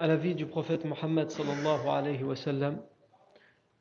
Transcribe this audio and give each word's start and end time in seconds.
à 0.00 0.06
la 0.06 0.16
vie 0.16 0.34
du 0.34 0.46
prophète 0.46 0.84
Mohammed 0.84 1.30
sallallahu 1.30 1.86
alayhi 1.88 2.24
wa 2.24 2.34
sallam. 2.34 2.80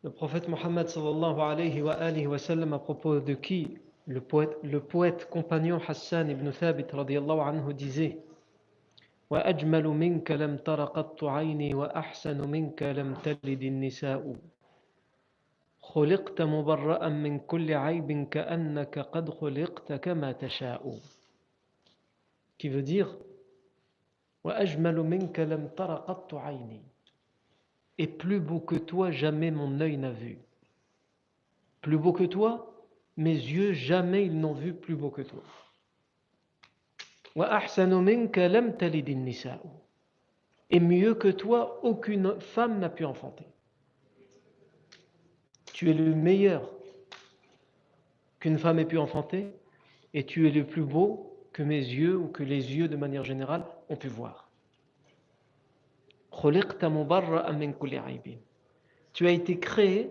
Le 0.04 0.10
prophète 0.10 0.48
Mohammed 0.50 0.88
sallallahu 0.90 1.40
alayhi 1.40 1.82
wa, 1.82 1.94
alayhi 1.94 2.28
wa 2.28 2.38
sallam 2.38 2.74
à 2.74 2.80
propos 2.80 3.20
de 3.20 3.34
qui 3.34 3.78
le 4.06 4.20
poète, 4.22 4.58
le 4.64 4.80
poète 4.82 5.30
compagnon 5.30 5.80
Hassan 5.88 6.30
ibn 6.30 6.52
Thabit 6.52 6.88
radiallahu 6.92 7.40
anhu 7.42 7.74
disait 7.74 8.18
وأجمل 9.30 9.86
منك 9.88 10.32
لم 10.32 10.58
تر 10.58 10.86
قط 10.86 11.24
عيني 11.24 11.74
وأحسن 11.74 12.50
منك 12.50 12.84
لم 12.84 13.14
تلد 13.14 13.62
النساء 13.64 14.36
خلقت 15.82 16.42
مبرأ 16.42 17.10
من 17.10 17.40
كل 17.40 17.74
عيب 17.74 18.28
كأنك 18.32 19.00
قد 19.00 19.30
خلقت 19.30 19.94
كما 19.94 20.32
تشاء 20.32 20.82
qui 22.58 22.70
veut 22.70 22.82
dire 22.82 23.08
Et 27.98 28.08
plus 28.08 28.40
beau 28.40 28.60
que 28.60 28.76
toi, 28.76 29.12
jamais 29.12 29.52
mon 29.52 29.80
œil 29.82 29.98
n'a 29.98 30.12
vu. 30.12 30.38
Plus 31.82 31.98
beau 31.98 32.14
que 32.14 32.24
toi, 32.24 32.86
mes 33.18 33.34
yeux 33.34 33.74
jamais 33.74 34.26
ils 34.26 34.40
n'ont 34.40 34.54
vu 34.54 34.74
plus 34.74 34.96
beau 34.96 35.10
que 35.10 35.22
toi. 35.22 35.44
Et 40.70 40.80
mieux 40.80 41.16
que 41.16 41.28
toi, 41.28 41.80
aucune 41.84 42.40
femme 42.40 42.80
n'a 42.80 42.90
pu 42.90 43.06
enfanter. 43.06 43.48
Tu 45.74 45.90
es 45.90 45.94
le 45.94 46.14
meilleur 46.14 46.70
qu'une 48.40 48.58
femme 48.58 48.80
ait 48.80 48.86
pu 48.86 48.98
enfanter, 48.98 49.48
et 50.14 50.26
tu 50.26 50.48
es 50.48 50.52
le 50.52 50.66
plus 50.66 50.84
beau 50.84 51.29
que 51.54 51.64
mes 51.64 51.80
yeux 51.80 52.18
ou 52.18 52.28
que 52.28 52.44
les 52.44 52.76
yeux 52.76 52.88
de 52.88 52.96
manière 52.96 53.24
générale 53.24 53.66
ont 53.90 53.96
pu 53.96 54.08
voir. 54.08 54.50
Tu 59.14 59.28
as 59.28 59.32
été 59.32 59.60
créé, 59.60 60.10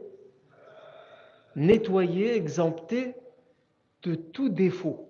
nettoyé, 1.57 2.35
exempté 2.35 3.15
de 4.03 4.15
tout 4.15 4.49
défaut. 4.49 5.09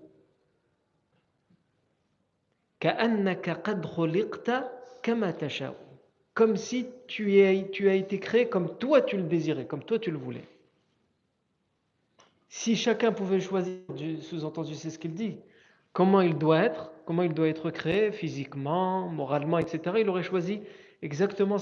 Comme 6.34 6.56
si 6.56 6.86
tu, 7.08 7.40
as 7.42 7.94
été 7.94 8.20
créé 8.20 8.48
comme 8.48 8.78
toi 8.78 9.02
tu 9.02 9.16
le 9.16 9.24
désirais, 9.24 9.66
comme 9.66 9.82
toi 9.82 9.98
tu 9.98 10.10
le 10.10 10.18
voulais. 10.18 10.44
Si 12.48 12.76
chacun 12.76 13.12
pouvait 13.12 13.40
choisir, 13.40 13.80
sous-entendu 14.22 14.74
c'est 14.74 14.90
ce 14.90 14.98
qu'il 14.98 15.14
dit, 15.14 15.38
comment 15.93 16.21
il 16.21 16.37
doit 16.37 16.60
être, 16.60 16.93
comment 17.06 17.22
il 17.22 17.34
doit 17.34 17.49
être 17.49 17.71
créé 17.71 18.12
physiquement, 18.12 19.09
moralement, 19.09 19.59
etc., 19.59 19.97
il 20.00 20.09
aurait 20.09 20.22
choisi 20.22 20.60
exactement 21.03 21.56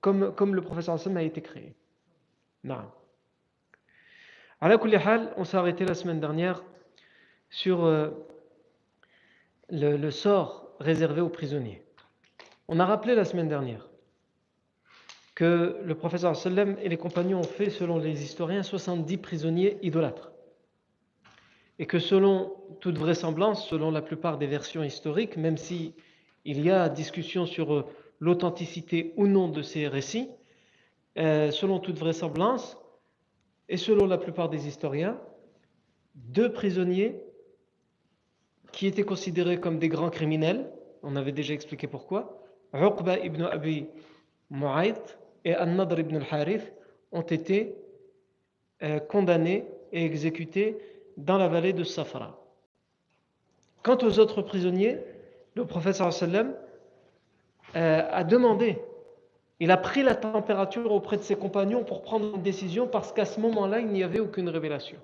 comme, 0.00 0.54
le 0.54 0.60
professeur 0.62 0.94
Hassan 0.94 1.16
a 1.16 1.22
été 1.22 1.40
créé. 1.40 1.74
Non. 2.64 2.84
On 4.60 5.44
s'est 5.44 5.56
arrêté 5.56 5.84
la 5.84 5.94
semaine 5.94 6.20
dernière 6.20 6.62
sur 7.50 7.84
euh, 7.84 8.10
le, 9.68 9.96
le 9.96 10.10
sort 10.10 10.68
réservé 10.78 11.20
aux 11.20 11.28
prisonniers. 11.28 11.84
On 12.68 12.78
a 12.80 12.86
rappelé 12.86 13.14
la 13.14 13.24
semaine 13.24 13.48
dernière 13.48 13.88
que 15.34 15.80
le 15.82 15.94
professeur 15.94 16.36
sallam 16.36 16.76
et 16.82 16.88
les 16.88 16.96
compagnons 16.96 17.40
ont 17.40 17.44
fait, 17.44 17.70
selon 17.70 17.98
les 17.98 18.22
historiens, 18.22 18.62
70 18.62 19.16
prisonniers 19.18 19.78
idolâtres. 19.82 20.31
Et 21.78 21.86
que 21.86 21.98
selon 21.98 22.54
toute 22.80 22.98
vraisemblance, 22.98 23.68
selon 23.68 23.90
la 23.90 24.02
plupart 24.02 24.38
des 24.38 24.46
versions 24.46 24.82
historiques, 24.82 25.36
même 25.36 25.56
si 25.56 25.94
il 26.44 26.60
y 26.60 26.70
a 26.70 26.88
discussion 26.88 27.46
sur 27.46 27.86
l'authenticité 28.20 29.12
ou 29.16 29.26
non 29.26 29.48
de 29.48 29.62
ces 29.62 29.88
récits, 29.88 30.28
euh, 31.18 31.50
selon 31.50 31.78
toute 31.78 31.98
vraisemblance, 31.98 32.78
et 33.68 33.76
selon 33.76 34.06
la 34.06 34.18
plupart 34.18 34.48
des 34.48 34.68
historiens, 34.68 35.18
deux 36.14 36.52
prisonniers 36.52 37.20
qui 38.72 38.86
étaient 38.86 39.02
considérés 39.02 39.60
comme 39.60 39.78
des 39.78 39.88
grands 39.88 40.10
criminels, 40.10 40.70
on 41.02 41.16
avait 41.16 41.32
déjà 41.32 41.54
expliqué 41.54 41.86
pourquoi, 41.86 42.42
Uqba 42.74 43.18
ibn 43.18 43.42
Abi 43.42 43.86
Mu'ayt 44.50 45.18
et 45.44 45.56
An-Nadr 45.56 46.00
ibn 46.00 46.16
al-Harith 46.16 46.72
ont 47.12 47.22
été 47.22 47.74
euh, 48.82 48.98
condamnés 48.98 49.66
et 49.92 50.04
exécutés 50.04 50.78
dans 51.16 51.38
la 51.38 51.48
vallée 51.48 51.72
de 51.72 51.84
Safra. 51.84 52.38
Quant 53.82 53.98
aux 54.02 54.18
autres 54.18 54.42
prisonniers, 54.42 54.98
le 55.54 55.66
professeur 55.66 56.12
sallam 56.12 56.54
euh, 57.76 58.02
a 58.10 58.24
demandé, 58.24 58.78
il 59.60 59.70
a 59.70 59.76
pris 59.76 60.02
la 60.02 60.14
température 60.14 60.90
auprès 60.92 61.16
de 61.16 61.22
ses 61.22 61.36
compagnons 61.36 61.84
pour 61.84 62.02
prendre 62.02 62.34
une 62.36 62.42
décision 62.42 62.86
parce 62.86 63.12
qu'à 63.12 63.24
ce 63.24 63.40
moment-là, 63.40 63.80
il 63.80 63.88
n'y 63.88 64.02
avait 64.02 64.20
aucune 64.20 64.48
révélation. 64.48 64.98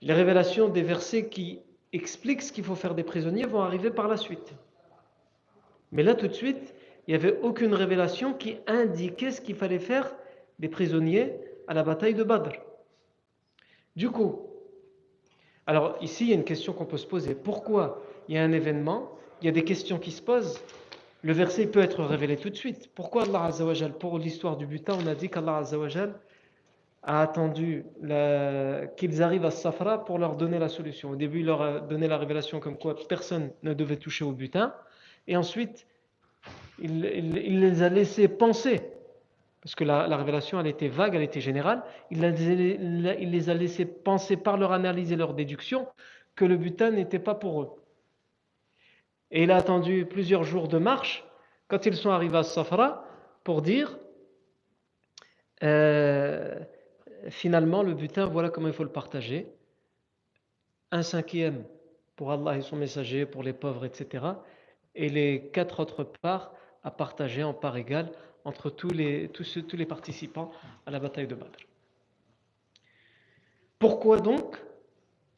Les 0.00 0.14
révélations 0.14 0.68
des 0.68 0.82
versets 0.82 1.28
qui 1.28 1.60
expliquent 1.92 2.42
ce 2.42 2.52
qu'il 2.52 2.64
faut 2.64 2.74
faire 2.74 2.94
des 2.94 3.02
prisonniers 3.02 3.44
vont 3.44 3.60
arriver 3.60 3.90
par 3.90 4.08
la 4.08 4.16
suite. 4.16 4.54
Mais 5.92 6.02
là, 6.02 6.14
tout 6.14 6.28
de 6.28 6.32
suite, 6.32 6.74
il 7.06 7.10
n'y 7.10 7.14
avait 7.14 7.38
aucune 7.42 7.74
révélation 7.74 8.32
qui 8.32 8.56
indiquait 8.66 9.30
ce 9.30 9.40
qu'il 9.40 9.54
fallait 9.54 9.78
faire 9.78 10.14
des 10.58 10.68
prisonniers 10.68 11.34
à 11.68 11.74
la 11.74 11.82
bataille 11.82 12.14
de 12.14 12.24
Badr. 12.24 12.52
Du 13.96 14.10
coup, 14.10 14.40
alors 15.66 15.96
ici, 16.00 16.24
il 16.24 16.30
y 16.30 16.32
a 16.32 16.36
une 16.36 16.44
question 16.44 16.72
qu'on 16.72 16.86
peut 16.86 16.98
se 16.98 17.06
poser. 17.06 17.34
Pourquoi 17.34 18.02
il 18.28 18.34
y 18.34 18.38
a 18.38 18.42
un 18.42 18.52
événement, 18.52 19.10
il 19.40 19.46
y 19.46 19.48
a 19.48 19.52
des 19.52 19.64
questions 19.64 19.98
qui 19.98 20.10
se 20.10 20.22
posent, 20.22 20.60
le 21.22 21.32
verset 21.32 21.66
peut 21.66 21.80
être 21.80 22.02
révélé 22.04 22.36
tout 22.36 22.50
de 22.50 22.56
suite. 22.56 22.90
Pourquoi 22.94 23.24
Allah 23.24 23.44
Azzawajal, 23.44 23.92
pour 23.92 24.18
l'histoire 24.18 24.56
du 24.56 24.66
butin, 24.66 24.96
on 25.00 25.06
a 25.06 25.14
dit 25.14 25.28
qu'Allah 25.28 25.58
Azzawajal 25.58 26.14
a 27.04 27.22
attendu 27.22 27.84
qu'ils 28.96 29.22
arrivent 29.22 29.44
à 29.44 29.50
Safra 29.50 30.04
pour 30.04 30.18
leur 30.18 30.36
donner 30.36 30.58
la 30.58 30.68
solution. 30.68 31.10
Au 31.10 31.16
début, 31.16 31.40
il 31.40 31.46
leur 31.46 31.62
a 31.62 31.80
donné 31.80 32.08
la 32.08 32.16
révélation 32.16 32.60
comme 32.60 32.76
quoi 32.76 32.96
personne 33.08 33.50
ne 33.62 33.74
devait 33.74 33.96
toucher 33.96 34.24
au 34.24 34.32
butin. 34.32 34.74
Et 35.26 35.36
ensuite, 35.36 35.86
il, 36.80 37.00
les 37.00 37.82
a 37.82 37.88
laissés 37.88 38.28
penser 38.28 38.80
parce 39.62 39.76
que 39.76 39.84
la, 39.84 40.08
la, 40.08 40.16
révélation, 40.16 40.58
elle 40.58 40.66
était 40.66 40.88
vague, 40.88 41.14
elle 41.14 41.22
était 41.22 41.40
générale, 41.40 41.84
il, 42.10 42.20
les, 42.20 43.50
a 43.50 43.54
laissés 43.54 43.86
penser 43.86 44.36
par 44.36 44.56
leur 44.56 44.72
analyse 44.72 45.12
et 45.12 45.16
leur 45.16 45.34
déduction 45.34 45.86
que 46.34 46.44
le 46.44 46.56
butin 46.56 46.90
n'était 46.90 47.20
pas 47.20 47.36
pour 47.36 47.62
eux. 47.62 47.70
Et 49.30 49.44
il 49.44 49.52
a 49.52 49.56
attendu 49.56 50.04
plusieurs 50.04 50.42
jours 50.42 50.66
de 50.66 50.78
marche 50.78 51.24
quand 51.68 51.86
ils 51.86 51.94
sont 51.94 52.10
arrivés 52.10 52.38
à 52.38 52.42
Safra 52.42 53.04
pour 53.44 53.62
dire 53.62 53.98
euh, 55.62 56.58
finalement, 57.28 57.84
le 57.84 57.94
butin, 57.94 58.26
voilà 58.26 58.50
comment 58.50 58.66
il 58.66 58.74
faut 58.74 58.82
le 58.82 58.90
partager. 58.90 59.46
Un 60.90 61.02
cinquième 61.02 61.64
pour 62.16 62.32
Allah 62.32 62.56
et 62.56 62.62
son 62.62 62.76
messager, 62.76 63.26
pour 63.26 63.44
les 63.44 63.52
pauvres, 63.52 63.84
etc. 63.84 64.24
Et 64.96 65.08
les 65.08 65.50
quatre 65.52 65.80
autres 65.80 66.04
parts 66.04 66.52
à 66.82 66.90
partager 66.90 67.44
en 67.44 67.54
part 67.54 67.76
égale 67.76 68.10
entre 68.44 68.70
tous 68.70 68.90
les, 68.90 69.86
participants 69.86 70.50
à 70.86 70.90
la 70.90 70.98
bataille 70.98 71.26
de 71.26 71.34
Badr. 71.34 71.58
Pourquoi 73.78 74.20
donc 74.20 74.56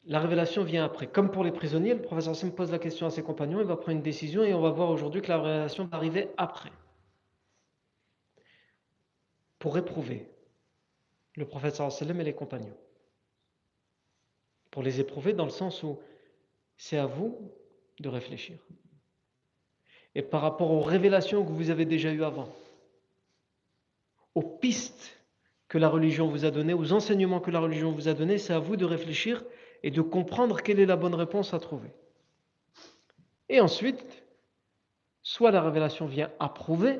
la 0.05 0.19
révélation 0.19 0.63
vient 0.63 0.85
après? 0.85 1.07
Comme 1.07 1.31
pour 1.31 1.43
les 1.43 1.51
prisonniers, 1.51 1.93
le 1.93 2.01
professeur 2.01 2.35
Sim 2.35 2.51
pose 2.51 2.71
la 2.71 2.79
question 2.79 3.07
à 3.07 3.09
ses 3.09 3.23
compagnons, 3.23 3.59
il 3.59 3.65
va 3.65 3.75
prendre 3.75 3.97
une 3.97 4.03
décision 4.03 4.43
et 4.43 4.53
on 4.53 4.61
va 4.61 4.69
voir 4.69 4.89
aujourd'hui 4.89 5.21
que 5.21 5.29
la 5.29 5.41
révélation 5.41 5.85
va 5.85 5.97
arriver 5.97 6.29
après. 6.37 6.71
Pour 9.59 9.77
éprouver 9.77 10.29
le 11.35 11.45
professeur 11.45 11.91
sallam 11.91 12.21
et 12.21 12.23
les 12.23 12.33
compagnons. 12.33 12.77
Pour 14.71 14.83
les 14.83 14.99
éprouver 14.99 15.33
dans 15.33 15.45
le 15.45 15.51
sens 15.51 15.83
où 15.83 15.99
c'est 16.77 16.97
à 16.97 17.05
vous 17.05 17.51
de 17.99 18.09
réfléchir. 18.09 18.57
Et 20.13 20.21
par 20.21 20.41
rapport 20.41 20.71
aux 20.71 20.81
révélations 20.81 21.43
que 21.43 21.51
vous 21.51 21.69
avez 21.69 21.85
déjà 21.85 22.11
eues 22.11 22.23
avant, 22.23 22.49
aux 24.35 24.43
pistes 24.43 25.19
que 25.67 25.77
la 25.77 25.89
religion 25.89 26.27
vous 26.27 26.45
a 26.45 26.51
données, 26.51 26.73
aux 26.73 26.93
enseignements 26.93 27.39
que 27.39 27.51
la 27.51 27.59
religion 27.59 27.91
vous 27.91 28.07
a 28.07 28.13
donnés, 28.13 28.37
c'est 28.37 28.53
à 28.53 28.59
vous 28.59 28.75
de 28.75 28.85
réfléchir 28.85 29.43
et 29.81 29.91
de 29.91 30.01
comprendre 30.01 30.61
quelle 30.61 30.79
est 30.79 30.85
la 30.85 30.95
bonne 30.95 31.15
réponse 31.15 31.53
à 31.53 31.59
trouver. 31.59 31.91
Et 33.49 33.59
ensuite, 33.59 34.23
soit 35.21 35.51
la 35.51 35.61
révélation 35.61 36.05
vient 36.05 36.31
approuver 36.39 36.99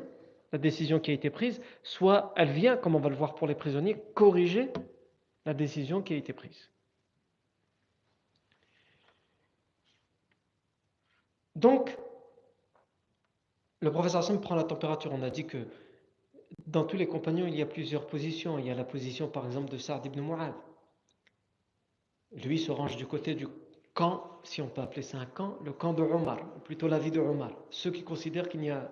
la 0.52 0.58
décision 0.58 1.00
qui 1.00 1.12
a 1.12 1.14
été 1.14 1.30
prise, 1.30 1.62
soit 1.84 2.34
elle 2.36 2.52
vient, 2.52 2.78
comme 2.78 2.96
on 2.96 3.00
va 3.00 3.10
le 3.10 3.16
voir 3.16 3.36
pour 3.36 3.48
les 3.48 3.56
prisonniers, 3.56 4.02
corriger 4.14 4.72
la 5.46 5.54
décision 5.54 6.02
qui 6.02 6.14
a 6.14 6.18
été 6.18 6.34
prise. 6.34 6.70
Donc, 11.56 11.98
le 13.80 13.92
professeur 13.92 14.22
Hassan 14.22 14.42
prend 14.42 14.56
la 14.56 14.64
température. 14.64 15.12
On 15.14 15.22
a 15.22 15.30
dit 15.30 15.46
que 15.46 15.68
dans 16.68 16.84
tous 16.84 16.98
les 16.98 17.08
compagnons, 17.08 17.46
il 17.48 17.56
y 17.56 17.62
a 17.62 17.66
plusieurs 17.66 18.08
positions. 18.08 18.58
Il 18.58 18.66
y 18.66 18.72
a 18.72 18.76
la 18.76 18.84
position, 18.84 19.28
par 19.28 19.46
exemple, 19.46 19.70
de 19.70 19.78
Sa'd 19.78 20.06
ibn 20.06 20.22
Mu'ad. 20.22 20.54
Lui 22.32 22.60
se 22.60 22.72
range 22.72 22.98
du 22.98 23.06
côté 23.06 23.36
du 23.36 23.48
camp, 23.94 24.40
si 24.44 24.62
on 24.62 24.68
peut 24.68 24.82
appeler 24.82 25.04
ça 25.04 25.20
un 25.20 25.26
camp, 25.26 25.58
le 25.64 25.72
camp 25.72 25.94
de 25.94 26.02
Omar, 26.04 26.40
ou 26.58 26.60
plutôt 26.60 26.88
la 26.88 27.00
vie 27.00 27.12
de 27.12 27.20
Omar. 27.20 27.52
Ceux 27.70 27.92
qui 27.92 28.04
considèrent 28.04 28.50
qu'il 28.50 28.60
n'y 28.60 28.72
a 28.72 28.92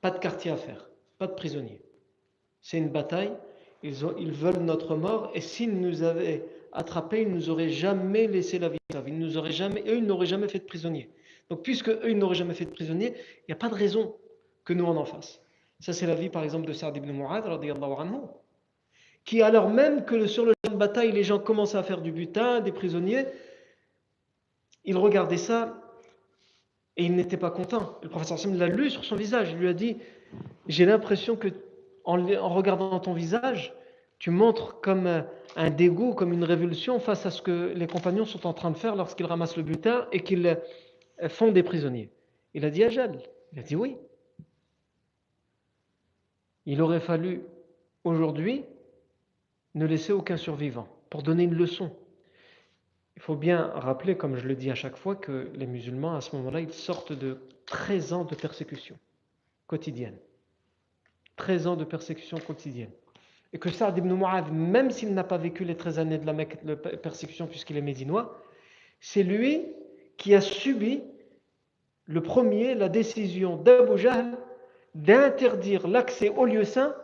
pas 0.00 0.10
de 0.10 0.18
quartier 0.18 0.50
à 0.50 0.56
faire, 0.56 0.88
pas 1.18 1.26
de 1.26 1.34
prisonniers. 1.34 1.82
C'est 2.62 2.78
une 2.78 2.88
bataille, 2.88 3.32
ils, 3.82 3.92
veulent 3.94 4.62
notre 4.62 4.96
mort, 4.96 5.30
et 5.34 5.40
s'ils 5.40 5.78
nous 5.78 6.02
avaient 6.02 6.44
attrapés, 6.72 7.22
ils 7.22 7.28
ne 7.28 7.34
nous 7.34 7.50
auraient 7.50 7.70
jamais 7.70 8.26
laissé 8.28 8.58
la 8.58 8.68
vie. 8.68 8.78
Ils 9.06 9.18
nous 9.18 9.36
auraient 9.36 9.52
jamais, 9.52 9.82
eux, 9.82 9.96
ils 9.98 10.06
n'auraient 10.06 10.26
jamais 10.26 10.48
fait 10.48 10.58
de 10.58 10.64
prisonniers. 10.64 11.10
Donc, 11.50 11.62
puisque 11.62 11.88
eux, 11.88 12.08
ils 12.10 12.18
n'auraient 12.18 12.34
jamais 12.34 12.54
fait 12.54 12.64
de 12.64 12.70
prisonniers, 12.70 13.14
il 13.14 13.44
n'y 13.50 13.52
a 13.52 13.56
pas 13.56 13.68
de 13.68 13.74
raison 13.74 14.16
que 14.64 14.72
nous 14.72 14.86
en 14.86 15.04
fasse. 15.04 15.40
Ça, 15.80 15.94
c'est 15.94 16.06
la 16.06 16.14
vie, 16.14 16.28
par 16.28 16.44
exemple, 16.44 16.66
de 16.66 16.72
Sa'd 16.72 16.96
ibn 16.96 17.10
Mu'ad, 17.10 17.44
anhu, 17.46 18.20
qui, 19.24 19.42
alors 19.42 19.70
même 19.70 20.04
que 20.04 20.26
sur 20.26 20.44
le 20.44 20.52
champ 20.64 20.72
de 20.72 20.76
bataille, 20.76 21.12
les 21.12 21.24
gens 21.24 21.38
commençaient 21.38 21.78
à 21.78 21.82
faire 21.82 22.02
du 22.02 22.12
butin, 22.12 22.60
des 22.60 22.72
prisonniers, 22.72 23.24
il 24.84 24.96
regardait 24.96 25.36
ça 25.36 25.80
et 26.96 27.04
il 27.04 27.16
n'était 27.16 27.36
pas 27.36 27.50
content. 27.50 27.98
Le 28.02 28.08
professeur 28.08 28.38
Sam 28.38 28.58
l'a 28.58 28.66
lu 28.66 28.90
sur 28.90 29.04
son 29.04 29.16
visage. 29.16 29.52
Il 29.52 29.58
lui 29.58 29.68
a 29.68 29.72
dit 29.72 29.96
J'ai 30.66 30.84
l'impression 30.84 31.36
que, 31.36 31.48
en, 32.04 32.16
regardant 32.54 32.98
ton 33.00 33.12
visage, 33.12 33.74
tu 34.18 34.30
montres 34.30 34.80
comme 34.80 35.24
un 35.56 35.70
dégoût, 35.70 36.12
comme 36.12 36.32
une 36.32 36.44
révulsion 36.44 36.98
face 36.98 37.24
à 37.24 37.30
ce 37.30 37.40
que 37.40 37.72
les 37.74 37.86
compagnons 37.86 38.26
sont 38.26 38.46
en 38.46 38.52
train 38.52 38.70
de 38.70 38.76
faire 38.76 38.96
lorsqu'ils 38.96 39.26
ramassent 39.26 39.56
le 39.56 39.62
butin 39.62 40.06
et 40.12 40.20
qu'ils 40.20 40.58
font 41.28 41.52
des 41.52 41.62
prisonniers. 41.62 42.10
Il 42.52 42.64
a 42.64 42.70
dit 42.70 42.84
Ajal. 42.84 43.18
Il 43.52 43.58
a 43.58 43.62
dit 43.62 43.76
Oui. 43.76 43.96
Il 46.66 46.82
aurait 46.82 47.00
fallu 47.00 47.42
aujourd'hui 48.04 48.64
ne 49.74 49.86
laisser 49.86 50.12
aucun 50.12 50.36
survivant 50.36 50.88
pour 51.10 51.22
donner 51.22 51.44
une 51.44 51.54
leçon. 51.54 51.92
Il 53.16 53.22
faut 53.22 53.36
bien 53.36 53.66
rappeler, 53.74 54.16
comme 54.16 54.36
je 54.36 54.46
le 54.46 54.54
dis 54.54 54.70
à 54.70 54.74
chaque 54.74 54.96
fois, 54.96 55.14
que 55.14 55.50
les 55.54 55.66
musulmans, 55.66 56.14
à 56.14 56.20
ce 56.20 56.34
moment-là, 56.36 56.60
ils 56.60 56.72
sortent 56.72 57.12
de 57.12 57.38
13 57.66 58.12
ans 58.12 58.24
de 58.24 58.34
persécution 58.34 58.98
quotidienne. 59.66 60.16
13 61.36 61.66
ans 61.66 61.76
de 61.76 61.84
persécution 61.84 62.38
quotidienne. 62.38 62.90
Et 63.52 63.58
que 63.58 63.70
Saad 63.70 63.98
ibn 63.98 64.12
Mu'adh, 64.12 64.52
même 64.52 64.90
s'il 64.90 65.12
n'a 65.12 65.24
pas 65.24 65.38
vécu 65.38 65.64
les 65.64 65.76
13 65.76 65.98
années 65.98 66.18
de 66.18 66.26
la 66.26 66.76
persécution 66.76 67.46
puisqu'il 67.46 67.76
est 67.76 67.82
médinois, 67.82 68.40
c'est 69.00 69.22
lui 69.22 69.66
qui 70.16 70.34
a 70.34 70.40
subi 70.40 71.02
le 72.06 72.22
premier 72.22 72.74
la 72.74 72.88
décision 72.88 73.56
d'Abu 73.56 73.96
Jahl 73.98 74.36
d'interdire 74.94 75.86
l'accès 75.86 76.28
aux 76.30 76.44
lieux 76.44 76.64
saints 76.64 76.94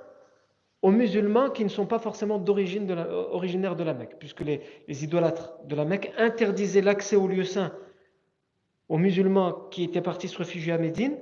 aux 0.82 0.90
musulmans 0.90 1.50
qui 1.50 1.64
ne 1.64 1.68
sont 1.68 1.86
pas 1.86 1.98
forcément 1.98 2.38
d'origine 2.38 2.90
originaires 3.32 3.76
de 3.76 3.84
la 3.84 3.94
Mecque, 3.94 4.16
puisque 4.18 4.42
les, 4.42 4.60
idolâtres 4.88 5.54
de 5.64 5.74
la 5.74 5.84
Mecque 5.84 6.12
interdisaient 6.16 6.82
l'accès 6.82 7.16
aux 7.16 7.26
lieux 7.26 7.44
saints 7.44 7.72
aux 8.88 8.98
musulmans 8.98 9.52
qui 9.70 9.82
étaient 9.82 10.00
partis 10.00 10.28
se 10.28 10.38
réfugier 10.38 10.72
à 10.72 10.78
Médine, 10.78 11.16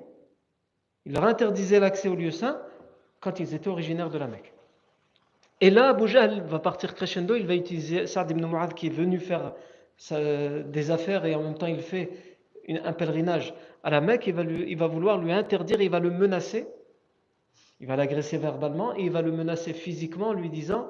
ils 1.06 1.12
leur 1.14 1.25
interdisaient 1.25 1.81
l'accès 1.81 2.08
aux 2.08 2.14
lieux 2.14 2.31
saints 2.31 2.61
quand 3.20 3.40
ils 3.40 3.55
étaient 3.55 3.69
originaires 3.69 4.11
de 4.11 4.19
la 4.19 4.26
Mecque. 4.26 4.52
Et 5.62 5.70
là, 5.70 5.88
Abu 5.88 6.05
va 6.06 6.58
partir 6.58 6.94
crescendo, 6.94 7.34
il 7.34 7.46
va 7.46 7.55
utiliser 7.55 8.06
Saad 8.06 8.31
ibn 8.31 8.44
Mu'ad 8.44 8.75
qui 8.75 8.88
est 8.88 8.90
venu 8.90 9.19
faire 9.19 9.55
des 10.11 10.90
affaires 10.90 11.25
et 11.25 11.34
en 11.34 11.43
même 11.43 11.56
temps 11.56 11.69
il 11.69 11.81
fait 11.81 12.11
un 12.69 12.93
pèlerinage 12.93 13.55
à 13.82 13.90
la 13.90 14.00
Mecque, 14.00 14.26
il 14.26 14.34
va, 14.34 14.43
il 14.43 14.76
va 14.76 14.87
vouloir 14.87 15.19
lui 15.19 15.32
interdire, 15.32 15.81
il 15.81 15.90
va 15.90 16.00
le 16.00 16.11
menacer, 16.11 16.66
il 17.81 17.87
va 17.87 17.96
l'agresser 17.96 18.38
verbalement 18.38 18.96
et 18.96 19.02
il 19.02 19.11
va 19.11 19.22
le 19.22 19.32
menacer 19.32 19.72
physiquement 19.72 20.28
en 20.28 20.32
lui 20.32 20.50
disant 20.50 20.88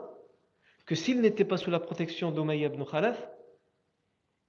que 0.86 0.94
s'il 0.94 1.20
n'était 1.20 1.44
pas 1.44 1.56
sous 1.56 1.70
la 1.70 1.80
protection 1.80 2.30
d'Umayya 2.30 2.68
ibn 2.68 2.84
Khalaf, 2.84 3.28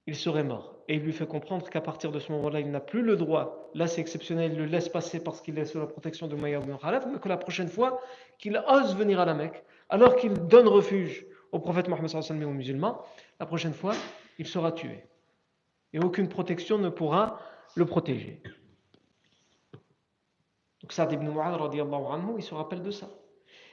il 0.06 0.14
serait 0.14 0.44
mort. 0.44 0.76
Et 0.88 0.94
il 0.96 1.02
lui 1.02 1.12
fait 1.12 1.26
comprendre 1.26 1.68
qu'à 1.68 1.80
partir 1.80 2.12
de 2.12 2.20
ce 2.20 2.30
moment-là, 2.32 2.60
il 2.60 2.70
n'a 2.70 2.80
plus 2.80 3.02
le 3.02 3.16
droit, 3.16 3.70
là 3.74 3.88
c'est 3.88 4.00
exceptionnel, 4.00 4.52
il 4.52 4.58
le 4.58 4.66
laisse 4.66 4.88
passer 4.88 5.18
parce 5.18 5.40
qu'il 5.40 5.58
est 5.58 5.64
sous 5.64 5.80
la 5.80 5.86
protection 5.86 6.28
d'Umayya 6.28 6.60
ibn 6.60 6.76
Khalaf, 6.76 7.06
mais 7.10 7.18
que 7.18 7.28
la 7.28 7.36
prochaine 7.36 7.68
fois 7.68 8.00
qu'il 8.38 8.62
ose 8.68 8.94
venir 8.94 9.18
à 9.18 9.24
la 9.24 9.34
Mecque, 9.34 9.64
alors 9.88 10.14
qu'il 10.16 10.32
donne 10.34 10.68
refuge 10.68 11.26
au 11.52 11.58
prophète 11.58 11.88
Mohammed 11.88 12.10
et 12.12 12.44
aux 12.44 12.50
musulmans, 12.50 13.02
la 13.40 13.46
prochaine 13.46 13.72
fois, 13.72 13.94
il 14.38 14.46
sera 14.46 14.72
tué. 14.72 15.04
Et 15.96 15.98
aucune 15.98 16.28
protection 16.28 16.76
ne 16.76 16.90
pourra 16.90 17.40
le 17.74 17.86
protéger. 17.86 18.42
Donc 20.82 20.92
Saad 20.92 21.10
ibn 21.10 21.26
Mu'adh, 21.26 21.58
il 22.36 22.42
se 22.42 22.52
rappelle 22.52 22.82
de 22.82 22.90
ça. 22.90 23.08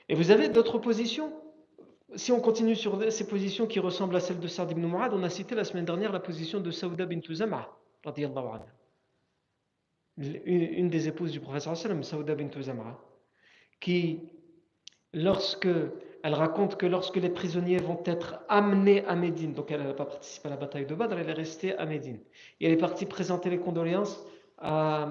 Et 0.08 0.15
vous 0.15 0.32
avez 0.32 0.48
d'autres 0.48 0.80
positions? 0.80 1.34
Si 2.15 2.32
on 2.32 2.39
continue 2.39 2.77
sur 2.77 3.12
ces 3.12 3.27
positions 3.27 3.68
qui 3.68 3.82
ressemblent 3.82 4.15
à 4.15 4.22
celles 4.22 4.39
de 4.39 4.48
Saad 4.48 4.72
ibn 4.72 4.86
Mu'adh, 4.86 5.13
on 5.13 5.22
a 5.24 5.30
cité 5.30 5.53
la 5.53 5.65
semaine 5.65 5.84
dernière 5.84 6.13
la 6.13 6.22
position 6.22 6.62
de 6.62 6.72
Saouda 6.72 7.06
bint 7.06 7.20
Zam'a, 7.30 7.70
une 10.18 10.88
des 10.88 11.10
épouses 11.10 11.34
du 11.34 11.42
professeur 11.42 11.75
Saouda 11.75 12.36
bint 12.36 12.62
Zam'a, 12.62 13.01
qui, 13.82 14.22
lorsque 15.12 15.68
elle 16.24 16.36
raconte 16.36 16.77
que 16.77 16.86
lorsque 16.86 17.18
les 17.18 17.30
prisonniers 17.30 17.77
vont 17.77 18.01
être 18.06 18.39
amenés 18.48 19.06
à 19.06 19.15
Médine, 19.15 19.53
donc 19.53 19.72
elle 19.72 19.84
n'a 19.84 19.94
pas 19.94 20.06
participé 20.06 20.48
à 20.48 20.51
la 20.51 20.58
bataille 20.58 20.86
de 20.86 20.96
Badr, 20.96 21.20
elle 21.20 21.30
est 21.30 21.34
restée 21.34 21.77
à 21.77 21.86
Médine. 21.86 22.18
Et 22.62 22.65
elle 22.65 22.72
est 22.72 22.77
partie 22.77 23.06
présenter 23.06 23.50
les 23.50 23.60
condoléances 23.60 24.25
à, 24.58 25.10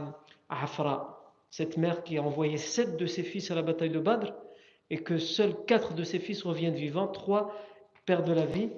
Hafra, 0.48 1.34
cette 1.50 1.76
mère 1.76 2.02
qui 2.02 2.16
a 2.16 2.22
envoyé 2.22 2.56
sept 2.56 2.96
de 2.96 3.04
ses 3.04 3.22
fils 3.22 3.50
à 3.50 3.54
la 3.54 3.60
bataille 3.60 3.90
de 3.90 4.00
Badr, 4.00 4.32
et 4.88 5.02
que 5.02 5.18
seuls 5.18 5.54
quatre 5.66 5.92
de 5.92 6.02
ses 6.02 6.18
fils 6.18 6.42
reviennent 6.44 6.74
vivants, 6.74 7.08
trois 7.08 7.54
perdent 8.06 8.30
la 8.30 8.46
vie 8.46 8.70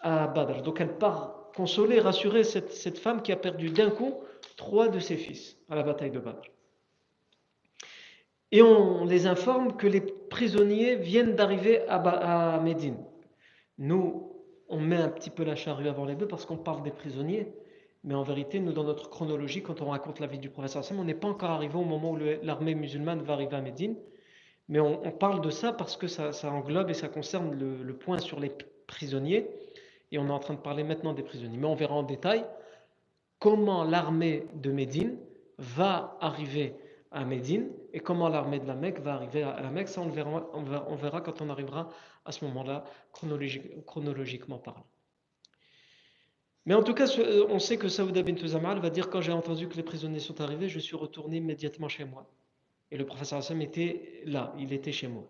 à 0.00 0.26
Badr. 0.26 0.62
Donc 0.62 0.82
elle 0.82 0.98
part 0.98 1.50
consoler, 1.56 2.00
rassurer 2.00 2.44
cette, 2.44 2.70
cette 2.70 2.98
femme 2.98 3.22
qui 3.22 3.32
a 3.32 3.36
perdu 3.36 3.70
d'un 3.70 3.90
coup 3.90 4.14
trois 4.56 4.88
de 4.88 4.98
ses 4.98 5.16
fils 5.16 5.56
à 5.70 5.74
la 5.74 5.82
bataille 5.82 6.10
de 6.10 6.18
Badr. 6.18 6.42
Et 8.50 8.62
on 8.62 9.04
les 9.04 9.26
informe 9.26 9.76
que 9.76 9.86
les 9.86 10.00
prisonniers 10.00 10.96
viennent 10.96 11.34
d'arriver 11.34 11.86
à, 11.88 12.60
Médine. 12.62 12.96
Nous, 13.76 14.32
on 14.68 14.80
met 14.80 14.96
un 14.96 15.08
petit 15.08 15.30
peu 15.30 15.44
la 15.44 15.54
charrue 15.54 15.88
avant 15.88 16.06
les 16.06 16.14
bœufs 16.14 16.28
parce 16.28 16.46
qu'on 16.46 16.56
parle 16.56 16.82
des 16.82 16.90
prisonniers, 16.90 17.52
mais 18.04 18.14
en 18.14 18.22
vérité, 18.22 18.58
nous, 18.58 18.72
dans 18.72 18.84
notre 18.84 19.10
chronologie, 19.10 19.62
quand 19.62 19.82
on 19.82 19.90
raconte 19.90 20.20
la 20.20 20.26
vie 20.26 20.38
du 20.38 20.48
professeur 20.48 20.82
Sam, 20.82 20.98
on 20.98 21.04
n'est 21.04 21.14
pas 21.14 21.28
encore 21.28 21.50
arrivé 21.50 21.76
au 21.76 21.84
moment 21.84 22.12
où 22.12 22.18
l'armée 22.42 22.74
musulmane 22.74 23.22
va 23.22 23.34
arriver 23.34 23.56
à 23.56 23.60
Médine, 23.60 23.96
mais 24.68 24.80
on, 24.80 25.10
parle 25.12 25.40
de 25.40 25.50
ça 25.50 25.72
parce 25.72 25.96
que 25.96 26.06
ça, 26.06 26.32
englobe 26.50 26.90
et 26.90 26.94
ça 26.94 27.08
concerne 27.08 27.54
le, 27.54 27.94
point 27.94 28.18
sur 28.18 28.40
les 28.40 28.52
prisonniers, 28.86 29.48
et 30.10 30.18
on 30.18 30.26
est 30.28 30.32
en 30.32 30.38
train 30.38 30.54
de 30.54 30.60
parler 30.60 30.84
maintenant 30.84 31.12
des 31.12 31.22
prisonniers. 31.22 31.58
Mais 31.58 31.66
on 31.66 31.74
verra 31.74 31.94
en 31.94 32.02
détail 32.02 32.44
comment 33.38 33.84
l'armée 33.84 34.46
de 34.54 34.70
Médine 34.70 35.18
va 35.58 36.16
arriver 36.20 36.74
à 37.10 37.24
Médine 37.24 37.70
et 37.92 38.00
comment 38.00 38.28
l'armée 38.28 38.60
de 38.60 38.66
la 38.66 38.74
Mecque 38.74 39.00
va 39.00 39.14
arriver 39.14 39.42
à 39.42 39.60
la 39.60 39.70
Mecque. 39.70 39.88
Ça, 39.88 40.00
on 40.00 40.08
verra, 40.08 40.50
on 40.52 40.96
verra, 40.96 41.20
quand 41.20 41.40
on 41.40 41.48
arrivera 41.48 41.88
à 42.24 42.32
ce 42.32 42.44
moment-là, 42.44 42.84
chronologiquement 43.12 44.58
parlant. 44.58 44.86
Mais 46.66 46.74
en 46.74 46.82
tout 46.82 46.92
cas, 46.92 47.06
on 47.48 47.58
sait 47.58 47.78
que 47.78 47.88
Saouda 47.88 48.22
bint 48.22 48.46
Zamal 48.46 48.78
va 48.78 48.90
dire 48.90 49.08
quand 49.08 49.22
j'ai 49.22 49.32
entendu 49.32 49.68
que 49.68 49.76
les 49.76 49.82
prisonniers 49.82 50.18
sont 50.18 50.40
arrivés, 50.42 50.68
je 50.68 50.78
suis 50.78 50.96
retourné 50.96 51.38
immédiatement 51.38 51.88
chez 51.88 52.04
moi. 52.04 52.30
Et 52.90 52.98
le 52.98 53.06
professeur 53.06 53.38
Hassan 53.38 53.62
était 53.62 54.22
là, 54.26 54.54
il 54.58 54.72
était 54.74 54.92
chez 54.92 55.08
moi. 55.08 55.24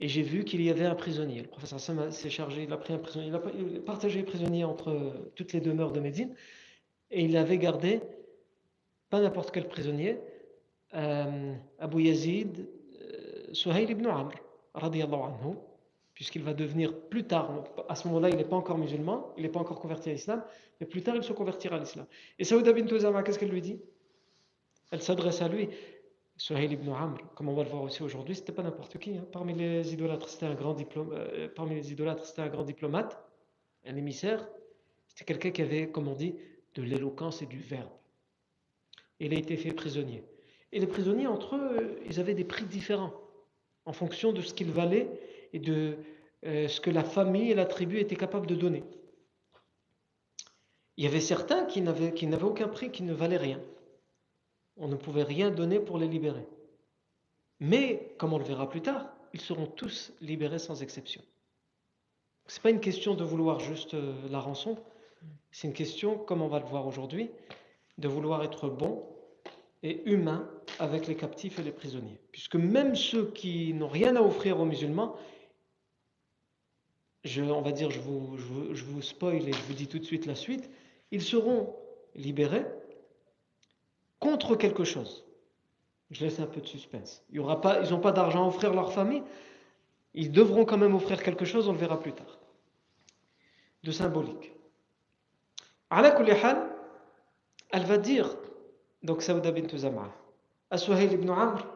Et 0.00 0.08
j'ai 0.08 0.22
vu 0.22 0.44
qu'il 0.44 0.62
y 0.62 0.70
avait 0.70 0.86
un 0.86 0.96
prisonnier. 0.96 1.42
Le 1.42 1.48
professeur 1.48 1.76
Hassan 1.76 2.10
s'est 2.10 2.30
chargé, 2.30 2.64
il 2.64 2.72
a 2.72 2.76
pris 2.76 2.92
un 2.92 2.98
prisonnier, 2.98 3.28
il 3.28 3.34
a 3.34 3.80
partagé 3.80 4.18
les 4.18 4.24
prisonniers 4.24 4.64
entre 4.64 5.30
toutes 5.36 5.52
les 5.52 5.60
demeures 5.60 5.92
de 5.92 6.00
Médine. 6.00 6.34
Et 7.12 7.24
il 7.24 7.36
avait 7.36 7.58
gardé, 7.58 8.00
pas 9.10 9.20
n'importe 9.20 9.52
quel 9.52 9.68
prisonnier, 9.68 10.12
euh, 10.12 10.29
Abu 10.92 12.02
Yazid, 12.02 12.68
euh, 13.00 13.52
Suhail 13.52 13.90
ibn 13.90 14.06
Amr, 14.06 14.32
anhu, 14.74 15.56
puisqu'il 16.14 16.42
va 16.42 16.52
devenir 16.54 16.94
plus 17.08 17.24
tard, 17.24 17.64
à 17.88 17.94
ce 17.94 18.06
moment-là, 18.08 18.30
il 18.30 18.36
n'est 18.36 18.44
pas 18.44 18.56
encore 18.56 18.78
musulman, 18.78 19.32
il 19.36 19.42
n'est 19.42 19.48
pas 19.48 19.60
encore 19.60 19.80
converti 19.80 20.10
à 20.10 20.12
l'islam, 20.12 20.42
mais 20.80 20.86
plus 20.86 21.02
tard, 21.02 21.16
il 21.16 21.22
se 21.22 21.32
convertira 21.32 21.76
à 21.76 21.78
l'islam. 21.78 22.06
Et 22.38 22.44
Saouda 22.44 22.72
bint 22.72 22.98
Zama, 22.98 23.22
qu'est-ce 23.22 23.38
qu'elle 23.38 23.50
lui 23.50 23.62
dit? 23.62 23.80
Elle 24.90 25.02
s'adresse 25.02 25.40
à 25.42 25.48
lui. 25.48 25.68
Suhail 26.36 26.72
ibn 26.72 26.88
Amr, 26.88 27.18
comme 27.34 27.50
on 27.50 27.54
va 27.54 27.64
le 27.64 27.68
voir 27.68 27.82
aussi 27.82 28.02
aujourd'hui, 28.02 28.34
c'était 28.34 28.52
pas 28.52 28.62
n'importe 28.62 28.96
qui. 28.98 29.16
Hein. 29.16 29.26
Parmi 29.30 29.52
les 29.52 29.92
idolâtres, 29.92 30.26
c'était 30.28 30.46
un 30.46 30.54
grand 30.54 30.74
euh, 30.96 31.48
parmi 31.54 31.74
les 31.74 31.92
idolâtres, 31.92 32.24
c'était 32.24 32.40
un 32.40 32.48
grand 32.48 32.64
diplomate, 32.64 33.22
un 33.84 33.94
émissaire. 33.94 34.48
C'était 35.08 35.26
quelqu'un 35.26 35.50
qui 35.50 35.60
avait, 35.60 35.90
comme 35.90 36.08
on 36.08 36.14
dit, 36.14 36.34
de 36.74 36.82
l'éloquence 36.82 37.42
et 37.42 37.46
du 37.46 37.58
verbe. 37.58 37.90
Il 39.18 39.34
a 39.34 39.38
été 39.38 39.56
fait 39.58 39.72
prisonnier. 39.72 40.24
Et 40.72 40.80
les 40.80 40.86
prisonniers, 40.86 41.26
entre 41.26 41.56
eux, 41.56 41.98
ils 42.06 42.20
avaient 42.20 42.34
des 42.34 42.44
prix 42.44 42.64
différents 42.64 43.12
en 43.84 43.92
fonction 43.92 44.32
de 44.32 44.40
ce 44.40 44.54
qu'ils 44.54 44.70
valaient 44.70 45.08
et 45.52 45.58
de 45.58 45.96
euh, 46.46 46.68
ce 46.68 46.80
que 46.80 46.90
la 46.90 47.04
famille 47.04 47.50
et 47.50 47.54
la 47.54 47.66
tribu 47.66 47.98
étaient 47.98 48.16
capables 48.16 48.46
de 48.46 48.54
donner. 48.54 48.84
Il 50.96 51.04
y 51.04 51.06
avait 51.06 51.20
certains 51.20 51.64
qui 51.64 51.80
n'avaient 51.80 52.42
aucun 52.42 52.68
prix, 52.68 52.90
qui 52.90 53.02
ne 53.02 53.14
valaient 53.14 53.36
rien. 53.36 53.60
On 54.76 54.88
ne 54.88 54.96
pouvait 54.96 55.22
rien 55.22 55.50
donner 55.50 55.80
pour 55.80 55.98
les 55.98 56.08
libérer. 56.08 56.46
Mais, 57.58 58.14
comme 58.18 58.32
on 58.32 58.38
le 58.38 58.44
verra 58.44 58.68
plus 58.68 58.82
tard, 58.82 59.12
ils 59.32 59.40
seront 59.40 59.66
tous 59.66 60.12
libérés 60.20 60.58
sans 60.58 60.82
exception. 60.82 61.22
Ce 62.46 62.58
n'est 62.58 62.62
pas 62.62 62.70
une 62.70 62.80
question 62.80 63.14
de 63.14 63.24
vouloir 63.24 63.60
juste 63.60 63.94
euh, 63.94 64.14
la 64.30 64.40
rançon, 64.40 64.76
c'est 65.50 65.68
une 65.68 65.74
question, 65.74 66.16
comme 66.16 66.42
on 66.42 66.48
va 66.48 66.58
le 66.58 66.64
voir 66.64 66.86
aujourd'hui, 66.86 67.30
de 67.98 68.08
vouloir 68.08 68.42
être 68.42 68.68
bon 68.68 69.04
et 69.82 70.02
humain 70.10 70.48
avec 70.80 71.06
les 71.06 71.14
captifs 71.14 71.58
et 71.58 71.62
les 71.62 71.72
prisonniers. 71.72 72.18
Puisque 72.32 72.56
même 72.56 72.96
ceux 72.96 73.30
qui 73.32 73.74
n'ont 73.74 73.88
rien 73.88 74.16
à 74.16 74.22
offrir 74.22 74.58
aux 74.58 74.64
musulmans, 74.64 75.14
on 77.36 77.60
va 77.60 77.72
dire, 77.72 77.90
je 77.90 78.00
vous, 78.00 78.36
je, 78.38 78.84
vous, 78.84 79.02
spoil 79.02 79.46
et 79.46 79.52
je 79.52 79.62
vous 79.62 79.74
dis 79.74 79.86
tout 79.86 79.98
de 79.98 80.04
suite 80.04 80.24
la 80.24 80.34
suite, 80.34 80.70
ils 81.10 81.22
seront 81.22 81.76
libérés 82.14 82.64
contre 84.18 84.56
quelque 84.56 84.84
chose. 84.84 85.26
Je 86.10 86.24
laisse 86.24 86.40
un 86.40 86.46
peu 86.46 86.62
de 86.62 86.66
suspense. 86.66 87.22
Ils 87.30 87.40
n'ont 87.40 88.00
pas 88.00 88.12
d'argent 88.12 88.44
à 88.44 88.48
offrir 88.48 88.72
à 88.72 88.74
leur 88.74 88.92
famille, 88.92 89.22
ils 90.14 90.32
devront 90.32 90.64
quand 90.64 90.78
même 90.78 90.94
offrir 90.94 91.22
quelque 91.22 91.44
chose, 91.44 91.68
on 91.68 91.72
le 91.72 91.78
verra 91.78 92.00
plus 92.00 92.12
tard. 92.12 92.38
De 93.84 93.92
symbolique. 93.92 94.52
Elle 97.72 97.84
va 97.84 97.98
dire, 97.98 98.34
donc 99.02 99.22
Saouda 99.22 99.52
bint 99.52 99.76
Zam'a, 99.76 100.10
à 100.70 100.78
Suhail 100.78 101.12
ibn 101.12 101.30
Amr, 101.30 101.66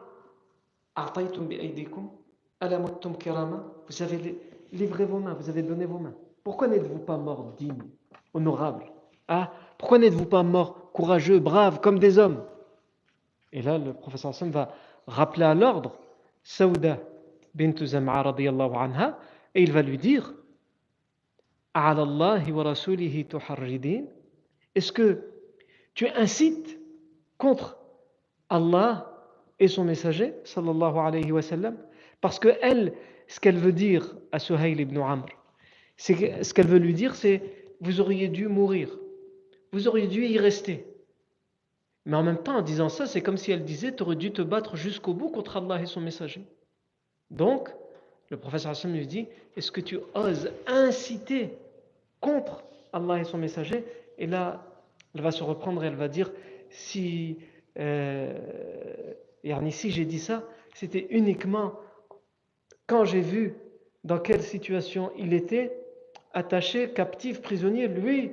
vous 3.87 4.01
avez 4.01 4.41
livré 4.71 5.05
vos 5.05 5.19
mains, 5.19 5.33
vous 5.33 5.49
avez 5.49 5.61
donné 5.61 5.85
vos 5.85 5.99
mains. 5.99 6.15
Pourquoi 6.43 6.67
n'êtes-vous 6.67 6.99
pas 6.99 7.17
mort 7.17 7.53
digne, 7.57 7.83
honorable? 8.33 8.85
Ah, 9.27 9.51
Pourquoi 9.77 9.97
n'êtes-vous 9.97 10.25
pas 10.25 10.43
mort 10.43 10.91
courageux, 10.93 11.39
brave, 11.39 11.81
comme 11.81 11.99
des 11.99 12.17
hommes? 12.17 12.43
Et 13.51 13.61
là, 13.61 13.77
le 13.77 13.93
professeur 13.93 14.31
Hassan 14.31 14.51
va 14.51 14.73
rappeler 15.07 15.43
à 15.43 15.53
l'ordre 15.53 15.97
Saouda 16.43 16.99
bint 17.53 17.73
Zam'a 17.85 18.21
anha, 18.21 19.17
et 19.53 19.63
il 19.63 19.71
va 19.71 19.81
lui 19.81 19.97
dire 19.97 20.33
est-ce 24.75 24.91
que 24.91 25.31
tu 25.93 26.07
incites 26.07 26.79
contre 27.37 27.77
Allah 28.49 29.11
et 29.59 29.67
son 29.67 29.83
messager 29.83 30.33
sallallahu 30.43 30.97
alayhi 30.97 31.31
wa 31.31 31.41
sallam 31.41 31.77
parce 32.21 32.39
que 32.39 32.49
elle 32.61 32.93
ce 33.27 33.39
qu'elle 33.39 33.57
veut 33.57 33.71
dire 33.71 34.15
à 34.31 34.39
Suhail 34.39 34.79
ibn 34.79 34.97
Amr 34.97 35.25
c'est 35.97 36.43
ce 36.43 36.53
qu'elle 36.53 36.67
veut 36.67 36.79
lui 36.79 36.93
dire 36.93 37.15
c'est 37.15 37.41
vous 37.81 38.01
auriez 38.01 38.27
dû 38.27 38.47
mourir. 38.47 38.97
Vous 39.71 39.87
auriez 39.87 40.07
dû 40.07 40.25
y 40.25 40.37
rester. 40.39 40.85
Mais 42.05 42.15
en 42.15 42.23
même 42.23 42.37
temps 42.37 42.57
en 42.57 42.61
disant 42.61 42.89
ça 42.89 43.05
c'est 43.05 43.21
comme 43.21 43.37
si 43.37 43.51
elle 43.51 43.63
disait 43.63 43.95
tu 43.95 44.03
aurais 44.03 44.15
dû 44.15 44.31
te 44.31 44.41
battre 44.41 44.75
jusqu'au 44.75 45.13
bout 45.13 45.29
contre 45.29 45.57
Allah 45.57 45.81
et 45.81 45.85
son 45.85 46.01
messager. 46.01 46.45
Donc 47.31 47.69
le 48.29 48.37
professeur 48.37 48.71
Hassan 48.71 48.93
lui 48.93 49.07
dit 49.07 49.27
est-ce 49.55 49.71
que 49.71 49.81
tu 49.81 49.99
oses 50.13 50.51
inciter 50.67 51.57
contre 52.19 52.63
Allah 52.93 53.19
et 53.19 53.23
son 53.23 53.37
messager? 53.37 53.85
Et 54.17 54.27
là, 54.27 54.65
elle 55.13 55.21
va 55.21 55.31
se 55.31 55.43
reprendre 55.43 55.83
et 55.83 55.87
elle 55.87 55.95
va 55.95 56.07
dire 56.07 56.31
si, 56.69 57.37
euh, 57.79 58.33
si 59.69 59.91
j'ai 59.91 60.05
dit 60.05 60.19
ça, 60.19 60.43
c'était 60.73 61.07
uniquement 61.09 61.73
quand 62.87 63.05
j'ai 63.05 63.21
vu 63.21 63.55
dans 64.03 64.19
quelle 64.19 64.41
situation 64.41 65.11
il 65.17 65.33
était, 65.33 65.77
attaché, 66.33 66.91
captif, 66.91 67.41
prisonnier, 67.41 67.87
lui 67.87 68.31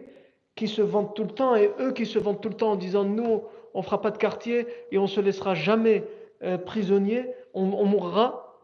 qui 0.54 0.68
se 0.68 0.82
vante 0.82 1.16
tout 1.16 1.25
le 1.25 1.30
temps 1.30 1.54
et 1.56 1.70
eux 1.80 1.92
qui 1.92 2.04
se 2.04 2.18
vantent 2.18 2.42
tout 2.42 2.50
le 2.50 2.56
temps 2.56 2.72
en 2.72 2.76
disant 2.76 3.04
nous, 3.04 3.44
on 3.75 3.82
fera 3.82 4.00
pas 4.00 4.11
de 4.11 4.18
quartier 4.18 4.66
et 4.90 4.99
on 4.99 5.06
se 5.06 5.20
laissera 5.20 5.54
jamais 5.54 6.04
euh, 6.42 6.58
prisonnier, 6.58 7.30
on, 7.54 7.72
on 7.72 7.87
mourra. 7.87 8.58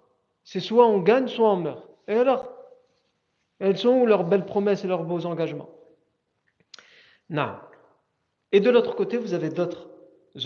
C'est 0.45 0.61
soit 0.61 0.87
on 0.87 0.99
gagne, 0.99 1.29
soit 1.29 1.51
on 1.51 1.57
meurt. 1.57 1.89
Et 2.09 2.15
alors 2.15 2.53
elles 3.59 3.79
sont 3.79 3.91
où 3.91 4.07
leurs 4.07 4.25
belles 4.25 4.47
promesses 4.47 4.85
et 4.85 4.89
leurs 4.89 5.05
beaux 5.05 5.27
engagements? 5.27 5.71
Non. 7.31 7.57
Et 8.53 8.61
de 8.61 8.71
l'autre 8.71 8.95
côté, 8.95 9.17
vous 9.17 9.35
avez 9.35 9.51
d'autres 9.51 9.88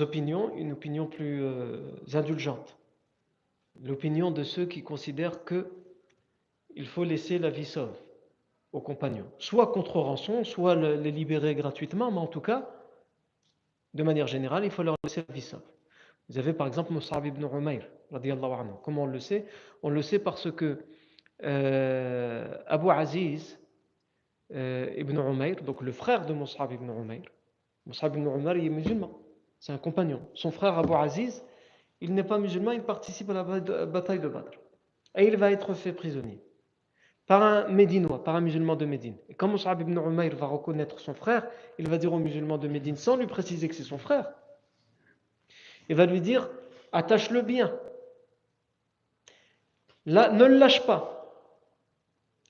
opinions, 0.00 0.56
une 0.56 0.72
opinion 0.72 1.06
plus 1.06 1.42
euh, 1.42 1.92
indulgente. 2.14 2.78
L'opinion 3.82 4.30
de 4.30 4.44
ceux 4.44 4.66
qui 4.66 4.82
considèrent 4.82 5.44
que 5.44 5.70
il 6.74 6.86
faut 6.86 7.04
laisser 7.04 7.38
la 7.38 7.50
vie 7.50 7.64
sauve 7.64 7.94
aux 8.72 8.80
compagnons, 8.80 9.30
soit 9.38 9.66
contre 9.72 9.98
rançon, 10.00 10.44
soit 10.44 10.74
les 10.74 11.10
libérer 11.10 11.54
gratuitement, 11.54 12.10
mais 12.10 12.18
en 12.18 12.26
tout 12.26 12.40
cas, 12.40 12.70
de 13.92 14.02
manière 14.02 14.26
générale, 14.26 14.64
il 14.64 14.70
faut 14.70 14.82
leur 14.82 14.96
laisser 15.04 15.24
la 15.28 15.34
vie 15.34 15.42
sauve. 15.42 15.60
Vous 16.28 16.38
avez 16.38 16.54
par 16.54 16.66
exemple 16.66 16.92
Mus'ab 16.92 17.26
ibn 17.26 17.44
Umayr, 17.44 17.86
comment 18.82 19.02
on 19.02 19.06
le 19.06 19.20
sait? 19.20 19.46
On 19.82 19.90
le 19.90 20.00
sait 20.00 20.18
parce 20.18 20.50
que 20.50 20.78
euh, 21.42 22.56
Abu 22.66 22.90
Aziz 22.90 23.58
euh, 24.54 24.92
ibn 24.96 25.18
Umayr, 25.18 25.62
donc 25.62 25.82
le 25.82 25.92
frère 25.92 26.24
de 26.24 26.32
Mus'ab 26.32 26.72
ibn 26.72 26.88
Umayr. 26.90 27.22
Mus'ab 27.86 28.16
ibn 28.16 28.26
Umayr 28.26 28.64
est 28.64 28.68
musulman, 28.70 29.10
c'est 29.62 29.70
un 29.70 29.78
compagnon. 29.78 30.20
Son 30.34 30.50
frère 30.50 30.76
Abu 30.76 30.92
Aziz, 30.92 31.44
il 32.00 32.14
n'est 32.14 32.24
pas 32.24 32.38
musulman, 32.38 32.72
il 32.72 32.82
participe 32.82 33.30
à 33.30 33.34
la 33.34 33.44
bataille 33.86 34.18
de 34.18 34.26
Badr. 34.26 34.50
Et 35.14 35.28
il 35.28 35.36
va 35.36 35.52
être 35.52 35.72
fait 35.74 35.92
prisonnier 35.92 36.42
par 37.28 37.42
un 37.42 37.68
Médinois, 37.68 38.24
par 38.24 38.34
un 38.34 38.40
musulman 38.40 38.74
de 38.74 38.84
Médine. 38.86 39.16
Et 39.28 39.34
quand 39.34 39.46
Mus'ab 39.46 39.80
ibn 39.80 39.96
Umayr 39.96 40.34
va 40.34 40.46
reconnaître 40.46 40.98
son 40.98 41.14
frère, 41.14 41.46
il 41.78 41.88
va 41.88 41.96
dire 41.96 42.12
au 42.12 42.18
musulman 42.18 42.58
de 42.58 42.66
Médine, 42.66 42.96
sans 42.96 43.16
lui 43.16 43.28
préciser 43.28 43.68
que 43.68 43.76
c'est 43.76 43.84
son 43.84 43.98
frère, 43.98 44.32
il 45.88 45.94
va 45.94 46.06
lui 46.06 46.20
dire 46.20 46.50
attache-le 46.90 47.42
bien. 47.42 47.72
Là, 50.06 50.32
ne 50.32 50.44
le 50.44 50.58
lâche 50.58 50.84
pas. 50.86 51.38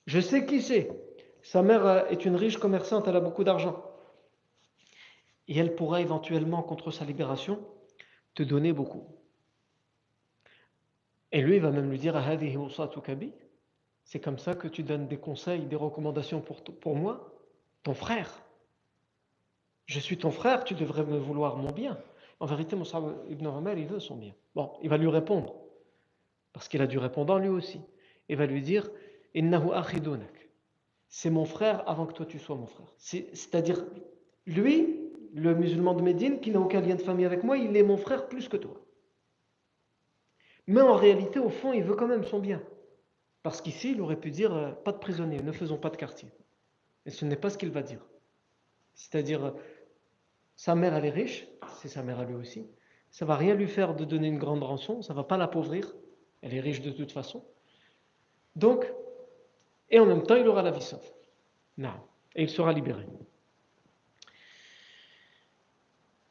Je 0.07 0.19
sais 0.19 0.47
qui 0.47 0.63
c'est. 0.63 0.89
Sa 1.43 1.61
mère 1.61 2.07
est 2.09 2.25
une 2.25 2.35
riche 2.35 2.57
commerçante, 2.57 3.07
elle 3.07 3.15
a 3.15 3.21
beaucoup 3.21 3.43
d'argent. 3.43 3.92
Et 5.47 5.57
elle 5.57 5.75
pourra 5.75 6.01
éventuellement, 6.01 6.63
contre 6.63 6.91
sa 6.91 7.05
libération, 7.05 7.59
te 8.33 8.43
donner 8.43 8.73
beaucoup. 8.73 9.05
Et 11.31 11.41
lui, 11.41 11.55
il 11.55 11.61
va 11.61 11.71
même 11.71 11.89
lui 11.89 11.97
dire 11.97 12.15
C'est 14.03 14.19
comme 14.19 14.37
ça 14.37 14.55
que 14.55 14.67
tu 14.67 14.83
donnes 14.83 15.07
des 15.07 15.17
conseils, 15.17 15.65
des 15.65 15.75
recommandations 15.75 16.41
pour, 16.41 16.63
pour 16.63 16.95
moi, 16.95 17.33
ton 17.83 17.93
frère. 17.93 18.43
Je 19.85 19.99
suis 19.99 20.17
ton 20.17 20.31
frère, 20.31 20.63
tu 20.63 20.75
devrais 20.75 21.03
me 21.03 21.17
vouloir 21.17 21.57
mon 21.57 21.71
bien. 21.71 21.99
En 22.39 22.45
vérité, 22.45 22.75
Moussa 22.75 23.01
ibn 23.29 23.45
Omar, 23.47 23.77
il 23.77 23.87
veut 23.87 23.99
son 23.99 24.15
bien. 24.15 24.33
Bon, 24.55 24.71
il 24.81 24.89
va 24.89 24.97
lui 24.97 25.07
répondre, 25.09 25.55
parce 26.53 26.67
qu'il 26.67 26.81
a 26.81 26.87
dû 26.87 26.97
répondre 26.97 27.37
lui 27.39 27.49
aussi. 27.49 27.81
Il 28.29 28.37
va 28.37 28.45
lui 28.45 28.61
dire 28.61 28.89
c'est 31.09 31.29
mon 31.29 31.45
frère 31.45 31.87
avant 31.89 32.05
que 32.05 32.13
toi 32.13 32.25
tu 32.25 32.39
sois 32.39 32.55
mon 32.55 32.67
frère. 32.67 32.93
C'est-à-dire, 32.97 33.83
lui, 34.45 35.02
le 35.33 35.55
musulman 35.55 35.93
de 35.95 36.01
Médine, 36.01 36.39
qui 36.39 36.51
n'a 36.51 36.59
aucun 36.59 36.81
lien 36.81 36.95
de 36.95 37.01
famille 37.01 37.25
avec 37.25 37.43
moi, 37.43 37.57
il 37.57 37.75
est 37.75 37.83
mon 37.83 37.97
frère 37.97 38.27
plus 38.27 38.47
que 38.47 38.57
toi. 38.57 38.79
Mais 40.67 40.81
en 40.81 40.95
réalité, 40.95 41.39
au 41.39 41.49
fond, 41.49 41.73
il 41.73 41.83
veut 41.83 41.95
quand 41.95 42.07
même 42.07 42.23
son 42.23 42.39
bien. 42.39 42.61
Parce 43.41 43.61
qu'ici, 43.61 43.91
il 43.91 44.01
aurait 44.01 44.19
pu 44.19 44.31
dire 44.31 44.53
euh, 44.53 44.71
pas 44.71 44.91
de 44.91 44.99
prisonniers, 44.99 45.41
ne 45.41 45.51
faisons 45.51 45.77
pas 45.77 45.89
de 45.89 45.97
quartier. 45.97 46.31
Mais 47.05 47.11
ce 47.11 47.25
n'est 47.25 47.35
pas 47.35 47.49
ce 47.49 47.57
qu'il 47.57 47.71
va 47.71 47.81
dire. 47.81 47.99
C'est-à-dire, 48.93 49.45
euh, 49.45 49.51
sa 50.55 50.75
mère, 50.75 50.93
elle 50.93 51.05
est 51.05 51.09
riche, 51.09 51.47
c'est 51.81 51.89
sa 51.89 52.03
mère 52.03 52.19
à 52.19 52.25
lui 52.25 52.35
aussi. 52.35 52.69
Ça 53.11 53.25
va 53.25 53.35
rien 53.35 53.55
lui 53.55 53.67
faire 53.67 53.95
de 53.95 54.05
donner 54.05 54.27
une 54.27 54.39
grande 54.39 54.63
rançon, 54.63 55.01
ça 55.01 55.13
va 55.13 55.23
pas 55.23 55.37
l'appauvrir. 55.37 55.93
Elle 56.41 56.53
est 56.53 56.59
riche 56.59 56.81
de 56.81 56.91
toute 56.91 57.11
façon. 57.11 57.43
Donc, 58.55 58.91
et 59.89 59.99
en 59.99 60.05
même 60.05 60.23
temps, 60.23 60.35
il 60.35 60.47
aura 60.47 60.61
la 60.61 60.71
vie 60.71 60.81
sauve. 60.81 61.11
Non. 61.77 61.93
Et 62.35 62.43
il 62.43 62.49
sera 62.49 62.71
libéré. 62.71 63.05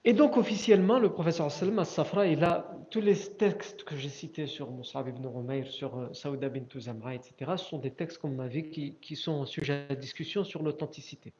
Et 0.04 0.14
donc 0.14 0.36
officiellement, 0.36 0.98
le 0.98 1.12
professeur 1.12 1.48
Sallam 1.50 1.78
al-Safra, 1.78 2.26
il 2.26 2.42
a 2.42 2.76
tous 2.90 3.00
les 3.00 3.14
textes 3.14 3.84
que 3.84 3.96
j'ai 3.96 4.08
cités 4.08 4.48
sur 4.48 4.72
Mus'ab 4.72 5.06
ibn 5.08 5.24
Umayr, 5.24 5.68
sur 5.68 5.96
euh, 5.96 6.12
Saouda 6.12 6.48
bint 6.48 6.66
Zamra, 6.76 7.14
etc. 7.14 7.52
Sont 7.56 7.78
des 7.78 7.92
textes, 7.92 8.18
comme 8.18 8.34
on 8.34 8.42
a 8.42 8.48
vu, 8.48 8.68
qui, 8.68 9.16
sont 9.16 9.46
sujet 9.46 9.86
à 9.88 9.94
discussion 9.94 10.42
sur 10.42 10.64
l'authenticité. 10.64 11.32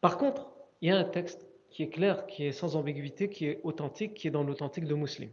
Par 0.00 0.18
contre, 0.18 0.50
il 0.80 0.88
y 0.88 0.90
a 0.90 0.98
un 0.98 1.04
texte 1.04 1.46
qui 1.70 1.84
est 1.84 1.90
clair, 1.90 2.26
qui 2.26 2.44
est 2.44 2.52
sans 2.52 2.74
ambiguïté, 2.74 3.28
qui 3.28 3.46
est 3.46 3.60
authentique, 3.62 4.14
qui 4.14 4.26
est 4.26 4.32
dans 4.32 4.42
l'authentique 4.42 4.86
de 4.86 4.94
Muslim. 4.94 5.30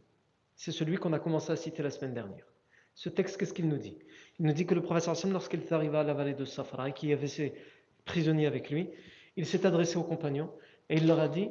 C'est 0.55 0.71
celui 0.71 0.97
qu'on 0.97 1.13
a 1.13 1.19
commencé 1.19 1.51
à 1.51 1.55
citer 1.55 1.81
la 1.81 1.89
semaine 1.89 2.13
dernière. 2.13 2.45
Ce 2.93 3.09
texte, 3.09 3.37
qu'est-ce 3.37 3.53
qu'il 3.53 3.67
nous 3.67 3.77
dit? 3.77 3.97
Il 4.39 4.45
nous 4.45 4.53
dit 4.53 4.67
que 4.67 4.75
le 4.75 4.83
professeur 4.83 5.15
Sallam, 5.15 5.33
lorsqu'il 5.33 5.61
est 5.61 5.71
arrivé 5.71 5.97
à 5.97 6.03
la 6.03 6.13
vallée 6.13 6.35
de 6.35 6.45
Safra 6.45 6.89
et 6.89 6.93
qu'il 6.93 7.09
y 7.09 7.13
avait 7.13 7.27
ses 7.27 7.53
prisonniers 8.05 8.45
avec 8.45 8.69
lui, 8.69 8.89
il 9.37 9.47
s'est 9.47 9.65
adressé 9.65 9.97
aux 9.97 10.03
compagnons 10.03 10.51
et 10.87 10.97
il 10.97 11.07
leur 11.07 11.19
a 11.19 11.27
dit 11.27 11.49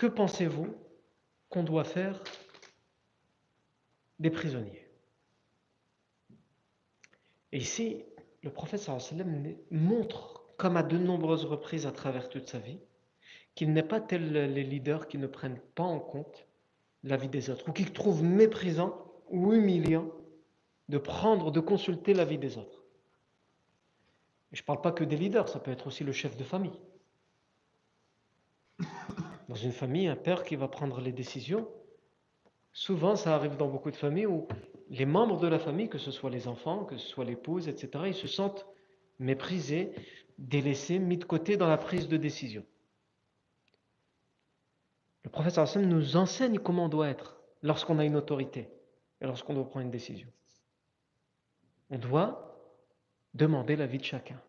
que 0.00 0.06
pensez-vous 0.06 0.74
qu'on 1.50 1.62
doit 1.62 1.84
faire 1.84 2.22
des 4.18 4.30
prisonniers? 4.30 4.88
Et 7.52 7.58
ici, 7.58 8.02
le 8.42 8.50
prophète 8.50 8.80
sallam 8.80 9.54
montre, 9.70 10.42
comme 10.56 10.78
à 10.78 10.82
de 10.82 10.96
nombreuses 10.96 11.44
reprises 11.44 11.86
à 11.86 11.92
travers 11.92 12.30
toute 12.30 12.48
sa 12.48 12.58
vie, 12.58 12.80
qu'il 13.54 13.74
n'est 13.74 13.82
pas 13.82 14.00
tel 14.00 14.32
les 14.32 14.64
leaders 14.64 15.06
qui 15.06 15.18
ne 15.18 15.26
prennent 15.26 15.60
pas 15.74 15.82
en 15.82 16.00
compte 16.00 16.48
la 17.02 17.18
vie 17.18 17.28
des 17.28 17.50
autres, 17.50 17.68
ou 17.68 17.72
qui 17.72 17.84
trouvent 17.84 18.22
méprisant 18.22 19.04
ou 19.28 19.52
humiliant 19.52 20.10
de 20.88 20.96
prendre, 20.96 21.50
de 21.50 21.60
consulter 21.60 22.14
la 22.14 22.24
vie 22.24 22.38
des 22.38 22.56
autres. 22.56 22.86
Je 24.52 24.62
ne 24.62 24.64
parle 24.64 24.80
pas 24.80 24.92
que 24.92 25.04
des 25.04 25.18
leaders, 25.18 25.50
ça 25.50 25.60
peut 25.60 25.70
être 25.70 25.88
aussi 25.88 26.04
le 26.04 26.12
chef 26.12 26.38
de 26.38 26.44
famille. 26.44 26.80
Dans 29.50 29.56
une 29.56 29.72
famille, 29.72 30.06
un 30.06 30.14
père 30.14 30.44
qui 30.44 30.54
va 30.54 30.68
prendre 30.68 31.00
les 31.00 31.10
décisions, 31.10 31.68
souvent 32.72 33.16
ça 33.16 33.34
arrive 33.34 33.56
dans 33.56 33.66
beaucoup 33.66 33.90
de 33.90 33.96
familles 33.96 34.26
où 34.26 34.46
les 34.90 35.06
membres 35.06 35.40
de 35.40 35.48
la 35.48 35.58
famille, 35.58 35.88
que 35.88 35.98
ce 35.98 36.12
soit 36.12 36.30
les 36.30 36.46
enfants, 36.46 36.84
que 36.84 36.96
ce 36.96 37.08
soit 37.08 37.24
l'épouse, 37.24 37.66
etc., 37.66 38.04
ils 38.06 38.14
se 38.14 38.28
sentent 38.28 38.64
méprisés, 39.18 39.92
délaissés, 40.38 41.00
mis 41.00 41.16
de 41.16 41.24
côté 41.24 41.56
dans 41.56 41.66
la 41.66 41.78
prise 41.78 42.06
de 42.06 42.16
décision. 42.16 42.64
Le 45.24 45.30
professeur 45.30 45.64
Hassan 45.64 45.84
nous 45.84 46.16
enseigne 46.16 46.60
comment 46.60 46.84
on 46.84 46.88
doit 46.88 47.08
être 47.08 47.40
lorsqu'on 47.62 47.98
a 47.98 48.04
une 48.04 48.14
autorité 48.14 48.68
et 49.20 49.26
lorsqu'on 49.26 49.54
doit 49.54 49.68
prendre 49.68 49.84
une 49.84 49.90
décision. 49.90 50.28
On 51.90 51.98
doit 51.98 52.56
demander 53.34 53.74
l'avis 53.74 53.98
de 53.98 54.04
chacun. 54.04 54.40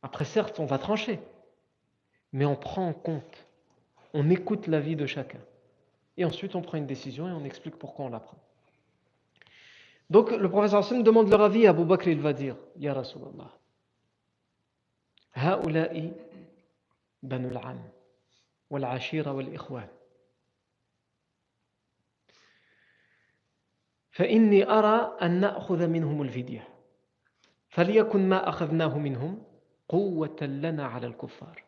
Après, 0.00 0.24
certes, 0.24 0.60
on 0.60 0.66
va 0.66 0.78
trancher, 0.78 1.18
mais 2.30 2.44
on 2.44 2.54
prend 2.54 2.86
en 2.86 2.94
compte 2.94 3.47
on 4.12 4.30
écoute 4.30 4.66
l'avis 4.66 4.96
de 4.96 5.06
chacun. 5.06 5.40
Et 6.16 6.24
ensuite, 6.24 6.54
on 6.54 6.62
prend 6.62 6.78
une 6.78 6.86
décision 6.86 7.28
et 7.28 7.32
on 7.32 7.44
explique 7.44 7.76
pourquoi 7.76 8.06
on 8.06 8.10
la 8.10 8.20
prend. 8.20 8.38
Donc, 10.10 10.30
le 10.30 10.48
professeur 10.48 10.80
Hassan 10.80 11.02
demande 11.02 11.28
leur 11.28 11.42
avis 11.42 11.66
à 11.66 11.70
Abu 11.70 11.84
Bakr, 11.84 12.08
il 12.08 12.20
va 12.20 12.32
dire 12.32 12.56
Ya 12.76 12.94
Rasulallah, 12.94 13.50
هؤلاء 15.38 16.12
بنو 17.22 17.48
العم 17.48 17.78
والعشيرة 18.70 19.32
والإخوان 19.32 19.88
فإني 24.10 24.70
أرى 24.70 25.16
أن 25.22 25.40
نأخذ 25.40 25.86
منهم 25.86 26.22
الفدية 26.22 26.68
فليكن 27.68 28.28
ما 28.28 28.48
أخذناه 28.48 28.98
منهم 28.98 29.42
قوة 29.88 30.42
لنا 30.42 30.86
على 30.86 31.06
الكفار 31.06 31.67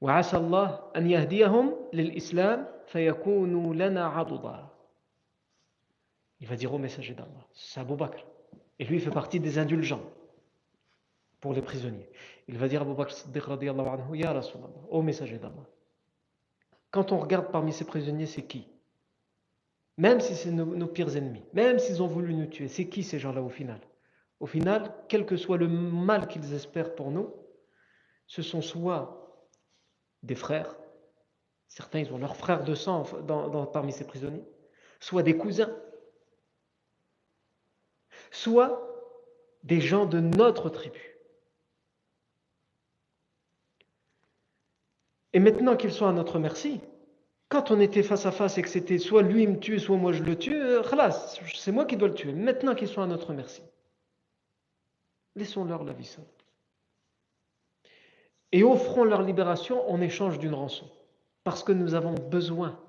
وعسى 0.00 0.36
الله 0.36 0.80
أن 0.96 1.10
يهديهم 1.10 1.74
للإسلام 1.92 2.66
فيكونوا 2.86 3.74
لنا 3.74 4.06
عضدا 4.06 4.66
Il 6.38 6.46
va 6.46 6.56
dire 6.56 6.74
au 6.74 6.78
messager 6.78 7.14
d'Allah, 7.14 7.46
c'est 7.54 7.80
Abu 7.80 7.94
Bakr. 7.96 8.22
Et 8.78 8.84
lui, 8.84 8.96
il 8.96 9.00
fait 9.00 9.10
partie 9.10 9.40
des 9.40 9.58
indulgents 9.58 10.02
pour 11.40 11.54
les 11.54 11.62
prisonniers. 11.62 12.10
Il 12.46 12.58
va 12.58 12.68
dire 12.68 12.82
à 12.82 12.84
Abu 12.84 12.94
Bakr 12.94 13.12
Siddiq 13.12 13.44
radiallahu 13.44 13.88
anhu, 13.88 14.18
Ya 14.18 14.34
Rasulallah, 14.34 14.84
au 14.90 15.00
messager 15.00 15.38
d'Allah. 15.38 15.66
Quand 16.90 17.12
on 17.12 17.18
regarde 17.18 17.50
parmi 17.50 17.72
ces 17.72 17.86
prisonniers, 17.86 18.26
c'est 18.26 18.42
qui 18.42 18.68
Même 19.96 20.20
si 20.20 20.34
c'est 20.34 20.50
nos, 20.50 20.66
nos, 20.66 20.86
pires 20.86 21.16
ennemis, 21.16 21.42
même 21.54 21.78
s'ils 21.78 22.02
ont 22.02 22.06
voulu 22.06 22.34
nous 22.34 22.46
tuer, 22.46 22.68
c'est 22.68 22.86
qui 22.86 23.02
ces 23.02 23.18
gens-là 23.18 23.40
au 23.40 23.48
final 23.48 23.80
Au 24.38 24.46
final, 24.46 24.94
quel 25.08 25.24
que 25.24 25.36
soit 25.36 25.56
le 25.56 25.68
mal 25.68 26.28
qu'ils 26.28 26.52
espèrent 26.52 26.94
pour 26.94 27.10
nous, 27.10 27.34
ce 28.26 28.42
sont 28.42 28.60
soit 28.60 29.19
des 30.23 30.35
frères, 30.35 30.75
certains 31.67 31.99
ils 31.99 32.13
ont 32.13 32.17
leurs 32.17 32.35
frères 32.35 32.63
de 32.63 32.75
sang 32.75 33.03
parmi 33.73 33.91
ces 33.91 34.05
prisonniers, 34.05 34.45
soit 34.99 35.23
des 35.23 35.37
cousins, 35.37 35.75
soit 38.29 38.87
des 39.63 39.81
gens 39.81 40.05
de 40.05 40.19
notre 40.19 40.69
tribu. 40.69 41.17
Et 45.33 45.39
maintenant 45.39 45.77
qu'ils 45.77 45.93
sont 45.93 46.07
à 46.07 46.11
notre 46.11 46.39
merci, 46.39 46.81
quand 47.47 47.71
on 47.71 47.79
était 47.79 48.03
face 48.03 48.25
à 48.25 48.31
face 48.31 48.57
et 48.57 48.61
que 48.61 48.69
c'était 48.69 48.97
soit 48.97 49.21
lui 49.23 49.47
me 49.47 49.59
tue, 49.59 49.79
soit 49.79 49.97
moi 49.97 50.13
je 50.13 50.23
le 50.23 50.37
tue, 50.37 50.55
euh, 50.55 50.81
c'est 51.53 51.71
moi 51.71 51.85
qui 51.85 51.97
dois 51.97 52.07
le 52.09 52.13
tuer. 52.13 52.33
Maintenant 52.33 52.75
qu'ils 52.75 52.87
sont 52.87 53.01
à 53.01 53.07
notre 53.07 53.33
merci, 53.33 53.61
laissons-leur 55.35 55.83
la 55.83 55.93
vie 55.93 56.05
sainte 56.05 56.40
et 58.51 58.63
offrons 58.63 59.03
leur 59.03 59.21
libération 59.21 59.89
en 59.89 60.01
échange 60.01 60.39
d'une 60.39 60.53
rançon. 60.53 60.89
Parce 61.43 61.63
que 61.63 61.71
nous 61.71 61.93
avons 61.95 62.13
besoin. 62.13 62.79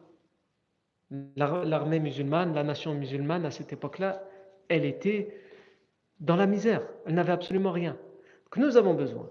L'armée 1.36 2.00
musulmane, 2.00 2.54
la 2.54 2.64
nation 2.64 2.94
musulmane 2.94 3.44
à 3.44 3.50
cette 3.50 3.72
époque-là, 3.72 4.22
elle 4.68 4.84
était 4.84 5.36
dans 6.20 6.36
la 6.36 6.46
misère. 6.46 6.82
Elle 7.06 7.14
n'avait 7.14 7.32
absolument 7.32 7.72
rien. 7.72 7.96
Que 8.50 8.60
nous 8.60 8.76
avons 8.76 8.94
besoin. 8.94 9.28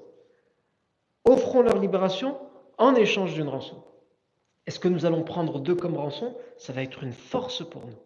Offrons 1.25 1.61
leur 1.61 1.77
libération 1.77 2.37
en 2.77 2.95
échange 2.95 3.33
d'une 3.33 3.49
rançon. 3.49 3.83
Est-ce 4.67 4.79
que 4.79 4.87
nous 4.87 5.05
allons 5.05 5.23
prendre 5.23 5.59
deux 5.59 5.75
comme 5.75 5.97
rançon? 5.97 6.35
Ça 6.57 6.73
va 6.73 6.83
être 6.83 7.03
une 7.03 7.13
force 7.13 7.67
pour 7.67 7.85
nous. 7.85 7.97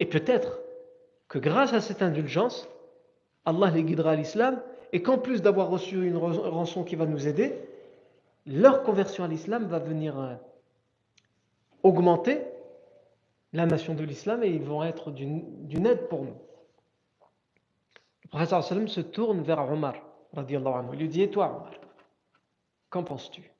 Et 0.00 0.06
peut-être 0.06 0.60
que 1.28 1.38
grâce 1.38 1.72
à 1.72 1.80
cette 1.80 2.02
indulgence, 2.02 2.68
Allah 3.44 3.70
les 3.70 3.84
guidera 3.84 4.12
à 4.12 4.16
l'islam 4.16 4.62
et 4.92 5.02
qu'en 5.02 5.18
plus 5.18 5.42
d'avoir 5.42 5.70
reçu 5.70 6.06
une 6.06 6.16
rançon 6.16 6.84
qui 6.84 6.96
va 6.96 7.06
nous 7.06 7.26
aider, 7.26 7.58
leur 8.46 8.82
conversion 8.82 9.24
à 9.24 9.28
l'islam 9.28 9.66
va 9.66 9.78
venir 9.78 10.18
euh, 10.18 10.34
augmenter 11.82 12.42
la 13.52 13.66
nation 13.66 13.94
de 13.94 14.04
l'islam 14.04 14.42
et 14.42 14.48
ils 14.48 14.62
vont 14.62 14.82
être 14.82 15.10
d'une 15.10 15.86
aide 15.86 16.08
pour 16.08 16.24
nous. 16.24 16.36
Le 18.24 18.28
prophète 18.28 18.88
se 18.88 19.00
tourne 19.00 19.42
vers 19.42 19.60
Omar, 19.70 19.94
anhu. 20.36 20.88
il 20.92 20.98
lui 20.98 21.08
dit, 21.08 21.22
et 21.22 21.30
toi 21.30 21.56
Omar, 21.56 21.72
qu'en 22.90 23.04
penses-tu? 23.04 23.50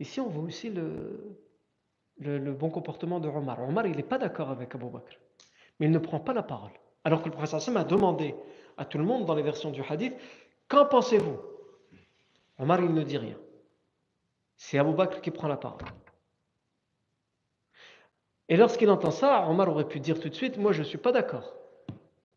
Ici 0.00 0.20
on 0.20 0.28
voit 0.28 0.44
aussi 0.44 0.70
le, 0.70 1.36
bon 2.52 2.70
comportement 2.70 3.20
de 3.20 3.28
Omar. 3.28 3.62
Omar, 3.62 3.86
il 3.86 3.96
n'est 3.96 4.02
pas 4.02 4.18
d'accord 4.18 4.50
avec 4.50 4.74
Abu 4.74 4.86
Bakr, 4.86 5.18
mais 5.78 5.86
il 5.86 5.92
ne 5.92 5.98
prend 5.98 6.20
pas 6.20 6.32
la 6.32 6.42
parole. 6.42 6.72
Alors 7.04 7.22
que 7.22 7.28
le 7.28 7.34
prophète 7.34 7.76
a 7.76 7.84
demandé 7.84 8.34
à 8.76 8.84
tout 8.84 8.98
le 8.98 9.04
monde 9.04 9.26
dans 9.26 9.34
les 9.34 9.42
versions 9.42 9.70
du 9.70 9.82
hadith 9.82 10.14
Qu'en 10.68 10.86
pensez-vous? 10.86 11.38
Omar, 12.58 12.80
il 12.80 12.94
ne 12.94 13.02
dit 13.02 13.18
rien. 13.18 13.36
C'est 14.56 14.78
Abu 14.78 14.94
Bakr 14.94 15.20
qui 15.20 15.30
prend 15.30 15.48
la 15.48 15.56
parole. 15.56 15.82
Et 18.48 18.56
lorsqu'il 18.56 18.90
entend 18.90 19.10
ça, 19.10 19.48
Omar 19.48 19.68
aurait 19.68 19.88
pu 19.88 20.00
dire 20.00 20.20
tout 20.20 20.28
de 20.28 20.34
suite 20.34 20.56
Moi, 20.56 20.72
je 20.72 20.80
ne 20.80 20.86
suis 20.86 20.98
pas 20.98 21.12
d'accord. 21.12 21.54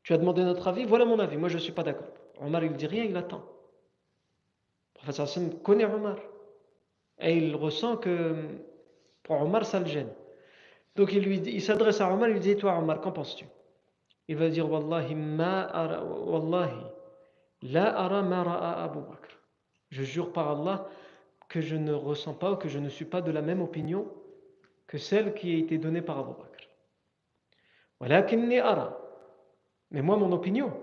Tu 0.03 0.13
as 0.13 0.17
demandé 0.17 0.43
notre 0.43 0.67
avis, 0.67 0.85
voilà 0.85 1.05
mon 1.05 1.19
avis. 1.19 1.37
Moi, 1.37 1.49
je 1.49 1.55
ne 1.55 1.61
suis 1.61 1.71
pas 1.71 1.83
d'accord. 1.83 2.07
Omar, 2.39 2.63
il 2.63 2.71
ne 2.71 2.77
dit 2.77 2.87
rien, 2.87 3.03
il 3.03 3.15
attend. 3.15 3.43
Le 4.95 4.99
professeur 4.99 5.25
Hassan 5.25 5.59
connaît 5.61 5.85
Omar. 5.85 6.17
Et 7.19 7.37
il 7.37 7.55
ressent 7.55 7.97
que 7.97 8.35
pour 9.23 9.41
Omar, 9.41 9.65
ça 9.65 9.79
le 9.79 9.85
gêne. 9.85 10.11
Donc 10.95 11.11
il, 11.13 11.47
il 11.47 11.61
s'adresse 11.61 12.01
à 12.01 12.11
Omar, 12.11 12.29
il 12.29 12.33
lui 12.33 12.39
dit 12.39 12.55
Toi, 12.55 12.77
Omar, 12.77 13.01
qu'en 13.01 13.11
penses-tu? 13.11 13.45
Il 14.27 14.35
va 14.37 14.49
dire 14.49 14.69
Wallahi, 14.69 15.15
ma 15.15 15.61
ara, 15.65 16.03
wallahi, 16.03 16.81
la 17.61 17.97
ara 17.97 18.21
ma 18.21 18.43
ra'a 18.43 18.83
Abu 18.83 18.99
Bakr. 18.99 19.39
Je 19.89 20.03
jure 20.03 20.33
par 20.33 20.49
Allah 20.49 20.87
que 21.47 21.61
je 21.61 21.75
ne 21.75 21.93
ressens 21.93 22.33
pas 22.33 22.51
ou 22.51 22.55
que 22.55 22.67
je 22.67 22.79
ne 22.79 22.89
suis 22.89 23.05
pas 23.05 23.21
de 23.21 23.31
la 23.31 23.41
même 23.41 23.61
opinion 23.61 24.07
que 24.87 24.97
celle 24.97 25.33
qui 25.33 25.53
a 25.53 25.57
été 25.57 25.77
donnée 25.77 26.01
par 26.01 26.19
Abu 26.19 26.33
Bakr. 26.33 26.69
Mais 29.91 30.01
moi, 30.01 30.17
mon 30.17 30.31
opinion, 30.31 30.73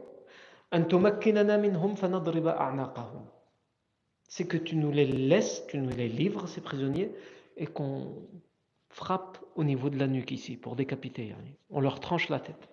c'est 4.29 4.47
que 4.49 4.57
tu 4.57 4.77
nous 4.77 4.91
les 4.91 5.07
laisses, 5.07 5.67
tu 5.67 5.79
nous 5.79 5.91
les 5.91 6.09
livres, 6.09 6.47
ces 6.47 6.63
prisonniers, 6.63 7.15
et 7.57 7.67
qu'on 7.67 8.27
frappe 8.89 9.39
au 9.55 9.65
niveau 9.65 9.91
de 9.91 9.99
la 9.99 10.07
nuque 10.07 10.31
ici, 10.31 10.57
pour 10.57 10.75
décapiter. 10.77 11.35
On 11.69 11.81
leur 11.81 12.01
tranche 12.01 12.29
la 12.31 12.41
tête. 12.41 12.72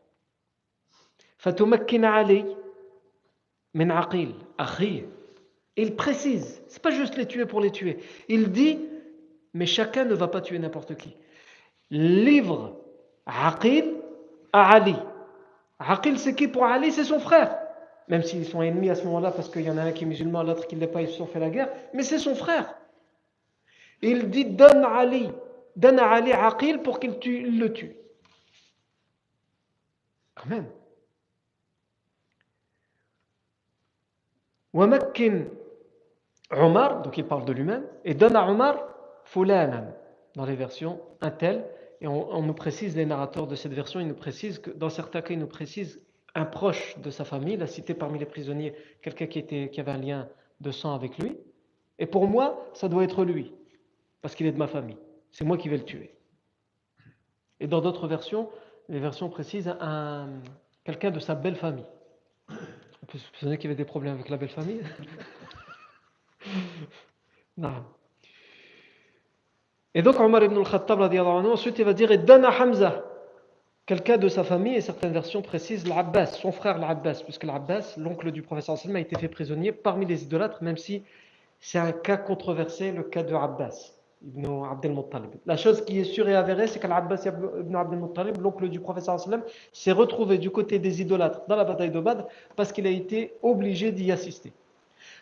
Il 5.78 5.95
précise, 5.95 6.62
c'est 6.67 6.82
pas 6.82 6.91
juste 6.91 7.15
les 7.15 7.25
tuer 7.25 7.45
pour 7.45 7.62
les 7.62 7.71
tuer. 7.71 7.99
Il 8.28 8.52
dit, 8.52 8.80
mais 9.54 9.65
chacun 9.65 10.04
ne 10.04 10.13
va 10.13 10.28
pas 10.28 10.41
tuer 10.41 10.60
n'importe 10.60 10.95
qui. 10.95 11.15
Livre 11.91 12.75
Aqil 13.25 13.95
à 14.52 14.73
Ali. 14.73 14.95
Aqil, 15.80 16.19
c'est 16.19 16.36
qui 16.36 16.49
pour 16.49 16.65
Ali? 16.65 16.91
C'est 16.91 17.06
son 17.06 17.19
frère. 17.19 17.58
Même 18.10 18.23
s'ils 18.23 18.45
sont 18.45 18.62
ennemis 18.62 18.89
à 18.89 18.95
ce 18.95 19.06
moment-là, 19.06 19.32
parce 19.32 19.49
qu'il 19.49 19.62
y 19.62 19.69
en 19.69 19.78
a 19.78 19.84
un 19.84 19.91
qui 19.91 20.04
est 20.04 20.08
musulman, 20.08 20.43
l'autre 20.43 20.67
qui 20.67 20.75
ne 20.75 20.82
l'est 20.82 20.88
pas, 20.88 21.02
ils 21.02 21.08
se 21.08 21.13
sont 21.13 21.28
fait 21.28 21.39
la 21.39 21.49
guerre. 21.49 21.69
Mais 21.93 22.04
c'est 22.04 22.19
son 22.19 22.36
frère. 22.36 22.75
Il 24.02 24.30
dit 24.30 24.45
donne 24.45 24.84
Ali, 24.84 25.30
donne 25.75 25.99
à 25.99 26.10
Ali 26.10 26.34
Aqil 26.34 26.80
pour 26.82 26.99
qu'il 26.99 27.60
le 27.60 27.71
tue. 27.71 27.95
Quand 30.36 30.49
Wamakin 34.73 35.45
Omar, 36.51 37.01
donc 37.01 37.17
il 37.17 37.25
parle 37.25 37.45
de 37.45 37.53
lui-même, 37.53 37.86
et 38.03 38.13
donne 38.13 38.36
à 38.36 38.49
Omar 38.49 38.86
dans 40.36 40.45
les 40.45 40.55
versions 40.55 40.99
un 41.21 41.32
tel, 41.32 41.65
et 42.01 42.08
on, 42.08 42.41
nous 42.41 42.53
précise, 42.53 42.95
les 42.95 43.05
narrateurs 43.05 43.45
de 43.45 43.55
cette 43.55 43.73
version, 43.73 43.99
ils 43.99 44.08
nous 44.08 44.15
précisent 44.15 44.60
que 44.60 44.71
dans 44.71 44.89
certains 44.89 45.21
cas, 45.21 45.34
ils 45.34 45.39
nous 45.39 45.47
précisent 45.47 46.01
un 46.34 46.45
proche 46.45 46.97
de 46.99 47.10
sa 47.12 47.25
famille, 47.25 47.55
il 47.55 47.62
a 47.62 47.67
cité 47.67 47.93
parmi 47.93 48.17
les 48.17 48.25
prisonniers 48.25 48.73
quelqu'un 49.01 49.27
qui, 49.27 49.43
qui 49.43 49.79
avait 49.79 49.91
un 49.91 49.97
lien 49.97 50.29
de 50.62 50.71
sang 50.71 50.93
avec 50.95 51.17
lui, 51.17 51.38
et 51.99 52.05
pour 52.05 52.27
moi, 52.27 52.65
ça 52.73 52.88
doit 52.88 53.03
être 53.03 53.23
lui, 53.23 53.53
parce 54.21 54.34
qu'il 54.36 54.47
est 54.47 54.51
de 54.51 54.58
ma 54.58 54.67
famille, 54.67 54.97
c'est 55.32 55.45
moi 55.45 55.58
qui 55.58 55.69
vais 55.69 55.77
le 55.77 55.86
tuer. 55.86 56.15
Et 57.60 57.67
dans 57.67 57.82
d'autres 57.82 58.08
versions, 58.08 58.49
les 58.88 58.99
versions 58.99 59.29
précisent 59.29 59.75
un, 59.79 60.29
quelqu'un 60.84 61.12
de 61.12 61.19
sa 61.19 61.36
belle 61.36 61.55
famille. 61.55 61.86
On 63.09 63.11
peut 63.13 63.17
supposer 63.17 63.57
qu'il 63.57 63.71
y 63.71 63.73
avait 63.73 63.77
des 63.77 63.85
problèmes 63.85 64.13
avec 64.13 64.29
la 64.29 64.37
belle 64.37 64.49
famille? 64.49 64.83
non. 67.57 67.83
Et 69.95 70.03
donc 70.03 70.19
Omar 70.19 70.43
ibn 70.43 70.55
al-Khattab, 70.55 71.01
ensuite 71.01 71.79
il 71.79 71.85
va 71.85 71.93
dire, 71.93 72.11
et 72.11 72.19
donne 72.19 72.45
à 72.45 72.51
Hamza, 72.51 73.03
quelqu'un 73.87 74.17
de 74.17 74.27
sa 74.27 74.43
famille, 74.43 74.75
et 74.75 74.81
certaines 74.81 75.11
versions 75.11 75.41
précisent 75.41 75.87
l'Abbas, 75.87 76.27
son 76.27 76.51
frère 76.51 76.77
l'Abbas, 76.77 77.23
puisque 77.23 77.45
l'Abbas, 77.45 77.95
l'oncle 77.97 78.31
du 78.31 78.43
professeur 78.43 78.77
sallam, 78.77 78.97
a 78.97 78.99
été 78.99 79.17
fait 79.17 79.27
prisonnier 79.27 79.71
parmi 79.71 80.05
les 80.05 80.21
idolâtres, 80.21 80.61
même 80.61 80.77
si 80.77 81.03
c'est 81.59 81.79
un 81.79 81.91
cas 81.91 82.17
controversé, 82.17 82.91
le 82.91 83.01
cas 83.01 83.23
de 83.23 83.33
Abbas 83.33 83.98
ibn 84.25 84.93
Muttalib. 84.93 85.32
La 85.45 85.58
chose 85.58 85.84
qui 85.86 85.99
est 85.99 86.03
sûre 86.03 86.27
et 86.27 86.36
avérée, 86.36 86.67
c'est 86.67 86.79
qu'Al-Abbas 86.79 87.25
ibn 87.25 87.75
Abdel 87.75 87.99
Muttalib, 87.99 88.41
l'oncle 88.41 88.67
du 88.69 88.79
professeur 88.79 89.17
s'est 89.71 89.91
retrouvé 89.91 90.38
du 90.38 90.49
côté 90.49 90.79
des 90.79 91.01
idolâtres 91.01 91.41
dans 91.47 91.55
la 91.55 91.63
bataille 91.63 91.91
de 91.91 91.99
Badr 91.99 92.25
parce 92.55 92.71
qu'il 92.71 92.86
a 92.88 92.89
été 92.89 93.34
obligé 93.41 93.91
d'y 93.91 94.12
assister. 94.12 94.51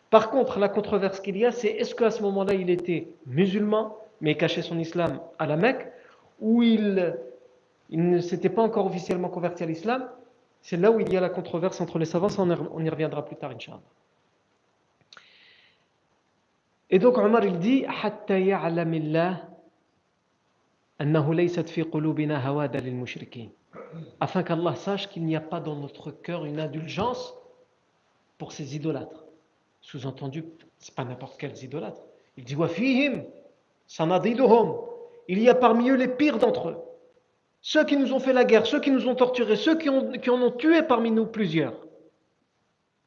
Par 0.10 0.30
contre, 0.32 0.60
la 0.60 0.70
controverse 0.70 1.20
qu'il 1.20 1.38
y 1.38 1.46
a, 1.46 1.52
c'est 1.52 1.68
est-ce 1.68 1.94
qu'à 1.94 2.12
ce 2.12 2.22
moment-là, 2.24 2.54
il 2.54 2.70
était 2.70 3.08
musulman 3.26 3.96
mais 4.22 4.36
cachait 4.36 4.62
son 4.62 4.80
islam 4.80 5.20
à 5.38 5.46
la 5.46 5.58
Mecque, 5.58 5.92
où 6.40 6.64
il, 6.64 7.16
il 7.90 8.10
ne 8.10 8.20
s'était 8.20 8.50
pas 8.50 8.64
encore 8.64 8.86
officiellement 8.86 9.30
converti 9.30 9.64
à 9.64 9.66
l'islam, 9.66 10.10
c'est 10.62 10.78
là 10.78 10.92
où 10.92 11.00
il 11.00 11.12
y 11.12 11.18
a 11.18 11.22
la 11.22 11.30
controverse 11.30 11.80
entre 11.82 12.00
les 12.00 12.06
savants, 12.06 12.30
on 12.40 12.84
y 12.84 12.90
reviendra 12.90 13.24
plus 13.24 13.36
tard, 13.36 13.52
Inch'Allah. 13.52 13.82
Et 16.90 17.00
donc 17.00 17.18
Omar 17.18 17.44
il 17.44 17.60
dit 17.60 17.86
afin 24.20 24.44
qu'Allah 24.44 24.76
sache 24.76 25.10
qu'il 25.10 25.26
n'y 25.26 25.36
a 25.36 25.42
pas 25.42 25.60
dans 25.60 25.76
notre 25.76 26.12
cœur 26.12 26.46
une 26.46 26.60
indulgence 26.60 27.36
pour 28.38 28.52
ces 28.52 28.76
idolâtres. 28.76 29.26
Sous-entendu, 29.82 30.46
c'est 30.78 30.96
pas 30.96 31.06
n'importe 31.06 31.40
quels 31.40 31.64
idolâtres. 31.64 32.04
Il 32.36 32.44
dit 32.44 32.56
wa 32.56 32.68
il 35.30 35.42
y 35.42 35.50
a 35.50 35.56
parmi 35.56 35.90
eux 35.90 35.96
les 35.96 36.08
pires 36.08 36.38
d'entre 36.38 36.70
eux. 36.70 36.78
Ceux 37.62 37.84
qui 37.84 37.98
nous 37.98 38.14
ont 38.14 38.20
fait 38.20 38.34
la 38.34 38.46
guerre, 38.46 38.66
ceux 38.66 38.80
qui 38.80 38.92
nous 38.92 39.08
ont 39.08 39.16
torturés, 39.16 39.56
ceux 39.56 39.78
qui, 39.78 39.90
ont, 39.90 40.12
qui 40.14 40.30
en 40.30 40.42
ont 40.42 40.52
tué 40.52 40.84
parmi 40.84 41.12
nous 41.12 41.26
plusieurs. 41.26 41.74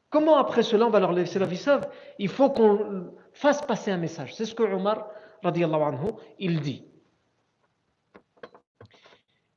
Comment 0.09 0.37
après 0.37 0.61
cela 0.61 0.85
on 0.85 0.89
va 0.89 0.99
leur 0.99 1.13
laisser 1.13 1.39
la 1.39 1.45
vie 1.45 1.57
sauve? 1.57 1.87
Il 2.19 2.27
faut 2.27 2.49
qu'on 2.49 3.11
fasse 3.33 3.61
passer 3.61 3.91
un 3.91 3.97
message. 3.97 4.35
C'est 4.35 4.45
ce 4.45 4.55
que 4.55 4.63
Omar, 4.63 5.09
anhu, 5.43 6.11
il 6.39 6.59
dit. 6.59 6.85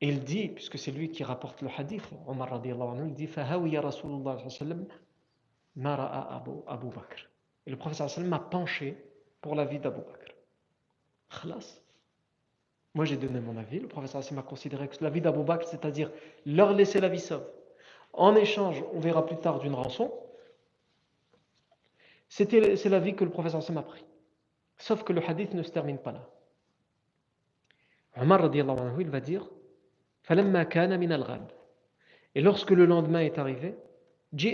il 0.01 0.23
dit, 0.23 0.49
puisque 0.49 0.79
c'est 0.79 0.91
lui 0.91 1.11
qui 1.11 1.25
rapporte 1.25 1.63
le 1.63 1.69
hadith, 1.77 2.09
Omar 2.27 2.53
anhu, 2.53 3.09
il 3.09 3.15
dit 3.15 3.27
Fahawiya 3.27 3.81
Rasulullah 3.81 4.37
Abu, 5.77 6.53
Abu 6.67 6.87
Bakr. 6.89 7.31
Et 7.67 7.71
le 7.71 7.77
prophète 7.77 8.09
sallam 8.09 8.29
m'a 8.29 8.39
penché 8.39 9.03
pour 9.41 9.55
la 9.55 9.65
vie 9.65 9.79
d'Abu 9.79 10.01
Bakr. 10.01 10.35
Moi 12.95 13.05
j'ai 13.05 13.17
donné 13.17 13.41
mon 13.41 13.57
avis, 13.57 13.81
le 13.81 13.89
professeur 13.89 14.21
Hassim 14.21 14.39
a 14.39 14.43
considéré 14.43 14.89
que 14.89 15.03
la 15.03 15.11
vie 15.11 15.21
d'Abou 15.21 15.43
Bakr, 15.43 15.67
c'est-à-dire 15.67 16.13
leur 16.47 16.73
laisser 16.73 17.01
la 17.01 17.09
vie 17.09 17.19
sauve, 17.19 17.45
en 18.13 18.37
échange, 18.37 18.85
on 18.93 19.01
verra 19.01 19.27
plus 19.27 19.37
tard, 19.37 19.59
d'une 19.59 19.75
rançon, 19.75 20.13
c'est 22.29 22.89
la 22.89 22.99
vie 22.99 23.15
que 23.15 23.25
le 23.25 23.31
professeur 23.31 23.61
Hassim 23.61 23.79
a 23.79 23.83
pris. 23.83 24.05
Sauf 24.77 25.05
que 25.05 25.13
le 25.13 25.23
hadith 25.23 25.55
ne 25.55 25.63
se 25.63 25.71
termine 25.71 25.99
pas 25.99 26.11
là. 26.13 26.29
Omar 28.17 28.51
il 28.55 29.11
va 29.11 29.21
dire 29.21 29.49
Et 32.35 32.41
lorsque 32.41 32.71
le 32.71 32.87
lendemain 32.87 33.21
est 33.21 33.39
arrivé, 33.39 33.77
je 34.37 34.49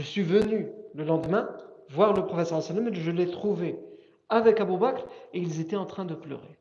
suis 0.00 0.22
venu 0.22 0.68
le 0.94 1.04
lendemain 1.04 1.54
voir 1.90 2.14
le 2.14 2.24
professeur 2.24 2.62
sallam 2.62 2.88
et 2.88 2.94
je 2.94 3.10
l'ai 3.10 3.30
trouvé 3.30 3.78
avec 4.28 4.60
Abu 4.60 4.78
Bakr 4.78 5.04
et 5.34 5.38
ils 5.38 5.60
étaient 5.60 5.76
en 5.76 5.86
train 5.86 6.06
de 6.06 6.14
pleurer. 6.14 6.58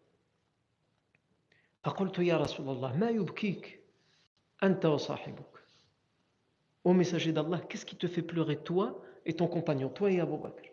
Ô 6.83 6.93
messager 6.93 7.31
d'Allah, 7.31 7.59
qu'est-ce 7.69 7.85
qui 7.85 7.95
te 7.95 8.07
fait 8.07 8.21
pleurer 8.21 8.57
toi 8.57 9.01
et 9.25 9.33
ton 9.33 9.47
compagnon, 9.47 9.89
toi 9.89 10.11
et 10.11 10.19
Abu 10.19 10.37
Bakr? 10.37 10.71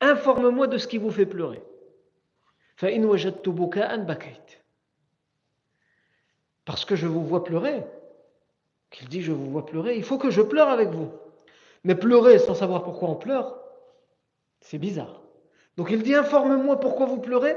Informe-moi 0.00 0.66
de 0.66 0.76
ce 0.76 0.86
qui 0.86 0.98
vous 0.98 1.10
fait 1.10 1.24
pleurer. 1.26 1.62
Parce 6.66 6.84
que 6.84 6.96
je 6.96 7.06
vous 7.06 7.24
vois 7.24 7.44
pleurer, 7.44 7.82
qu'il 8.90 9.08
dit 9.08 9.22
je 9.22 9.32
vous 9.32 9.50
vois 9.50 9.64
pleurer, 9.64 9.96
il 9.96 10.04
faut 10.04 10.18
que 10.18 10.30
je 10.30 10.42
pleure 10.42 10.68
avec 10.68 10.90
vous. 10.90 11.10
Mais 11.84 11.94
pleurer 11.94 12.38
sans 12.38 12.54
savoir 12.54 12.82
pourquoi 12.82 13.08
on 13.08 13.14
pleure, 13.14 13.58
c'est 14.60 14.76
bizarre. 14.78 15.22
Donc 15.76 15.90
il 15.90 16.02
dit 16.02 16.14
informe-moi 16.14 16.78
pourquoi 16.80 17.06
vous 17.06 17.20
pleurez. 17.20 17.56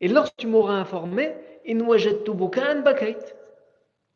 Et 0.00 0.08
lorsque 0.08 0.36
tu 0.36 0.46
m'auras 0.46 0.74
informé, 0.74 1.34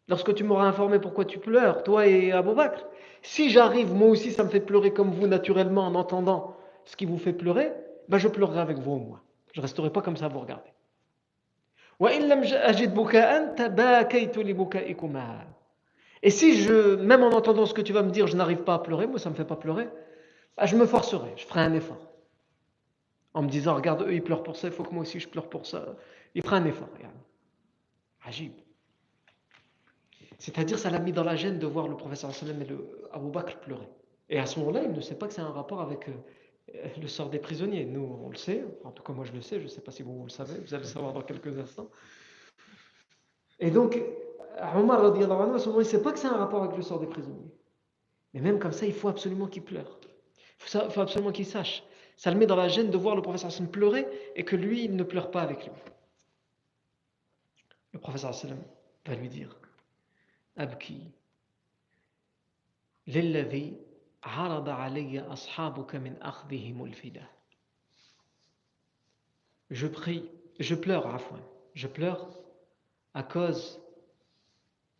Lorsque 0.09 0.35
tu 0.35 0.45
m'auras 0.45 0.67
informé 0.67 0.99
pourquoi 0.99 1.25
tu 1.25 1.39
pleures, 1.39 1.83
toi 1.83 2.07
et 2.07 2.33
Abou 2.33 2.55
Bakr, 2.55 2.85
si 3.23 3.51
j'arrive, 3.51 3.93
moi 3.93 4.09
aussi 4.09 4.31
ça 4.31 4.45
me 4.45 4.49
fait 4.49 4.61
pleurer 4.61 4.93
comme 4.93 5.11
vous 5.11 5.27
naturellement 5.27 5.87
en 5.87 5.95
entendant 5.97 6.57
ce 6.85 6.97
qui 6.97 7.07
vous 7.07 7.19
fait 7.19 7.33
pleurer, 7.33 7.73
ben 8.09 8.19
je 8.19 8.29
pleurerai 8.29 8.61
avec 8.61 8.79
vous 8.79 8.93
au 8.93 8.99
moins. 8.99 9.21
Je 9.53 9.61
ne 9.61 9.63
resterai 9.63 9.91
pas 9.91 10.03
comme 10.03 10.17
ça 10.17 10.27
à 10.27 10.29
vous 10.29 10.39
regarder. 10.39 10.71
Et 16.23 16.31
si 16.31 16.57
je, 16.63 16.97
même 16.97 17.23
en 17.23 17.31
entendant 17.31 17.67
ce 17.67 17.75
que 17.75 17.81
tu 17.81 17.93
vas 17.93 18.03
me 18.03 18.11
dire, 18.11 18.27
je 18.27 18.37
n'arrive 18.37 18.63
pas 18.63 18.75
à 18.75 18.79
pleurer, 18.79 19.07
moi 19.07 19.19
ça 19.19 19.29
ne 19.29 19.35
me 19.35 19.37
fait 19.37 19.45
pas 19.45 19.57
pleurer, 19.57 19.89
bah, 20.57 20.67
je 20.67 20.77
me 20.77 20.87
forcerai, 20.87 21.33
je 21.37 21.45
ferai 21.47 21.61
un 21.61 21.73
effort. 21.73 22.13
En 23.35 23.43
me 23.43 23.49
disant, 23.49 23.75
regarde, 23.75 24.03
eux 24.03 24.15
ils 24.15 24.23
pleurent 24.23 24.43
pour 24.43 24.57
ça, 24.57 24.69
il 24.69 24.73
faut 24.73 24.83
que 24.83 24.93
moi 24.93 25.03
aussi 25.03 25.21
je 25.21 25.29
pleure 25.29 25.49
pour 25.49 25.67
ça. 25.67 25.97
Il 26.35 26.43
fera 26.43 26.57
un 26.57 26.65
effort. 26.65 26.89
Agib. 28.25 28.53
C'est-à-dire, 30.39 30.79
ça 30.79 30.91
l'a 30.91 30.99
mis 30.99 31.13
dans 31.13 31.25
la 31.25 31.37
gêne 31.37 31.59
de 31.59 31.67
voir 31.67 31.89
le 31.89 31.97
professeur 31.97 32.35
sallam 32.35 32.61
et 32.63 32.67
le 32.67 33.09
Abu 33.13 33.31
Bakr 33.31 33.59
pleurer. 33.61 33.89
Et 34.29 34.39
à 34.39 34.47
ce 34.47 34.59
moment-là, 34.61 34.83
il 34.85 34.93
ne 34.93 35.01
sait 35.01 35.15
pas 35.15 35.29
que 35.29 35.33
c'est 35.33 35.41
un 35.41 35.51
rapport 35.51 35.81
avec 35.81 36.09
euh, 36.09 36.89
le 37.01 37.09
sort 37.09 37.31
des 37.31 37.39
prisonniers. 37.39 37.85
Nous, 37.85 38.19
on 38.23 38.29
le 38.29 38.37
sait, 38.37 38.65
en 38.85 38.91
tout 38.91 39.03
cas 39.03 39.13
moi 39.13 39.25
je 39.25 39.33
le 39.33 39.41
sais, 39.41 39.59
je 39.59 39.65
ne 39.65 39.69
sais 39.69 39.81
pas 39.81 39.93
si 39.93 40.03
vous, 40.03 40.25
le 40.25 40.29
savez, 40.29 40.59
vous 40.59 40.75
allez 40.75 40.83
le 40.83 40.89
savoir 40.89 41.13
dans 41.13 41.23
quelques 41.23 41.59
instants. 41.59 41.89
Et 43.59 43.71
donc, 43.71 43.99
Omar, 44.75 45.05
à 45.05 45.15
ce 45.15 45.69
moment, 45.69 45.81
il 45.81 45.85
ne 45.85 45.89
sait 45.89 46.03
pas 46.03 46.13
que 46.13 46.19
c'est 46.19 46.27
un 46.27 46.37
rapport 46.37 46.63
avec 46.63 46.77
le 46.77 46.83
sort 46.83 47.01
des 47.01 47.07
prisonniers. 47.07 47.55
Mais 48.35 48.41
même 48.41 48.59
comme 48.59 48.73
ça, 48.73 48.85
il 48.85 48.93
faut 48.93 49.09
absolument 49.09 49.47
qu'il 49.47 49.63
pleure. 49.63 49.99
Il 50.59 50.91
faut 50.91 51.01
absolument 51.01 51.33
qu'il 51.33 51.47
sache 51.47 51.83
Ça 52.17 52.31
le 52.31 52.39
met 52.39 52.47
dans 52.47 52.57
la 52.57 52.69
gêne 52.69 52.91
de 52.91 52.97
voir 52.97 53.15
le 53.15 53.23
professeur 53.23 53.53
sallam 53.53 53.71
pleurer 53.71 54.07
et 54.35 54.45
que 54.45 54.57
lui, 54.57 54.85
il 54.85 54.97
ne 54.97 55.05
pleure 55.05 55.31
pas 55.31 55.43
avec 55.43 55.65
lui. 55.65 55.73
Le 57.93 58.01
professeur 58.01 58.35
sallam 58.35 58.59
va 59.07 59.15
lui 59.15 59.29
dire 59.29 59.59
Abki, 60.58 61.12
للذي 63.08 63.78
عرض 64.24 64.70
علي 64.70 65.20
أصحابك 65.20 65.96
من 65.96 66.22
أخذهم 66.22 66.86
الفداء 66.86 67.42
Je 69.72 69.88
prie, 69.88 70.30
je 70.60 70.76
pleure, 70.76 71.08
Afouin, 71.08 71.40
je 71.74 71.88
pleure 71.88 72.30
à 73.14 73.24
cause 73.24 73.80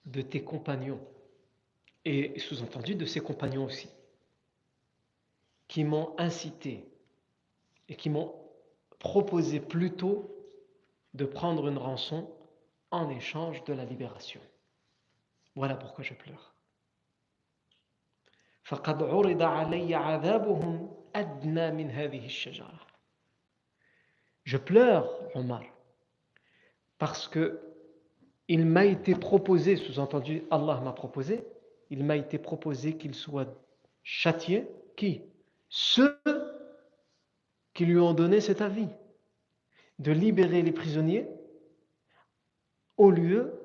de 0.06 0.22
tes 0.22 0.44
compagnons 0.44 1.02
et 2.06 2.40
sous-entendu 2.40 2.96
de 2.96 3.06
ses 3.06 3.20
compagnons 3.20 3.66
aussi, 3.66 3.90
qui 5.68 5.84
m'ont 5.84 6.16
incité 6.18 6.86
et 7.90 7.96
qui 7.96 8.10
m'ont 8.10 8.34
proposé 8.98 9.60
plutôt 9.60 10.34
de 11.14 11.26
prendre 11.26 11.68
une 11.68 11.78
rançon 11.78 12.32
en 12.92 13.10
échange 13.10 13.64
de 13.66 13.74
la 13.74 13.84
libération. 13.84 14.42
Voilà 15.57 15.75
pourquoi 15.75 16.05
je 16.05 16.15
pleure. 16.15 16.55
Je 24.45 24.57
pleure, 24.59 25.09
Omar, 25.35 25.63
parce 26.99 27.27
que 27.27 27.61
il 28.49 28.65
m'a 28.65 28.85
été 28.85 29.15
proposé, 29.15 29.77
sous-entendu 29.77 30.45
Allah 30.51 30.81
m'a 30.81 30.93
proposé, 30.93 31.45
il 31.91 32.05
m'a 32.05 32.17
été 32.17 32.39
proposé 32.39 32.97
qu'il 32.97 33.15
soit 33.15 33.49
châtié. 34.05 34.69
Qui? 34.97 35.23
Ceux 35.69 36.19
qui 37.75 37.87
lui 37.87 37.99
ont 37.99 38.15
donné 38.15 38.41
cet 38.41 38.61
avis 38.61 38.89
de 39.99 40.13
libérer 40.13 40.63
les 40.63 40.73
prisonniers 40.73 41.27
au 42.97 43.11
lieu 43.11 43.61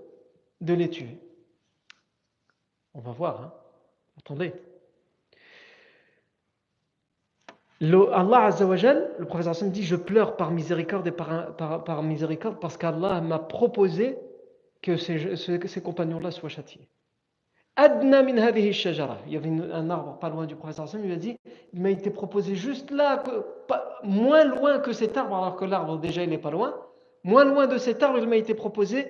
de 0.62 0.74
les 0.74 0.90
tuer. 0.90 1.20
On 2.94 3.00
va 3.00 3.12
voir, 3.12 3.42
hein 3.42 3.54
attendez. 4.18 4.54
Le, 7.82 8.14
Allah 8.14 8.44
Azzawajal, 8.44 9.16
le 9.18 9.26
professeur 9.26 9.52
Hassan 9.52 9.72
dit 9.72 9.84
Je 9.84 9.96
pleure 9.96 10.38
par 10.38 10.52
miséricorde 10.52 11.08
et 11.08 11.12
par, 11.12 12.04
miséricorde 12.04 12.60
parce 12.60 12.78
qu'Allah 12.78 13.22
m'a 13.22 13.40
proposé 13.40 14.20
que 14.84 14.98
ces, 14.98 15.82
compagnons-là 15.84 16.30
soient 16.30 16.50
châtiés. 16.50 16.88
Adna 17.78 18.22
min. 18.22 18.36
Il 18.36 19.34
y 19.34 19.38
avait 19.38 19.50
un 19.50 19.90
arbre 19.90 20.20
pas 20.20 20.30
loin 20.30 20.46
du 20.46 20.56
professeur 20.56 20.86
Hassan, 20.86 21.02
il 21.02 21.08
lui 21.08 21.14
a 21.14 21.18
dit 21.18 21.40
Il 21.74 21.82
m'a 21.82 21.90
été 21.90 22.12
proposé 22.12 22.54
juste 22.54 22.92
là, 22.92 23.24
moins 24.04 24.44
loin 24.44 24.78
que 24.78 24.94
cet 24.94 25.18
arbre, 25.18 25.36
alors 25.36 25.56
que 25.56 25.66
l'arbre 25.66 25.98
déjà 25.98 26.24
il 26.24 26.30
n'est 26.30 26.38
pas 26.38 26.52
loin. 26.52 26.76
Moins 27.24 27.46
loin 27.46 27.66
de 27.66 27.78
cet 27.78 28.04
arbre, 28.04 28.20
il 28.20 28.28
m'a 28.28 28.38
été 28.38 28.54
proposé, 28.54 29.08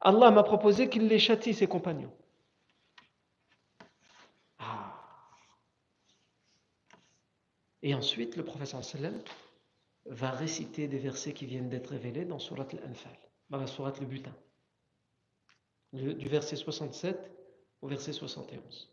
Allah 0.00 0.30
m'a 0.30 0.42
proposé 0.44 0.88
qu'il 0.88 1.08
les 1.08 1.18
châtie, 1.18 1.54
ses 1.54 1.66
compagnons. 1.66 2.10
Et 7.81 7.93
ensuite, 7.93 8.35
le 8.35 8.43
professeur 8.43 8.83
sallam 8.83 9.21
va 10.05 10.31
réciter 10.31 10.87
des 10.87 10.99
versets 10.99 11.33
qui 11.33 11.45
viennent 11.45 11.69
d'être 11.69 11.89
révélés 11.89 12.25
dans 12.25 12.39
Surat 12.39 12.67
al-Anfal, 12.71 13.17
dans 13.49 13.57
la 13.57 13.67
Surat 13.67 13.93
le 13.99 14.05
butin, 14.05 14.33
du 15.93 16.27
verset 16.27 16.55
67 16.55 17.17
au 17.81 17.87
verset 17.87 18.13
71. 18.13 18.89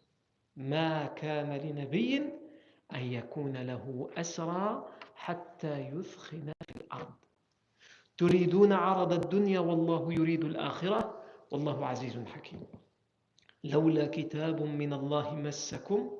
ما 0.57 1.07
كان 1.07 1.53
لنبي 1.57 2.19
أن 2.95 3.13
يكون 3.13 3.57
له 3.57 4.11
أسرى 4.17 4.89
حتى 5.15 5.79
يثخن 5.79 6.53
في 6.69 6.77
الأرض 6.77 7.15
تريدون 8.17 8.73
عرض 8.73 9.13
الدنيا 9.13 9.61
والله 9.61 10.13
يريد 10.13 10.45
الآخرة 10.45 11.23
والله 11.51 11.87
عزيز 11.87 12.19
حكيم 12.19 12.63
لولا 13.65 14.07
كتاب 14.07 14.63
من 14.63 14.93
الله 14.93 15.35
مسكم 15.35 16.11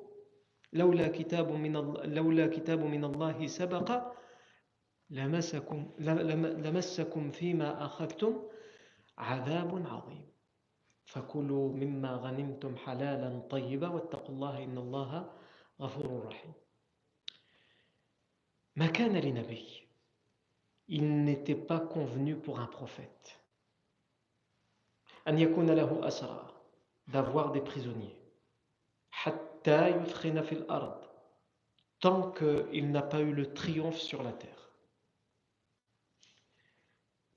لولا 0.72 1.08
كتاب 1.08 1.52
من 1.52 1.72
لولا 2.14 2.46
كتاب 2.46 2.80
من 2.80 3.04
الله 3.04 3.46
سبق 3.46 4.14
لمسكم 5.10 5.94
لمسكم 6.64 7.30
فيما 7.30 7.84
أخذتم 7.84 8.42
عذاب 9.18 9.86
عظيم. 9.86 10.30
فكلوا 11.04 11.72
مما 11.72 12.12
غنمتم 12.16 12.76
حلالا 12.76 13.40
طيبا 13.50 13.88
واتقوا 13.88 14.34
الله 14.34 14.64
إن 14.64 14.78
الله 14.78 15.32
غفور 15.80 16.26
رحيم. 16.26 16.52
ما 18.76 18.86
كان 18.86 19.16
لنبي 19.16 19.90
il 20.92 21.24
n'était 21.24 21.54
pas 21.54 21.78
convenu 21.80 22.36
pour 22.36 22.58
un 22.60 22.66
prophète 22.66 23.38
أن 25.28 25.38
يكون 25.38 25.70
له 25.70 26.08
أسرى 26.08 26.46
d'avoir 27.08 27.52
des 27.52 27.60
prisonniers. 27.60 28.16
حتى 29.10 29.49
tant 32.00 32.30
qu'il 32.32 32.90
n'a 32.90 33.02
pas 33.02 33.20
eu 33.20 33.32
le 33.32 33.52
triomphe 33.52 33.98
sur 33.98 34.22
la 34.22 34.32
terre. 34.32 34.70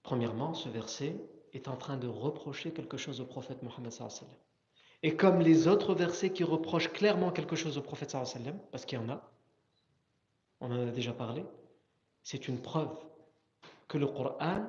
Premièrement 0.04 0.54
ce 0.54 0.70
verset 0.70 1.16
est 1.54 1.68
en 1.68 1.76
train 1.76 1.98
de 1.98 2.08
reprocher 2.08 2.72
quelque 2.72 2.98
chose 2.98 3.22
au 3.22 3.26
prophète 3.26 3.62
Mohammed 3.64 3.94
Et 5.02 5.16
comme 5.16 5.40
les 5.40 5.68
autres 5.68 5.94
versets 5.94 6.32
qui 6.32 6.44
reprochent 6.44 6.92
clairement 6.92 7.32
quelque 7.32 7.56
chose 7.56 7.78
au 7.78 7.82
prophète 7.82 8.16
parce 8.72 8.86
qu'il 8.86 9.00
y 9.00 9.02
en 9.02 9.10
a, 9.10 9.30
on 10.60 10.72
en 10.72 10.88
a 10.88 10.92
déjà 10.92 11.14
parlé, 11.14 11.46
c'est 12.24 12.48
une 12.48 12.62
preuve 12.62 12.96
que 13.88 13.98
le 13.98 14.08
Coran 14.08 14.66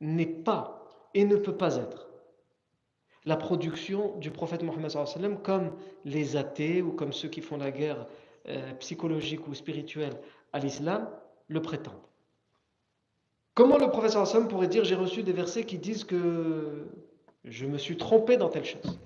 n'est 0.00 0.26
pas 0.26 0.84
et 1.14 1.24
ne 1.24 1.36
peut 1.36 1.56
pas 1.56 1.76
être 1.76 2.09
la 3.24 3.36
production 3.36 4.16
du 4.18 4.30
prophète 4.30 4.62
Mohammed 4.62 5.42
comme 5.42 5.72
les 6.04 6.36
athées 6.36 6.82
ou 6.82 6.92
comme 6.92 7.12
ceux 7.12 7.28
qui 7.28 7.40
font 7.40 7.58
la 7.58 7.70
guerre 7.70 8.06
euh, 8.48 8.72
psychologique 8.74 9.46
ou 9.46 9.54
spirituelle 9.54 10.16
à 10.52 10.58
l'islam 10.58 11.08
le 11.48 11.60
prétendent. 11.60 11.94
Comment 13.54 13.76
le 13.76 13.86
Hassan 13.86 14.48
pourrait 14.48 14.68
dire 14.68 14.84
j'ai 14.84 14.94
reçu 14.94 15.22
des 15.22 15.32
versets 15.32 15.64
qui 15.64 15.78
disent 15.78 16.04
que 16.04 16.86
je 17.44 17.66
me 17.66 17.76
suis 17.76 17.96
trompé 17.96 18.36
dans 18.36 18.48
telle 18.48 18.64
chose 18.64 18.98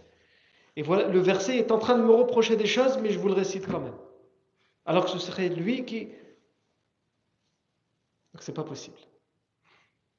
Et 0.77 0.83
voilà, 0.83 1.09
le 1.09 1.18
verset 1.18 1.57
est 1.57 1.72
en 1.72 1.79
train 1.79 1.98
de 1.98 2.05
me 2.05 2.12
reprocher 2.12 2.55
des 2.55 2.66
choses, 2.66 2.98
mais 2.98 3.11
je 3.11 3.18
vous 3.18 3.29
le 3.29 3.35
récite 3.35 3.66
quand 3.66 3.81
même. 3.81 3.96
Alors 4.87 5.07
que 5.07 5.11
ce 5.11 5.18
serait 5.18 5.48
lui 5.48 5.85
qui. 5.85 6.07
Donc 8.33 8.42
c'est 8.42 8.55
pas 8.55 8.64
possible. 8.64 8.98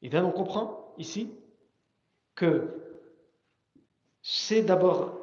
Et 0.02 0.10
bien 0.10 0.26
on 0.26 0.32
comprend 0.32 0.94
ici 0.98 1.32
que 2.36 2.85
c'est 4.28 4.64
d'abord 4.64 5.20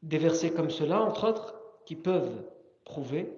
des 0.00 0.16
versets 0.16 0.54
comme 0.54 0.70
cela, 0.70 1.02
entre 1.02 1.28
autres, 1.28 1.54
qui 1.84 1.96
peuvent 1.96 2.42
prouver 2.82 3.30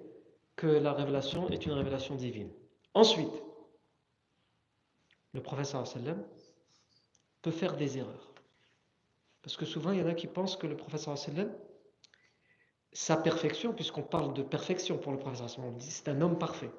que 0.55 0.67
la 0.67 0.93
révélation 0.93 1.49
est 1.49 1.65
une 1.65 1.73
révélation 1.73 2.15
divine. 2.15 2.49
Ensuite, 2.93 3.43
le 5.33 5.41
professeur 5.41 5.85
sallam 5.85 6.23
peut 7.41 7.51
faire 7.51 7.75
des 7.75 7.97
erreurs. 7.97 8.31
Parce 9.41 9.57
que 9.57 9.65
souvent, 9.65 9.91
il 9.91 9.99
y 9.99 10.01
en 10.01 10.07
a 10.07 10.13
qui 10.13 10.27
pensent 10.27 10.55
que 10.55 10.65
le 10.65 10.77
professeur 10.77 11.17
sallam, 11.17 11.53
sa 12.93 13.17
perfection, 13.17 13.73
puisqu'on 13.73 14.01
parle 14.01 14.33
de 14.33 14.43
perfection 14.43 14.97
pour 14.97 15.11
le 15.11 15.19
professeur 15.19 15.49
sallam, 15.49 15.77
c'est 15.81 16.07
un 16.07 16.21
homme 16.21 16.39
parfait. 16.39 16.71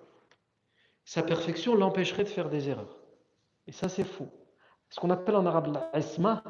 Sa 1.05 1.23
perfection 1.23 1.75
l'empêcherait 1.75 2.25
de 2.25 2.31
faire 2.31 2.49
des 2.49 2.71
erreurs. 2.71 2.99
Et 3.67 3.73
ça, 3.73 3.91
c'est 3.91 4.05
faux. 4.05 4.31
Ce 4.89 4.99
qu'on 4.99 5.11
appelle 5.11 5.37
en 5.37 5.45
arabe 5.45 5.79
l'asma, 5.93 6.43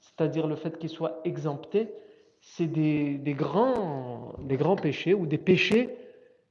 c'est-à-dire 0.00 0.46
le 0.46 0.56
fait 0.56 0.78
qu'il 0.78 0.90
soit 0.90 1.20
exempté, 1.24 1.92
c'est 2.40 2.66
des, 2.66 3.18
grands 3.34 4.34
péchés 4.80 5.14
ou 5.14 5.26
des 5.26 5.38
péchés 5.38 5.96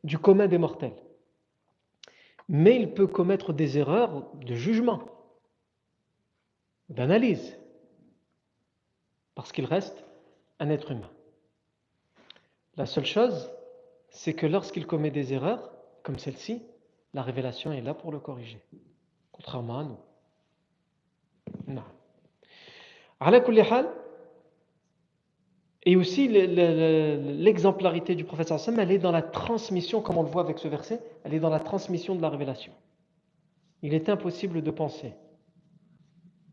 du 0.04 0.18
commun 0.18 0.48
des 0.48 0.58
mortels 0.58 0.94
mais 2.48 2.76
il 2.76 2.94
peut 2.94 3.08
commettre 3.08 3.54
des 3.54 3.78
erreurs 3.78 4.32
de 4.36 4.56
jugement, 4.56 5.04
d'analyse, 6.90 7.58
parce 9.34 9.52
qu'il 9.52 9.66
reste 9.66 10.06
un 10.60 10.70
être 10.70 10.92
humain. 10.92 11.10
La 12.78 12.86
seule 12.86 13.06
chose, 13.06 13.52
c'est 14.10 14.34
que 14.34 14.46
lorsqu'il 14.46 14.86
commet 14.86 15.12
des 15.12 15.34
erreurs, 15.34 15.72
comme 16.04 16.20
celle-ci, 16.20 16.62
la 17.14 17.24
révélation 17.24 17.72
est 17.72 17.82
là 17.82 17.94
pour 17.94 18.12
le 18.12 18.20
corriger, 18.20 18.62
contrairement 19.32 19.80
à 19.80 19.84
nous. 19.84 19.98
Non. 21.68 21.84
Et 25.88 25.96
aussi, 25.96 26.28
l'exemplarité 26.28 28.16
du 28.16 28.24
prophète 28.24 28.48
sallam, 28.48 28.80
elle 28.80 28.92
est 28.92 28.98
dans 28.98 29.12
la 29.12 29.22
transmission, 29.22 30.02
comme 30.02 30.18
on 30.18 30.24
le 30.24 30.30
voit 30.30 30.42
avec 30.42 30.58
ce 30.58 30.68
verset, 30.68 31.00
elle 31.24 31.34
est 31.36 31.40
dans 31.40 31.50
la 31.50 31.60
transmission 31.60 32.16
de 32.16 32.22
la 32.22 32.30
révélation. 32.30 32.74
Il 33.84 33.94
est 33.94 34.10
impossible 34.10 34.64
de 34.64 34.72
penser, 34.72 35.14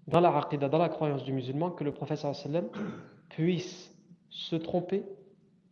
dans 0.07 0.21
la 0.21 0.37
aqidah, 0.37 0.69
dans 0.69 0.79
la 0.79 0.91
croyance 0.91 1.25
du 1.25 1.33
musulman, 1.33 1.71
que 1.71 1.83
le 1.83 1.93
prophète 1.93 2.19
sallam 2.19 2.69
puisse 3.31 3.91
se 4.29 4.57
tromper 4.57 5.03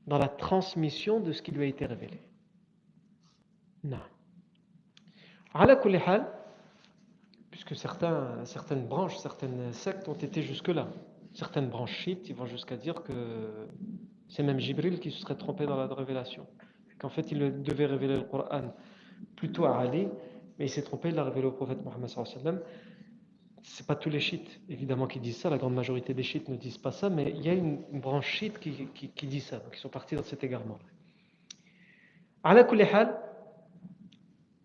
dans 0.07 0.19
la 0.19 0.29
transmission 0.29 1.21
de 1.21 1.33
ce 1.33 1.43
qui 1.43 1.51
lui 1.51 1.65
a 1.65 1.67
été 1.67 1.85
révélé. 1.85 2.21
Non. 3.85 4.01
Puisque 7.65 7.87
certaines 8.45 8.87
branches, 8.87 9.17
certaines 9.19 9.73
sectes 9.73 10.09
ont 10.09 10.15
été 10.15 10.43
jusque-là. 10.43 10.89
Certaines 11.35 11.69
branches 11.69 11.93
chiites, 11.93 12.29
ils 12.29 12.35
vont 12.35 12.47
jusqu'à 12.47 12.77
dire 12.77 13.03
que 13.03 13.69
c'est 14.29 14.43
même 14.43 14.59
Jibril 14.59 14.99
qui 14.99 15.11
se 15.11 15.21
serait 15.21 15.37
trompé 15.37 15.67
dans 15.67 15.77
la 15.77 15.87
révélation. 15.87 16.47
Qu'en 16.99 17.11
fait, 17.11 17.31
il 17.31 17.63
devait 17.63 17.87
révéler 17.87 18.17
le 18.17 18.23
Coran 18.23 18.75
plutôt 19.37 19.67
à 19.67 19.79
Ali, 19.79 20.09
mais 20.59 20.67
il 20.67 20.69
s'est 20.71 20.83
trompé, 20.83 21.11
il 21.11 21.15
l'a 21.15 21.25
révélé 21.25 21.47
au 21.47 21.53
prophète 21.53 21.85
Mohammed 21.85 22.09
sallam. 22.09 22.61
C'est 23.63 23.87
pas 23.87 23.95
tous 23.95 24.09
les 24.11 24.21
chiites, 24.21 24.61
évidemment, 24.71 25.07
qui 25.07 25.21
disent 25.21 25.37
ça. 25.37 25.51
La 25.51 25.59
grande 25.59 25.75
majorité 25.75 26.15
des 26.15 26.23
chiites 26.23 26.49
ne 26.49 26.57
disent 26.57 26.79
pas 26.79 26.93
ça, 26.93 27.11
mais 27.11 27.31
il 27.37 27.45
y 27.45 27.51
a 27.51 27.53
une, 27.53 27.83
branche 27.93 28.27
chiite 28.27 28.59
qui, 28.59 28.89
qui, 28.95 29.27
dit 29.27 29.41
ça. 29.41 29.63
Ils 29.71 29.79
sont 29.79 29.91
partis 29.91 30.15
dans 30.15 30.23
cet 30.23 30.43
égarement. 30.45 30.79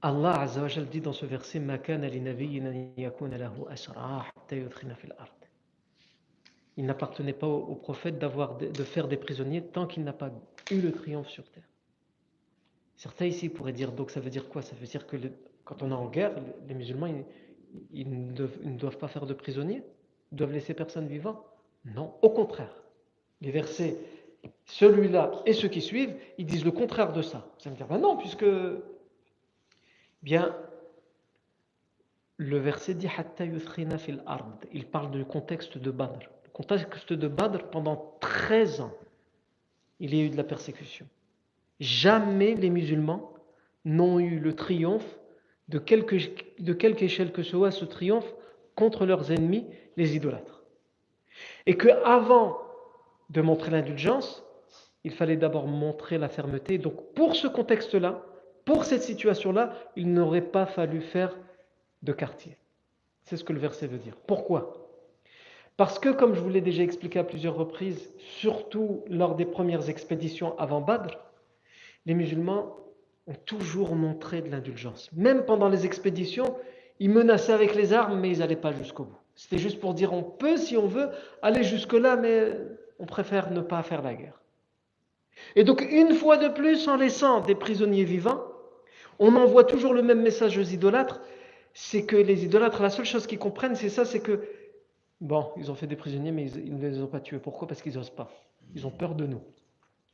Allah 0.06 0.46
dit 0.92 1.02
dans 1.02 1.14
ce 1.14 1.26
verset 1.26 1.60
Il 6.78 6.86
n'appartenait 6.86 7.34
pas 7.34 7.48
au, 7.48 7.74
prophète 7.74 8.20
d'avoir 8.20 8.56
de, 8.60 8.84
faire 8.84 9.08
des 9.08 9.18
prisonniers 9.18 9.64
tant 9.64 9.88
qu'il 9.88 10.04
n'a 10.04 10.14
pas 10.14 10.30
eu 10.70 10.80
le 10.80 10.92
triomphe 10.92 11.30
sur 11.30 11.50
terre. 11.50 11.68
Certains 12.96 13.26
ici 13.26 13.50
pourraient 13.50 13.74
dire 13.74 13.94
donc 13.94 14.12
ça 14.12 14.20
veut 14.20 14.30
dire 14.30 14.48
quoi? 14.48 14.62
Ça 14.62 14.76
veut 14.80 14.86
dire 14.86 15.08
que 15.08 15.18
quand 15.64 15.82
on 15.82 15.90
est 15.90 15.96
en 15.96 16.08
guerre, 16.08 16.36
les 16.68 16.76
musulmans 16.76 17.10
ils, 17.92 18.08
ne 18.08 18.78
doivent, 18.78 19.00
pas 19.00 19.08
faire 19.08 19.26
de 19.26 19.34
prisonniers, 19.34 19.82
ils 20.32 20.36
doivent 20.36 20.54
laisser 20.54 20.76
personne 20.76 21.08
vivant? 21.08 21.44
Non, 21.84 22.14
au 22.22 22.30
contraire. 22.30 22.76
Les 23.42 23.50
versets, 23.50 23.98
celui-là 24.66 25.32
et 25.48 25.54
ceux 25.54 25.68
qui 25.68 25.82
suivent, 25.82 26.16
ils 26.38 26.46
disent 26.46 26.64
le 26.64 26.72
contraire 26.72 27.12
de 27.12 27.24
ça. 27.24 27.50
Ça 27.58 27.72
veut 27.72 27.76
dire 27.76 27.88
ben 27.88 27.98
non, 27.98 28.18
puisque 28.18 28.46
Bien, 30.26 30.56
le 32.38 32.58
verset 32.58 32.96
dit 32.96 33.08
fil 34.00 34.24
ard. 34.26 34.48
Il 34.74 34.88
parle 34.88 35.12
du 35.12 35.24
contexte 35.24 35.78
de 35.78 35.92
Badr. 35.92 36.18
Le 36.46 36.50
contexte 36.52 37.14
de 37.14 37.28
Badr, 37.28 37.70
pendant 37.70 38.18
13 38.22 38.82
ans, 38.82 38.94
il 40.00 40.16
y 40.16 40.20
a 40.20 40.24
eu 40.24 40.32
de 40.32 40.36
la 40.36 40.44
persécution. 40.44 41.06
Jamais 41.80 42.56
les 42.56 42.72
musulmans 42.72 43.36
n'ont 43.86 44.18
eu 44.18 44.40
le 44.40 44.56
triomphe 44.56 45.20
de 45.68 45.78
quelque, 45.78 46.16
de 46.58 46.74
quelque 46.74 47.04
échelle 47.04 47.32
que 47.32 47.44
ce 47.44 47.52
soit, 47.52 47.70
ce 47.70 47.86
triomphe 47.86 48.34
contre 48.74 49.06
leurs 49.06 49.32
ennemis, 49.32 49.68
les 49.96 50.16
idolâtres. 50.16 50.64
Et 51.68 51.78
que 51.78 51.90
avant 52.04 52.58
de 53.30 53.42
montrer 53.42 53.70
l'indulgence, 53.70 54.44
il 55.04 55.12
fallait 55.12 55.38
d'abord 55.38 55.68
montrer 55.68 56.18
la 56.18 56.30
fermeté. 56.30 56.80
Donc, 56.80 57.14
pour 57.14 57.36
ce 57.36 57.46
contexte-là, 57.46 58.26
pour 58.66 58.84
cette 58.84 59.04
situation-là, 59.04 59.74
il 59.96 60.12
n'aurait 60.12 60.42
pas 60.42 60.66
fallu 60.66 61.02
faire 61.02 61.38
de 62.02 62.12
quartier. 62.12 62.58
C'est 63.24 63.38
ce 63.38 63.44
que 63.44 63.54
le 63.54 63.60
verset 63.60 63.88
veut 63.88 63.98
dire. 63.98 64.16
Pourquoi? 64.28 64.86
Parce 65.78 66.00
que, 66.00 66.10
comme 66.10 66.36
je 66.36 66.40
vous 66.40 66.50
l'ai 66.50 66.62
déjà 66.62 66.84
expliqué 66.84 67.20
à 67.20 67.24
plusieurs 67.24 67.56
reprises, 67.56 68.14
surtout 68.18 69.04
lors 69.08 69.36
des 69.36 69.46
premières 69.46 69.90
expéditions 69.90 70.58
avant 70.58 70.82
Badr, 70.82 71.18
les 72.06 72.14
musulmans 72.14 72.78
ont 73.28 73.36
toujours 73.46 73.96
montré 73.96 74.42
de 74.42 74.50
l'indulgence. 74.50 75.10
Même 75.14 75.46
pendant 75.46 75.70
les 75.70 75.86
expéditions, 75.86 76.56
ils 77.00 77.10
menaçaient 77.10 77.54
avec 77.54 77.76
les 77.76 77.94
armes, 77.94 78.20
mais 78.20 78.30
ils 78.30 78.40
n'allaient 78.40 78.56
pas 78.56 78.72
jusqu'au 78.72 79.04
bout. 79.06 79.18
C'était 79.36 79.58
juste 79.58 79.80
pour 79.80 79.94
dire 79.94 80.14
on 80.14 80.24
peut, 80.24 80.58
si 80.58 80.78
on 80.78 80.88
veut, 80.88 81.10
aller 81.42 81.64
jusque-là, 81.64 82.16
mais 82.16 82.54
on 83.00 83.06
préfère 83.06 83.52
ne 83.52 83.62
pas 83.62 83.84
faire 83.84 84.02
la 84.02 84.14
guerre. 84.14 84.40
Et 85.56 85.64
donc, 85.64 85.82
une 85.82 86.14
fois 86.14 86.38
de 86.38 86.48
plus, 86.48 86.88
en 86.88 86.96
laissant 86.96 87.42
des 87.42 87.56
prisonniers 87.56 88.06
vivants, 88.06 88.44
on 89.20 89.36
envoie 89.36 89.64
toujours 89.64 89.94
le 89.94 90.02
même 90.02 90.22
message 90.22 90.58
aux 90.58 90.64
idolâtres, 90.64 91.22
c'est 91.74 92.06
que 92.06 92.16
les 92.16 92.46
idolâtres, 92.46 92.82
la 92.82 92.90
seule 92.90 93.06
chose 93.06 93.28
qu'ils 93.28 93.40
comprennent, 93.40 93.76
c'est 93.76 93.90
ça, 93.90 94.06
c'est 94.06 94.22
que, 94.22 94.48
bon, 95.22 95.50
ils 95.58 95.72
ont 95.72 95.76
fait 95.76 95.88
des 95.88 95.96
prisonniers, 95.96 96.32
mais 96.32 96.50
ils, 96.50 96.76
ne 96.76 96.88
les 96.88 97.02
ont 97.02 97.08
pas 97.08 97.20
tués. 97.20 97.40
Pourquoi? 97.40 97.68
Parce 97.68 97.82
qu'ils 97.82 97.96
n'osent 97.96 98.10
pas. 98.10 98.32
Ils 98.74 98.88
ont 98.88 98.92
peur 98.92 99.16
de 99.16 99.26
nous. 99.26 99.42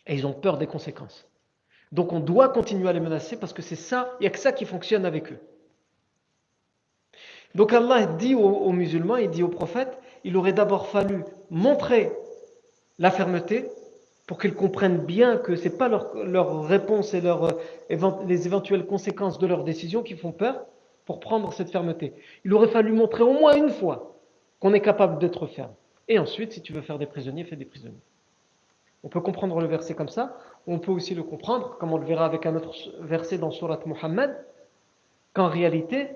Et 0.08 0.16
ils 0.16 0.26
ont 0.26 0.34
peur 0.34 0.58
des 0.58 0.68
conséquences. 0.68 1.28
Donc 1.92 2.14
on 2.14 2.20
doit 2.20 2.50
continuer 2.50 2.90
à 2.90 2.94
les 2.94 3.00
menacer 3.00 3.38
parce 3.38 3.54
que 3.54 3.62
c'est 3.62 3.76
ça, 3.76 4.16
il 4.20 4.24
n'y 4.24 4.28
a 4.28 4.30
que 4.30 4.40
ça 4.40 4.54
qui 4.54 4.66
fonctionne 4.66 5.06
avec 5.06 5.32
eux. 5.32 5.40
Donc 7.54 7.74
Allah 7.74 8.06
dit 8.06 8.34
aux, 8.34 8.72
musulmans, 8.72 9.18
il 9.18 9.30
dit 9.30 9.44
aux 9.44 9.50
prophètes, 9.50 10.00
il 10.24 10.38
aurait 10.38 10.54
d'abord 10.54 10.88
fallu 10.88 11.26
montrer 11.50 12.12
la 12.98 13.12
fermeté, 13.12 13.68
pour 14.32 14.40
qu'ils 14.40 14.54
comprennent 14.54 15.00
bien 15.06 15.36
que 15.36 15.58
ce 15.58 15.66
n'est 15.66 15.76
pas 15.76 15.90
leur, 15.90 16.64
réponse 16.64 17.14
et 17.14 17.22
euh, 17.26 17.52
les 18.26 18.48
éventuelles 18.48 18.86
conséquences 18.86 19.40
de 19.40 19.46
leurs 19.46 19.66
décisions 19.66 20.04
qui 20.04 20.16
font 20.16 20.32
peur 20.32 20.68
pour 21.04 21.20
prendre 21.20 21.52
cette 21.52 21.70
fermeté. 21.70 22.14
Il 22.46 22.54
aurait 22.54 22.70
fallu 22.70 22.94
montrer 22.94 23.24
au 23.24 23.34
moins 23.34 23.58
une 23.58 23.72
fois 23.72 24.16
qu'on 24.62 24.74
est 24.74 24.80
capable 24.80 25.20
d'être 25.20 25.48
ferme. 25.48 25.74
Et 26.08 26.18
ensuite, 26.18 26.54
si 26.54 26.62
tu 26.62 26.72
veux 26.72 26.80
faire 26.80 26.98
des 26.98 27.08
prisonniers, 27.08 27.44
fais 27.44 27.58
des 27.58 27.66
prisonniers. 27.66 28.00
On 29.04 29.10
peut 29.10 29.20
comprendre 29.20 29.60
le 29.60 29.68
verset 29.68 29.96
comme 29.96 30.08
ça. 30.08 30.38
On 30.66 30.80
peut 30.80 30.94
aussi 30.94 31.14
le 31.14 31.24
comprendre, 31.24 31.76
comme 31.78 31.92
on 31.92 31.98
le 31.98 32.06
verra 32.06 32.24
avec 32.24 32.46
un 32.46 32.56
autre 32.56 32.74
verset 33.02 33.38
dans 33.38 33.52
Surat 33.52 33.82
Muhammad, 33.86 34.46
qu'en 35.34 35.50
réalité, 35.50 36.08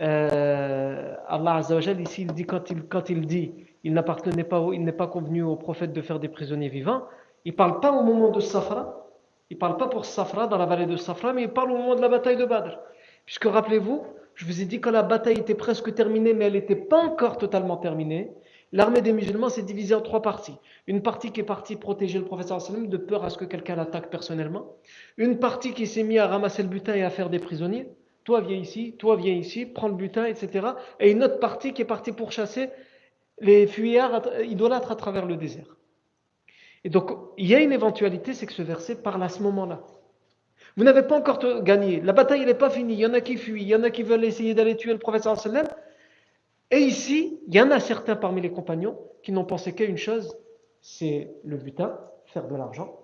euh, 0.00 1.14
Allah 1.28 1.54
Azzawajal, 1.54 2.00
ici, 2.00 2.22
il 2.22 2.32
dit, 2.32 2.46
quand, 2.46 2.68
il, 2.70 2.82
quand 2.82 3.10
il 3.10 3.28
dit 3.28 3.52
il 3.86 3.92
n'appartenait 3.92 4.42
pas, 4.42 4.66
il 4.72 4.82
n'est 4.82 4.90
pas 4.90 5.06
convenu 5.06 5.44
au 5.44 5.54
prophète 5.54 5.92
de 5.92 6.02
faire 6.02 6.18
des 6.18 6.26
prisonniers 6.26 6.68
vivants. 6.68 7.04
Il 7.44 7.52
ne 7.52 7.56
parle 7.56 7.78
pas 7.78 7.92
au 7.92 8.02
moment 8.02 8.30
de 8.30 8.40
Safra, 8.40 9.06
il 9.48 9.54
ne 9.54 9.60
parle 9.60 9.76
pas 9.76 9.86
pour 9.86 10.04
Safra, 10.04 10.48
dans 10.48 10.58
la 10.58 10.66
vallée 10.66 10.86
de 10.86 10.96
Safra, 10.96 11.32
mais 11.32 11.42
il 11.42 11.50
parle 11.50 11.70
au 11.70 11.76
moment 11.76 11.94
de 11.94 12.00
la 12.00 12.08
bataille 12.08 12.36
de 12.36 12.44
Badr. 12.44 12.80
Puisque 13.26 13.44
rappelez-vous, 13.44 14.02
je 14.34 14.44
vous 14.44 14.60
ai 14.60 14.64
dit 14.64 14.80
que 14.80 14.90
la 14.90 15.04
bataille 15.04 15.38
était 15.38 15.54
presque 15.54 15.94
terminée, 15.94 16.34
mais 16.34 16.46
elle 16.46 16.54
n'était 16.54 16.74
pas 16.74 16.98
encore 16.98 17.38
totalement 17.38 17.76
terminée. 17.76 18.32
L'armée 18.72 19.02
des 19.02 19.12
musulmans 19.12 19.50
s'est 19.50 19.62
divisée 19.62 19.94
en 19.94 20.00
trois 20.00 20.20
parties. 20.20 20.58
Une 20.88 21.00
partie 21.00 21.30
qui 21.30 21.38
est 21.38 21.44
partie 21.44 21.76
protéger 21.76 22.18
le 22.18 22.24
prophète 22.24 22.48
sallam 22.48 22.88
de 22.88 22.96
peur 22.96 23.22
à 23.22 23.30
ce 23.30 23.38
que 23.38 23.44
quelqu'un 23.44 23.76
l'attaque 23.76 24.10
personnellement. 24.10 24.72
Une 25.16 25.38
partie 25.38 25.74
qui 25.74 25.86
s'est 25.86 26.02
mise 26.02 26.18
à 26.18 26.26
ramasser 26.26 26.64
le 26.64 26.68
butin 26.68 26.96
et 26.96 27.04
à 27.04 27.10
faire 27.10 27.30
des 27.30 27.38
prisonniers. 27.38 27.86
Toi 28.24 28.40
viens 28.40 28.56
ici, 28.56 28.96
toi 28.98 29.14
viens 29.14 29.34
ici, 29.34 29.64
prends 29.64 29.86
le 29.86 29.94
butin, 29.94 30.24
etc. 30.24 30.70
Et 30.98 31.12
une 31.12 31.22
autre 31.22 31.38
partie 31.38 31.72
qui 31.72 31.82
est 31.82 31.86
partie 31.86 32.10
pour 32.10 32.32
chasser 32.32 32.70
les 33.38 33.66
fuyards 33.66 34.22
idolâtres 34.42 34.92
à 34.92 34.96
travers 34.96 35.26
le 35.26 35.36
désert. 35.36 35.76
Et 36.84 36.88
donc, 36.88 37.10
il 37.36 37.46
y 37.46 37.54
a 37.54 37.60
une 37.60 37.72
éventualité, 37.72 38.32
c'est 38.32 38.46
que 38.46 38.52
ce 38.52 38.62
verset 38.62 39.02
parle 39.02 39.22
à 39.22 39.28
ce 39.28 39.42
moment-là. 39.42 39.82
Vous 40.76 40.84
n'avez 40.84 41.02
pas 41.02 41.18
encore 41.18 41.38
gagné. 41.62 42.00
La 42.00 42.12
bataille, 42.12 42.44
n'est 42.44 42.54
pas 42.54 42.70
finie. 42.70 42.94
Il 42.94 43.00
y 43.00 43.06
en 43.06 43.14
a 43.14 43.20
qui 43.20 43.36
fuient, 43.36 43.62
il 43.62 43.68
y 43.68 43.74
en 43.74 43.82
a 43.82 43.90
qui 43.90 44.02
veulent 44.02 44.24
essayer 44.24 44.54
d'aller 44.54 44.76
tuer 44.76 44.92
le 44.92 44.98
prophète 44.98 45.22
sallam. 45.22 45.66
Et 46.70 46.78
ici, 46.78 47.40
il 47.46 47.54
y 47.54 47.60
en 47.60 47.70
a 47.70 47.80
certains 47.80 48.16
parmi 48.16 48.40
les 48.40 48.50
compagnons 48.50 48.98
qui 49.22 49.32
n'ont 49.32 49.44
pensé 49.44 49.74
qu'à 49.74 49.84
une 49.84 49.96
chose, 49.96 50.36
c'est 50.80 51.30
le 51.44 51.56
butin, 51.56 51.98
faire 52.26 52.46
de 52.46 52.54
l'argent, 52.54 53.00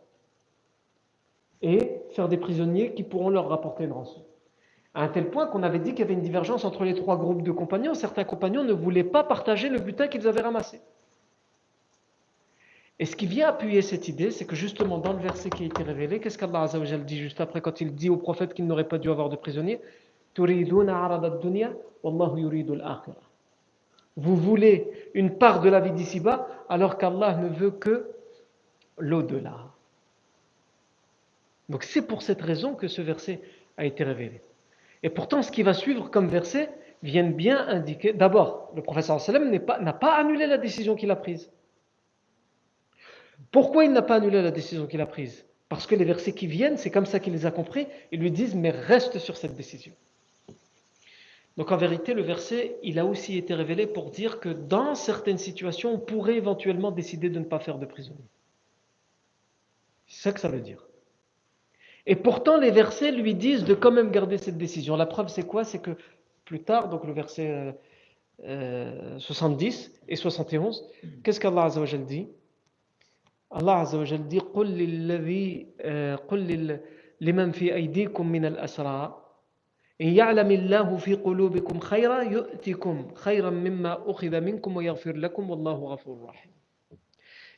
et 1.62 2.02
faire 2.10 2.28
des 2.28 2.36
prisonniers 2.36 2.94
qui 2.94 3.02
pourront 3.02 3.30
leur 3.30 3.48
rapporter 3.48 3.84
une 3.84 3.92
rançon 3.92 4.24
à 4.94 5.02
un 5.02 5.08
tel 5.08 5.30
point 5.30 5.46
qu'on 5.46 5.62
avait 5.62 5.78
dit 5.78 5.90
qu'il 5.90 6.00
y 6.00 6.02
avait 6.02 6.14
une 6.14 6.20
divergence 6.20 6.64
entre 6.64 6.84
les 6.84 6.94
trois 6.94 7.16
groupes 7.16 7.42
de 7.42 7.52
compagnons. 7.52 7.94
Certains 7.94 8.24
compagnons 8.24 8.64
ne 8.64 8.72
voulaient 8.72 9.04
pas 9.04 9.24
partager 9.24 9.68
le 9.68 9.78
butin 9.78 10.08
qu'ils 10.08 10.28
avaient 10.28 10.42
ramassé. 10.42 10.80
Et 12.98 13.06
ce 13.06 13.16
qui 13.16 13.26
vient 13.26 13.48
appuyer 13.48 13.82
cette 13.82 14.06
idée, 14.08 14.30
c'est 14.30 14.44
que 14.44 14.54
justement 14.54 14.98
dans 14.98 15.12
le 15.12 15.18
verset 15.18 15.50
qui 15.50 15.64
a 15.64 15.66
été 15.66 15.82
révélé, 15.82 16.20
qu'est-ce 16.20 16.38
qu'Allah 16.38 16.68
dit 16.98 17.18
juste 17.18 17.40
après 17.40 17.60
quand 17.60 17.80
il 17.80 17.94
dit 17.94 18.10
au 18.10 18.16
prophète 18.16 18.54
qu'il 18.54 18.66
n'aurait 18.66 18.88
pas 18.88 18.98
dû 18.98 19.10
avoir 19.10 19.28
de 19.28 19.36
prisonniers? 19.36 19.80
Vous 24.16 24.36
voulez 24.36 25.10
une 25.14 25.30
part 25.36 25.60
de 25.60 25.68
la 25.70 25.80
vie 25.80 25.92
d'ici-bas 25.92 26.46
alors 26.68 26.98
qu'Allah 26.98 27.36
ne 27.36 27.48
veut 27.48 27.70
que 27.70 28.10
l'au-delà. 28.98 29.56
Donc 31.68 31.84
c'est 31.84 32.06
pour 32.06 32.22
cette 32.22 32.42
raison 32.42 32.74
que 32.74 32.88
ce 32.88 33.00
verset 33.00 33.40
a 33.78 33.84
été 33.84 34.04
révélé. 34.04 34.40
Et 35.02 35.10
pourtant, 35.10 35.42
ce 35.42 35.50
qui 35.50 35.62
va 35.62 35.74
suivre 35.74 36.10
comme 36.10 36.28
verset 36.28 36.70
vient 37.02 37.28
bien 37.28 37.66
indiquer, 37.66 38.12
d'abord, 38.12 38.70
le 38.76 38.82
professeur 38.82 39.20
sallam 39.20 39.50
n'a 39.50 39.58
pas, 39.58 39.92
pas 39.92 40.14
annulé 40.14 40.46
la 40.46 40.58
décision 40.58 40.94
qu'il 40.94 41.10
a 41.10 41.16
prise. 41.16 41.50
Pourquoi 43.50 43.84
il 43.84 43.92
n'a 43.92 44.02
pas 44.02 44.16
annulé 44.16 44.40
la 44.40 44.50
décision 44.50 44.86
qu'il 44.86 45.00
a 45.00 45.06
prise? 45.06 45.44
Parce 45.68 45.86
que 45.86 45.94
les 45.94 46.04
versets 46.04 46.32
qui 46.32 46.46
viennent, 46.46 46.76
c'est 46.76 46.90
comme 46.90 47.06
ça 47.06 47.18
qu'il 47.18 47.32
les 47.32 47.46
a 47.46 47.50
compris, 47.50 47.86
ils 48.12 48.20
lui 48.20 48.30
disent, 48.30 48.54
mais 48.54 48.70
reste 48.70 49.18
sur 49.18 49.36
cette 49.36 49.56
décision. 49.56 49.92
Donc 51.56 51.70
en 51.72 51.76
vérité, 51.76 52.14
le 52.14 52.22
verset, 52.22 52.76
il 52.82 52.98
a 52.98 53.04
aussi 53.04 53.36
été 53.36 53.54
révélé 53.54 53.86
pour 53.86 54.10
dire 54.10 54.40
que 54.40 54.48
dans 54.48 54.94
certaines 54.94 55.38
situations, 55.38 55.94
on 55.94 55.98
pourrait 55.98 56.36
éventuellement 56.36 56.92
décider 56.92 57.28
de 57.28 57.38
ne 57.38 57.44
pas 57.44 57.58
faire 57.58 57.78
de 57.78 57.86
prisonnier. 57.86 58.24
C'est 60.06 60.22
ça 60.22 60.32
que 60.32 60.40
ça 60.40 60.48
veut 60.48 60.60
dire. 60.60 60.86
Et 62.05 62.15
pourtant, 62.15 62.57
les 62.57 62.71
versets 62.71 63.11
lui 63.11 63.35
disent 63.35 63.65
de 63.65 63.73
quand 63.73 63.91
même 63.91 64.11
garder 64.11 64.37
cette 64.37 64.57
décision. 64.57 64.95
La 64.95 65.05
preuve, 65.05 65.27
c'est 65.27 65.45
quoi 65.45 65.63
C'est 65.63 65.79
que 65.79 65.91
plus 66.45 66.63
tard, 66.63 66.89
donc 66.89 67.05
le 67.05 67.13
verset 67.13 67.75
70 68.39 68.45
euh, 68.45 70.03
et 70.07 70.15
71, 70.15 70.85
qu'est-ce 71.23 71.39
qu'Allah 71.39 71.69
dit 71.97 72.27
Allah 73.49 73.83
dit 74.29 74.39
لمن 77.21 77.51
في 77.51 77.75
أيديكم 77.75 78.27
من 78.27 78.45
الأسرى 78.45 79.23
إن 80.01 80.07
يعلم 80.07 80.51
الله 80.51 80.97
في 80.97 81.13
قلوبكم 81.13 81.79
خيرا 81.79 82.21
يؤتكم 82.21 83.13
خيرا 83.13 83.49
مما 83.49 84.11
أخذ 84.11 84.41
منكم 84.41 84.75
ويغفر 84.75 85.15
لكم 85.15 85.49
والله 85.49 85.73
غفور 85.73 86.23
رحيم 86.23 86.51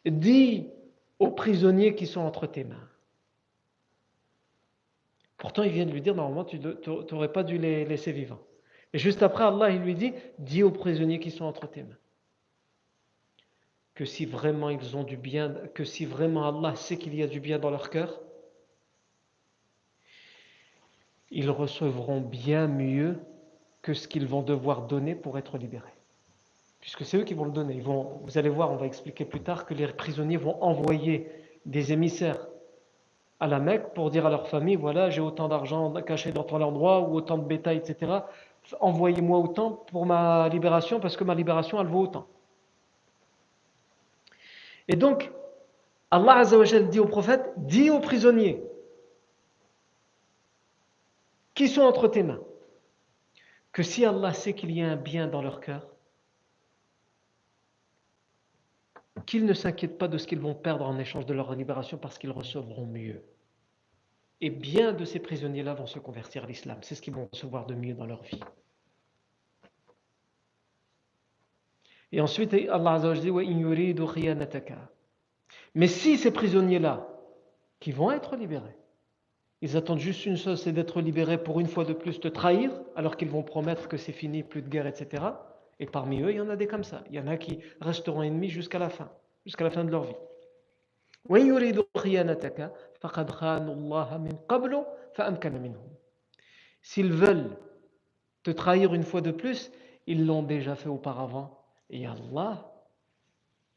Dis 0.06 0.70
aux 1.20 1.32
prisonniers 1.32 1.94
qui 1.94 2.08
sont 2.08 2.22
entre 2.22 2.48
tes 2.48 2.64
mains. 2.64 2.88
Pourtant, 5.45 5.63
il 5.63 5.73
vient 5.73 5.85
de 5.85 5.91
lui 5.91 6.01
dire, 6.01 6.15
normalement, 6.15 6.47
tu 6.47 6.59
n'aurais 7.13 7.31
pas 7.31 7.43
dû 7.43 7.59
les 7.59 7.85
laisser 7.85 8.13
vivants. 8.13 8.41
Et 8.95 8.99
juste 8.99 9.23
après, 9.23 9.45
Allah, 9.45 9.69
il 9.69 9.83
lui 9.83 9.95
dit, 9.95 10.15
dis 10.39 10.63
aux 10.63 10.71
prisonniers 10.71 11.21
qui 11.21 11.31
sont 11.31 11.45
entre 11.45 11.69
tes 11.69 11.83
mains. 11.83 11.99
Que 13.95 14.07
si 14.07 14.25
vraiment 14.25 14.71
ils 14.71 14.97
ont 14.97 15.05
du 15.05 15.19
bien, 15.19 15.51
que 15.75 15.85
si 15.85 16.07
vraiment 16.07 16.49
Allah 16.49 16.75
sait 16.77 16.97
qu'il 16.97 17.15
y 17.15 17.23
a 17.23 17.27
du 17.27 17.41
bien 17.41 17.59
dans 17.59 17.69
leur 17.69 17.91
cœur, 17.91 18.23
ils 21.31 21.51
recevront 21.51 22.23
bien 22.23 22.67
mieux 22.67 23.19
que 23.83 23.93
ce 23.93 24.09
qu'ils 24.09 24.27
vont 24.27 24.41
devoir 24.41 24.87
donner 24.87 25.15
pour 25.15 25.37
être 25.37 25.59
libérés. 25.59 25.93
Puisque 26.81 27.05
c'est 27.05 27.19
eux 27.19 27.25
qui 27.25 27.35
vont 27.35 27.45
le 27.45 27.53
donner. 27.53 27.75
Ils 27.75 27.83
vous 27.83 28.39
allez 28.39 28.49
voir, 28.49 28.73
on 28.73 28.77
va 28.77 28.87
expliquer 28.87 29.27
plus 29.27 29.43
tard 29.43 29.67
que 29.67 29.75
les 29.75 29.89
prisonniers 29.89 30.39
vont 30.39 30.63
envoyer 30.63 31.29
des 31.67 31.93
émissaires 31.93 32.49
à 33.45 33.47
la 33.47 33.59
Mecque 33.59 33.93
pour 33.95 34.11
dire 34.11 34.25
à 34.25 34.31
leur 34.31 34.49
famille, 34.49 34.77
voilà, 34.77 35.11
j'ai 35.11 35.21
autant 35.21 35.49
d'argent 35.49 35.93
caché 36.03 36.33
dans 36.33 36.45
ton 36.45 36.63
endroit 36.63 37.01
ou 37.01 37.15
autant 37.15 37.37
de 37.37 37.45
bétail, 37.45 37.77
etc. 37.77 38.21
Envoyez-moi 38.81 39.39
autant 39.39 39.71
pour 39.73 40.07
ma 40.07 40.49
libération 40.49 40.99
parce 40.99 41.15
que 41.17 41.25
ma 41.25 41.35
libération, 41.35 41.79
elle 41.79 41.87
vaut 41.87 42.01
autant. 42.01 42.27
Et 44.89 44.97
donc, 44.97 45.31
Allah 46.11 46.37
Azzawajal 46.39 46.89
dit 46.89 47.01
au 47.01 47.07
prophète, 47.07 47.53
dis 47.59 47.91
aux 47.91 48.01
prisonniers 48.01 48.63
qui 51.55 51.69
sont 51.69 51.83
entre 51.83 52.09
tes 52.09 52.23
mains, 52.23 52.41
que 53.73 53.83
si 53.83 54.07
Allah 54.07 54.33
sait 54.33 54.55
qu'il 54.55 54.71
y 54.71 54.83
a 54.83 54.89
un 54.89 54.97
bien 54.97 55.27
dans 55.29 55.43
leur 55.43 55.61
cœur, 55.61 55.87
qu'ils 59.27 59.45
ne 59.45 59.53
s'inquiètent 59.53 59.99
pas 59.99 60.09
de 60.09 60.17
ce 60.17 60.27
qu'ils 60.27 60.41
vont 60.41 60.55
perdre 60.55 60.87
en 60.87 60.99
échange 60.99 61.27
de 61.27 61.35
leur 61.35 61.55
libération 61.55 61.99
parce 61.99 62.19
qu'ils 62.19 62.31
recevront 62.31 62.87
mieux. 62.87 63.23
Et 64.41 64.51
bien 64.51 64.93
de 64.93 65.05
ces 65.05 65.21
prisonniers-là 65.21 65.75
vont 65.75 65.87
se 65.87 65.99
convertir 65.99 66.45
à 66.45 66.47
l'islam. 66.47 66.79
C'est 66.83 66.95
ce 66.95 67.03
qu'ils 67.03 67.15
vont 67.15 67.29
recevoir 67.33 67.67
de 67.67 67.75
mieux 67.75 67.95
dans 67.95 68.07
leur 68.07 68.23
vie. 68.23 68.41
Et 72.13 72.21
ensuite, 72.21 72.55
Allah 72.71 73.15
dit 73.15 73.31
Mais 75.75 75.89
si 75.89 76.17
ces 76.17 76.33
prisonniers-là, 76.33 77.09
qui 77.81 77.93
vont 77.93 78.11
être 78.13 78.37
libérés, 78.37 78.77
ils 79.61 79.77
attendent 79.77 79.99
juste 79.99 80.27
une 80.27 80.37
chose, 80.37 80.63
c'est 80.63 80.73
d'être 80.73 81.01
libérés 81.01 81.43
pour 81.43 81.59
une 81.59 81.67
fois 81.67 81.85
de 81.85 81.93
plus 81.93 82.21
te 82.21 82.29
trahir, 82.29 82.71
alors 82.97 83.17
qu'ils 83.17 83.31
vont 83.31 83.43
promettre 83.43 83.89
que 83.89 83.97
c'est 83.97 84.13
fini, 84.13 84.43
plus 84.43 84.63
de 84.63 84.69
guerre, 84.69 84.87
etc. 84.87 85.25
Et 85.81 85.87
parmi 85.87 86.21
eux, 86.21 86.31
il 86.31 86.37
y 86.37 86.41
en 86.41 86.51
a 86.51 86.57
des 86.57 86.67
comme 86.67 86.85
ça. 86.85 87.03
Il 87.09 87.17
y 87.17 87.19
en 87.19 87.27
a 87.27 87.37
qui 87.37 87.61
resteront 87.81 88.23
ennemis 88.23 88.51
jusqu'à 88.51 88.79
la 88.79 88.91
fin, 88.91 89.11
jusqu'à 89.45 89.65
la 89.65 89.71
fin 89.71 89.85
de 89.85 89.91
leur 89.91 90.05
vie. 90.05 90.17
S'ils 96.83 97.13
veulent 97.13 97.57
te 98.43 98.51
trahir 98.51 98.95
une 98.95 99.03
fois 99.03 99.21
de 99.21 99.31
plus, 99.31 99.73
ils 100.07 100.27
l'ont 100.27 100.43
déjà 100.43 100.75
fait 100.75 100.89
auparavant. 100.89 101.59
Et 101.91 102.07
Allah 102.07 102.73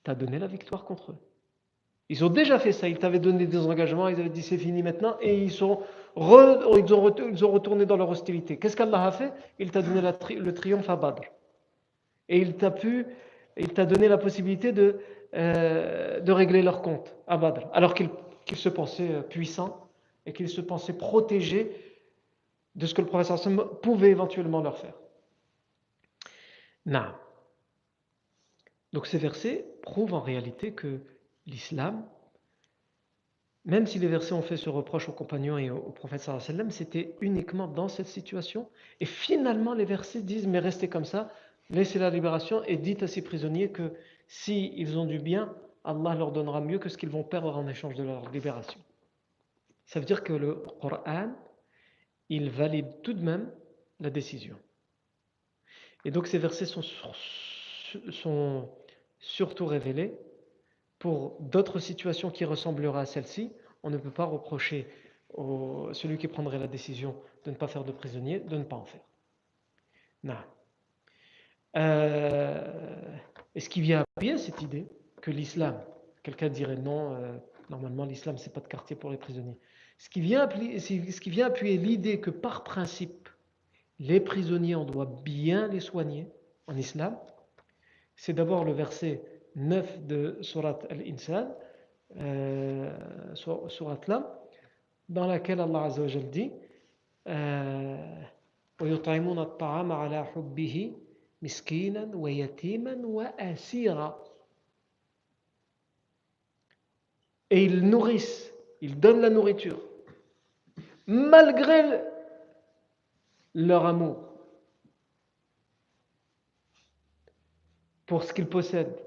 t'a 0.03 0.15
donné 0.15 0.39
la 0.39 0.47
victoire 0.47 0.85
contre 0.85 1.11
eux. 1.11 1.17
Ils 2.09 2.23
ont 2.23 2.29
déjà 2.29 2.57
fait 2.57 2.71
ça, 2.71 2.87
ils 2.87 2.97
t'avaient 2.97 3.19
donné 3.19 3.47
des 3.47 3.57
engagements, 3.57 4.07
ils 4.07 4.17
avaient 4.19 4.29
dit 4.29 4.41
c'est 4.41 4.57
fini 4.57 4.81
maintenant, 4.81 5.17
et 5.19 5.37
ils, 5.37 5.51
sont 5.51 5.81
ils, 6.15 6.21
ont, 6.23 7.01
retourné 7.01 7.85
dans 7.85 7.97
leur 7.97 8.09
hostilité. 8.09 8.57
Qu'est-ce 8.57 8.77
qu'Allah 8.77 9.05
a 9.05 9.11
fait? 9.11 9.33
Il 9.59 9.71
t'a 9.71 9.81
donné 9.81 10.01
le 10.01 10.53
triomphe 10.53 10.89
à 10.89 10.95
Badr. 10.95 11.23
Et 12.29 12.39
il 12.39 12.55
t'a 12.55 12.71
pu, 12.71 13.05
il 13.57 13.73
t'a 13.73 13.85
donné 13.85 14.07
la 14.07 14.17
possibilité 14.17 14.71
de, 14.71 14.99
euh, 15.33 16.21
de 16.21 16.31
régler 16.31 16.61
leur 16.61 16.81
compte 16.81 17.13
à 17.27 17.35
Badr, 17.37 17.67
alors 17.73 17.93
qu'ils 17.93 18.09
se 18.55 18.69
pensaient 18.69 19.11
euh, 19.11 19.21
puissants 19.21 19.89
et 20.25 20.33
qu'ils 20.33 20.49
se 20.49 20.61
pensaient 20.61 20.97
protégés 20.97 21.71
de 22.75 22.85
ce 22.85 22.93
que 22.93 23.01
le 23.01 23.07
professeur 23.07 23.81
pouvait 23.81 24.11
éventuellement 24.11 24.61
leur 24.61 24.77
faire. 24.77 24.93
Non. 26.85 27.11
Donc 28.93 29.07
ces 29.07 29.17
versets 29.17 29.65
prouvent 29.81 30.13
en 30.13 30.21
réalité 30.21 30.73
que 30.73 31.01
l'islam, 31.45 32.05
même 33.65 33.85
si 33.85 33.99
les 33.99 34.07
versets 34.07 34.33
ont 34.33 34.41
fait 34.41 34.55
ce 34.55 34.69
reproche 34.69 35.09
aux 35.09 35.13
compagnons 35.13 35.57
et 35.57 35.69
au, 35.69 35.91
prophète 35.91 36.21
sallam, 36.21 36.71
c'était 36.71 37.15
uniquement 37.19 37.67
dans 37.67 37.89
cette 37.89 38.07
situation. 38.07 38.69
Et 39.01 39.05
finalement, 39.05 39.73
les 39.73 39.83
versets 39.83 40.21
disent, 40.21 40.47
mais 40.47 40.59
restez 40.59 40.87
comme 40.87 41.03
ça, 41.03 41.29
laissez 41.69 41.99
la 41.99 42.09
libération 42.09 42.63
et 42.63 42.77
dites 42.77 43.03
à 43.03 43.07
ces 43.07 43.21
prisonniers 43.21 43.71
que 43.71 43.91
s'ils 44.27 44.73
ils 44.79 44.97
ont 44.97 45.05
du 45.05 45.19
bien, 45.19 45.53
Allah 45.87 46.15
leur 46.15 46.33
donnera 46.33 46.59
mieux 46.59 46.79
que 46.79 46.89
ce 46.89 46.97
qu'ils 46.97 47.09
vont 47.09 47.23
perdre 47.23 47.55
en 47.55 47.65
échange 47.65 47.95
de 47.95 48.03
leur 48.03 48.29
libération. 48.29 48.79
Ça 49.85 50.01
veut 50.01 50.05
dire 50.05 50.21
que 50.21 50.33
le 50.33 50.55
Coran, 50.81 51.33
il 52.27 52.49
valide 52.49 53.01
tout 53.03 53.13
de 53.13 53.23
même 53.23 53.49
la 54.01 54.09
décision. 54.09 54.59
Et 56.03 56.11
donc 56.11 56.27
ces 56.27 56.39
versets 56.39 56.65
sont, 56.65 56.83
surtout 59.19 59.65
révélés 59.65 60.13
pour 60.99 61.39
d'autres 61.39 61.79
situations 61.79 62.31
qui 62.31 62.43
ressembleraient 62.43 62.99
à 62.99 63.05
celle-ci, 63.05 63.53
on 63.81 63.89
ne 63.89 63.97
peut 63.97 64.11
pas 64.11 64.25
reprocher 64.25 64.87
au, 65.33 65.93
celui 65.93 66.17
qui 66.17 66.27
prendrait 66.27 66.59
la 66.59 66.67
décision 66.67 67.15
de 67.45 67.51
ne 67.51 67.55
pas 67.55 67.67
faire 67.67 67.85
de 67.85 67.93
prisonnier, 67.93 68.41
de 68.41 68.57
ne 68.57 68.63
pas 68.63 68.75
en 68.75 68.85
faire. 68.85 69.05
Non. 70.23 70.35
Euh, 71.77 73.17
Est-ce 73.55 73.69
qu'il 73.69 73.83
vient 73.83 74.03
appuyer 74.17 74.37
cette 74.37 74.61
idée 74.61 74.89
que 75.26 75.30
l'islam, 75.30 75.80
quelqu'un 76.22 76.48
dirait 76.48 76.76
non, 76.76 77.14
euh, 77.14 77.36
normalement 77.70 78.04
l'islam 78.04 78.38
c'est 78.38 78.52
pas 78.52 78.60
de 78.60 78.68
quartier 78.68 78.96
pour 78.96 79.10
les 79.10 79.16
prisonniers. 79.16 79.58
Ce 79.98 80.08
qui 80.08 80.20
vient 80.20 80.42
appuyer, 80.42 80.78
ce 80.80 81.20
qui 81.20 81.30
vient 81.30 81.46
appuyer 81.46 81.76
l'idée 81.76 82.20
que 82.20 82.30
par 82.30 82.64
principe, 82.64 83.28
les 83.98 84.20
prisonniers, 84.20 84.74
on 84.74 84.84
doit 84.84 85.20
bien 85.24 85.68
les 85.68 85.80
soigner 85.80 86.26
en 86.66 86.76
islam, 86.76 87.16
c'est 88.16 88.32
d'abord 88.32 88.64
le 88.64 88.72
verset 88.72 89.22
9 89.54 90.06
de 90.06 90.38
Surat 90.40 90.78
Al-Insan, 90.90 91.54
euh, 92.16 92.90
Surat 93.34 94.00
Lam, 94.08 94.26
dans 95.08 95.26
laquelle 95.26 95.60
Allah 95.60 95.84
Azza 95.84 96.02
wa 96.02 96.08
dit 96.08 96.50
ويطعمون 98.82 99.38
الطعام 99.38 99.92
على 99.92 100.24
حبه 100.24 100.92
مسكينا 101.42 102.10
ويتيما 102.14 103.06
وأسيرا 103.06 104.24
Et 107.49 107.63
ils 107.63 107.81
nourrissent, 107.81 108.51
ils 108.81 108.99
donnent 108.99 109.21
la 109.21 109.29
nourriture, 109.29 109.79
malgré 111.05 112.01
leur 113.53 113.85
amour 113.85 114.27
pour 118.05 118.23
ce 118.23 118.33
qu'ils 118.33 118.47
possèdent 118.47 118.97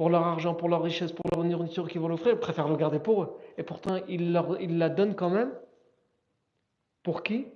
pour 0.00 0.08
leur 0.08 0.26
argent, 0.26 0.54
pour 0.54 0.70
leur 0.70 0.82
richesse, 0.82 1.12
pour 1.12 1.24
leur 1.30 1.44
nourriture 1.44 1.86
qu'ils 1.86 2.00
vont 2.00 2.08
l'offrir, 2.08 2.32
ils 2.32 2.38
préfèrent 2.38 2.68
le 2.68 2.76
garder 2.76 2.98
pour 2.98 3.22
eux. 3.22 3.36
Et 3.58 3.62
pourtant, 3.62 3.96
ils, 4.08 4.32
la 4.32 4.88
donnent 4.88 5.14
quand 5.14 5.28
même. 5.28 5.52
Pour 7.02 7.22
qui? 7.22 7.48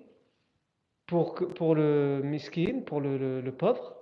Pour, 1.07 1.75
le 1.75 2.21
miskin, 2.23 2.81
pour 2.85 3.01
le, 3.01 3.41
le, 3.41 3.53
pauvre, 3.53 3.95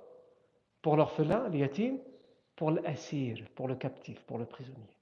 pour 0.82 0.96
l'orphelin, 0.96 1.48
l'yatim, 1.50 1.98
pour 2.56 2.72
l'assir, 2.72 3.38
pour 3.54 3.68
le 3.68 3.76
captif, 3.76 4.20
pour 4.24 4.38
le 4.38 4.44
prisonnier. 4.44 4.96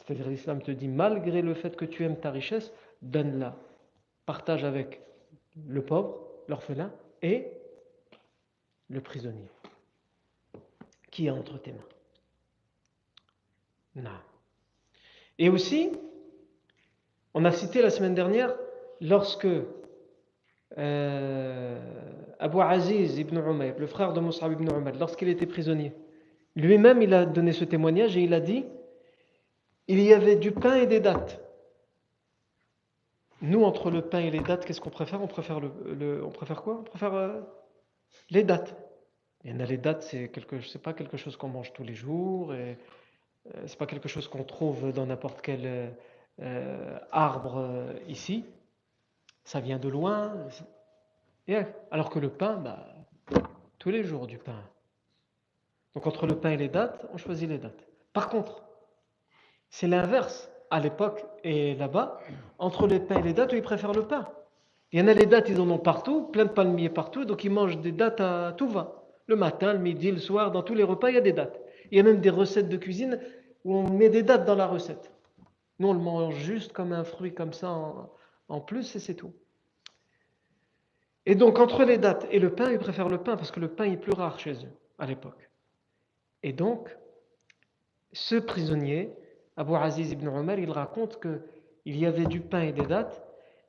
C'est-à-dire 0.00 0.28
l'islam 0.28 0.62
te 0.62 0.70
dit, 0.70 0.88
malgré 0.88 1.42
le 1.42 1.54
fait 1.54 1.76
que 1.76 1.84
tu 1.84 2.04
aimes 2.04 2.18
ta 2.18 2.30
richesse, 2.30 2.72
donne-la. 3.02 3.56
Partage 4.26 4.64
avec 4.64 5.00
le 5.68 5.82
pauvre, 5.82 6.18
l'orphelin 6.48 6.92
et 7.22 7.48
le 8.88 9.00
prisonnier 9.00 9.48
qui 11.10 11.26
est 11.26 11.30
entre 11.30 11.58
tes 11.58 11.72
mains. 11.72 11.78
Non. 13.96 14.10
Et 15.38 15.48
aussi, 15.48 15.90
on 17.34 17.44
a 17.44 17.50
cité 17.50 17.82
la 17.82 17.90
semaine 17.90 18.14
dernière, 18.14 18.54
lorsque 19.00 19.48
euh, 20.78 21.78
Abu 22.38 22.60
Aziz 22.60 23.18
ibn 23.18 23.36
Umayr, 23.38 23.74
le 23.78 23.86
frère 23.86 24.12
de 24.12 24.20
Mus'ab 24.20 24.52
ibn 24.52 24.68
Umayr, 24.70 24.96
lorsqu'il 24.98 25.28
était 25.28 25.46
prisonnier, 25.46 25.92
lui-même 26.54 27.02
il 27.02 27.12
a 27.14 27.26
donné 27.26 27.52
ce 27.52 27.64
témoignage 27.64 28.16
et 28.16 28.22
il 28.22 28.34
a 28.34 28.40
dit 28.40 28.64
il 29.90 30.00
y 30.00 30.14
avait 30.14 30.36
du 30.36 30.52
pain 30.52 30.76
et 30.76 30.86
des 30.86 31.00
dattes. 31.00 31.40
Nous, 33.42 33.64
entre 33.64 33.90
le 33.90 34.02
pain 34.02 34.20
et 34.20 34.30
les 34.30 34.40
dattes, 34.40 34.64
qu'est-ce 34.64 34.80
qu'on 34.80 34.90
préfère? 34.90 35.22
On 35.22 35.26
préfère, 35.26 35.60
le, 35.60 36.22
on 36.24 36.30
préfère 36.30 36.62
quoi? 36.62 36.76
On 36.78 36.82
préfère 36.82 37.14
euh, 37.14 37.40
les 38.30 38.44
dattes. 38.44 38.76
Il 39.44 39.50
y 39.50 39.54
en 39.54 39.60
a 39.60 39.64
les 39.64 39.78
dates, 39.78 40.02
c'est 40.02 40.28
quelque, 40.28 40.60
c'est 40.60 40.82
pas 40.82 40.92
quelque 40.92 41.16
chose 41.16 41.36
qu'on 41.36 41.48
mange 41.48 41.72
tous 41.72 41.82
les 41.82 41.94
jours, 41.94 42.52
et 42.54 42.76
euh, 43.54 43.62
c'est 43.66 43.78
pas 43.78 43.86
quelque 43.86 44.08
chose 44.08 44.28
qu'on 44.28 44.44
trouve 44.44 44.92
dans 44.92 45.06
n'importe 45.06 45.40
quel 45.40 45.94
euh, 46.40 46.98
arbre 47.10 47.86
ici, 48.06 48.44
ça 49.44 49.60
vient 49.60 49.78
de 49.78 49.88
loin. 49.88 50.34
Et, 51.48 51.56
alors 51.90 52.10
que 52.10 52.18
le 52.18 52.28
pain, 52.28 52.56
bah, 52.56 52.86
tous 53.78 53.90
les 53.90 54.04
jours 54.04 54.26
du 54.26 54.36
pain. 54.36 54.62
Donc 55.94 56.06
entre 56.06 56.26
le 56.26 56.38
pain 56.38 56.50
et 56.50 56.56
les 56.56 56.68
dates, 56.68 57.06
on 57.12 57.16
choisit 57.16 57.48
les 57.48 57.58
dates. 57.58 57.88
Par 58.12 58.28
contre, 58.28 58.62
c'est 59.70 59.86
l'inverse 59.86 60.50
à 60.70 60.80
l'époque 60.80 61.24
et 61.42 61.74
là-bas. 61.74 62.20
Entre 62.58 62.86
les 62.86 63.00
pains 63.00 63.20
et 63.20 63.22
les 63.22 63.32
dates, 63.32 63.52
ils 63.52 63.62
préfèrent 63.62 63.92
le 63.92 64.06
pain. 64.06 64.28
Il 64.92 64.98
y 64.98 65.02
en 65.02 65.06
a 65.06 65.14
les 65.14 65.26
dates, 65.26 65.48
ils 65.48 65.60
en 65.60 65.70
ont 65.70 65.78
partout, 65.78 66.24
plein 66.24 66.44
de 66.44 66.50
palmiers 66.50 66.88
partout, 66.88 67.24
donc 67.24 67.44
ils 67.44 67.50
mangent 67.50 67.80
des 67.80 67.92
dates 67.92 68.20
à 68.20 68.52
tout 68.56 68.68
va. 68.68 69.04
Le 69.26 69.36
matin, 69.36 69.72
le 69.72 69.78
midi, 69.78 70.10
le 70.10 70.18
soir, 70.18 70.50
dans 70.50 70.62
tous 70.62 70.74
les 70.74 70.82
repas, 70.82 71.10
il 71.10 71.14
y 71.14 71.18
a 71.18 71.22
des 71.22 71.32
dates. 71.32 71.60
Il 71.90 71.96
y 71.96 72.00
a 72.00 72.02
même 72.02 72.20
des 72.20 72.30
recettes 72.30 72.68
de 72.68 72.76
cuisine 72.76 73.20
où 73.64 73.76
on 73.76 73.88
met 73.88 74.08
des 74.08 74.24
dates 74.24 74.44
dans 74.44 74.56
la 74.56 74.66
recette. 74.66 75.12
Nous, 75.78 75.88
on 75.88 75.92
le 75.92 76.00
mange 76.00 76.34
juste 76.34 76.72
comme 76.72 76.92
un 76.92 77.04
fruit 77.04 77.32
comme 77.32 77.52
ça 77.52 77.70
en, 78.48 78.60
plus 78.60 78.96
et 78.96 78.98
c'est 78.98 79.14
tout. 79.14 79.32
Et 81.24 81.36
donc, 81.36 81.60
entre 81.60 81.84
les 81.84 81.98
dates 81.98 82.26
et 82.30 82.40
le 82.40 82.54
pain, 82.54 82.72
ils 82.72 82.78
préfèrent 82.78 83.08
le 83.08 83.22
pain 83.22 83.36
parce 83.36 83.52
que 83.52 83.60
le 83.60 83.68
pain 83.68 83.84
est 83.84 83.96
plus 83.96 84.12
rare 84.12 84.38
chez 84.40 84.52
eux 84.52 84.72
à 84.98 85.06
l'époque. 85.06 85.50
Et 86.42 86.52
donc, 86.52 86.96
ce 88.12 88.34
prisonnier, 88.36 89.14
Abu 89.60 89.74
Aziz 89.74 90.10
ibn 90.12 90.26
Omar, 90.28 90.58
il 90.58 90.70
raconte 90.70 91.20
qu'il 91.20 91.96
y 91.96 92.06
avait 92.06 92.24
du 92.24 92.40
pain 92.40 92.62
et 92.62 92.72
des 92.72 92.86
dates 92.86 93.22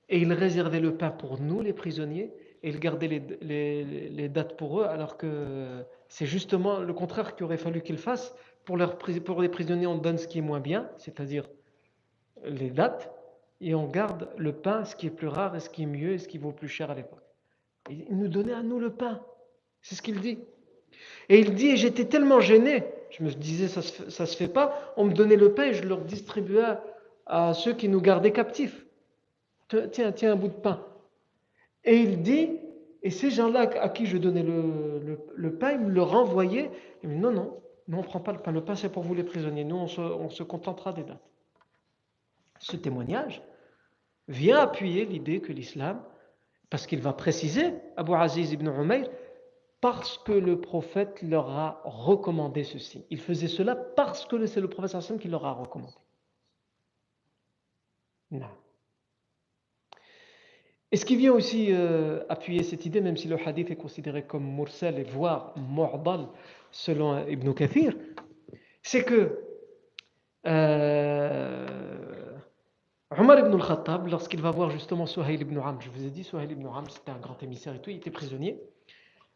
et 0.08 0.20
il 0.20 0.32
réservait 0.32 0.80
le 0.80 0.96
pain 0.96 1.10
pour 1.10 1.42
nous, 1.42 1.62
les 1.62 1.74
prisonniers, 1.74 2.32
et 2.64 2.70
il 2.70 2.80
gardait 2.80 3.10
les, 3.42 4.30
dates 4.30 4.56
pour 4.56 4.80
eux, 4.80 4.86
alors 4.86 5.18
que 5.18 5.84
c'est 6.08 6.26
justement 6.26 6.80
le 6.80 6.94
contraire 6.94 7.36
qu'il 7.36 7.46
aurait 7.46 7.58
fallu 7.58 7.82
qu'il 7.82 7.98
fasse. 7.98 8.34
Pour, 8.64 8.78
pour 9.26 9.42
les 9.42 9.50
prisonniers, 9.50 9.88
on 9.88 9.98
donne 9.98 10.18
ce 10.18 10.28
qui 10.28 10.38
est 10.38 10.42
moins 10.42 10.62
bien, 10.62 10.90
c'est-à-dire 10.98 11.50
les 12.46 12.70
dates, 12.70 13.12
et 13.60 13.76
on 13.76 13.88
garde 13.88 14.30
le 14.38 14.54
pain, 14.54 14.86
ce 14.86 14.96
qui 14.96 15.08
est 15.08 15.12
plus 15.12 15.28
rare 15.28 15.56
et 15.58 15.60
ce 15.60 15.70
qui 15.70 15.84
est 15.84 15.88
mieux 15.88 16.14
et 16.14 16.18
ce 16.20 16.28
qui 16.28 16.38
vaut 16.38 16.54
plus 16.54 16.70
cher 16.70 16.90
à 16.90 16.96
l'époque. 16.96 17.28
Il 17.90 18.18
nous 18.18 18.30
donnait 18.30 18.54
à 18.54 18.64
nous 18.64 18.80
le 18.80 18.92
pain. 18.92 19.22
C'est 19.82 19.96
ce 19.96 20.02
qu'il 20.02 20.22
dit. 20.22 20.40
Et 21.28 21.40
il 21.40 21.54
dit, 21.54 21.76
j'étais 21.76 22.06
tellement 22.06 22.40
gêné, 22.40 22.86
je 23.12 23.24
me 23.24 23.30
disais, 23.30 23.68
ça 23.68 23.82
se, 23.82 24.10
se 24.10 24.38
fait 24.38 24.48
pas, 24.48 24.94
on 24.98 25.06
me 25.06 25.14
donnait 25.14 25.36
le 25.36 25.54
pain 25.54 25.66
et 25.66 25.74
je 25.74 25.84
le 25.84 25.96
distribuais 25.98 26.78
à 27.26 27.54
ceux 27.54 27.74
qui 27.74 27.88
nous 27.90 28.02
gardaient 28.02 28.32
captifs. 28.32 28.86
Tiens, 29.68 30.12
tiens 30.12 30.34
un 30.34 30.36
bout 30.36 30.50
de 30.50 30.54
pain. 30.54 30.86
Et 31.84 31.98
il 31.98 32.22
dit, 32.22 32.60
et 33.04 33.10
ces 33.10 33.30
gens-là 33.32 33.70
à 33.82 33.90
qui 33.90 34.06
je 34.06 34.18
donnais 34.18 34.44
le, 34.44 35.56
pain, 35.58 35.72
ils 35.72 35.80
me 35.80 35.92
le 35.92 36.02
renvoyaient. 36.02 36.72
Il 37.04 37.10
me 37.10 37.16
dit, 37.16 37.20
non, 37.22 37.32
non, 37.32 37.62
on 37.92 37.98
ne 37.98 38.04
prend 38.04 38.20
pas 38.20 38.32
le 38.32 38.40
pain, 38.40 38.52
le 38.52 38.64
pain 38.64 38.76
c'est 38.76 38.92
pour 38.92 39.04
vous 39.04 39.14
les 39.14 39.24
prisonniers, 39.24 39.64
nous 39.64 39.76
on 39.78 39.88
se, 39.88 40.02
on 40.02 40.30
se 40.30 40.44
contentera 40.44 40.94
des 40.94 41.04
dates 41.04 41.32
ce 42.62 42.78
témoignage 42.78 43.42
vient 44.28 44.60
appuyer 44.60 45.06
l'idée 45.06 45.42
que 45.42 45.52
l'islam, 45.52 46.02
parce 46.70 46.88
qu'il 46.88 47.02
va 47.02 47.12
préciser, 47.12 47.74
Abu 47.98 48.14
Aziz 48.14 48.54
ibn 48.54 48.68
Umayr, 48.68 49.10
parce 49.82 50.20
que 50.20 50.32
le 50.32 50.62
prophète 50.62 51.22
leur 51.24 51.50
a 51.50 51.82
recommandé 51.84 52.64
ceci. 52.64 53.04
Il 53.10 53.20
faisait 53.20 53.48
cela 53.48 53.76
parce 53.76 54.26
que 54.26 54.46
c'est 54.46 54.62
le 54.62 54.70
prophète 54.70 55.02
sallam 55.02 55.20
qui 55.20 55.28
leur 55.28 55.46
a 55.46 55.54
recommandé. 55.54 55.94
Non. 58.30 58.48
Et 60.92 60.98
ce 60.98 61.06
qui 61.06 61.16
vient 61.16 61.34
aussi 61.34 61.72
euh, 61.72 62.24
appuyer 62.30 62.64
cette 62.64 62.86
idée, 62.86 63.02
même 63.02 63.18
si 63.18 63.28
le 63.28 63.38
hadith 63.38 63.72
est 63.72 63.76
considéré 63.76 64.24
comme 64.26 64.44
mursal 64.44 65.00
et 65.00 65.04
voire 65.04 65.54
mu'dal 65.58 66.28
selon 66.70 67.26
Ibn 67.28 67.54
Kathir, 67.54 67.96
c'est 68.84 69.04
que 69.04 69.40
euh, 70.48 72.38
Omar 73.18 73.40
ibn 73.40 73.54
al-Khattab, 73.54 74.08
lorsqu'il 74.08 74.42
va 74.42 74.52
voir 74.52 74.70
justement 74.70 75.06
Suhail 75.06 75.42
ibn 75.42 75.58
Amr, 75.58 75.82
je 75.82 75.90
vous 75.90 76.06
ai 76.06 76.10
dit, 76.10 76.24
Suhail 76.24 76.52
ibn 76.52 76.66
Amr, 76.68 76.90
c'était 76.90 77.12
un 77.12 77.20
grand 77.20 77.42
émissaire 77.42 77.76
et 77.76 77.80
tout, 77.80 77.90
il 77.90 77.98
était 77.98 78.12
prisonnier. 78.12 78.62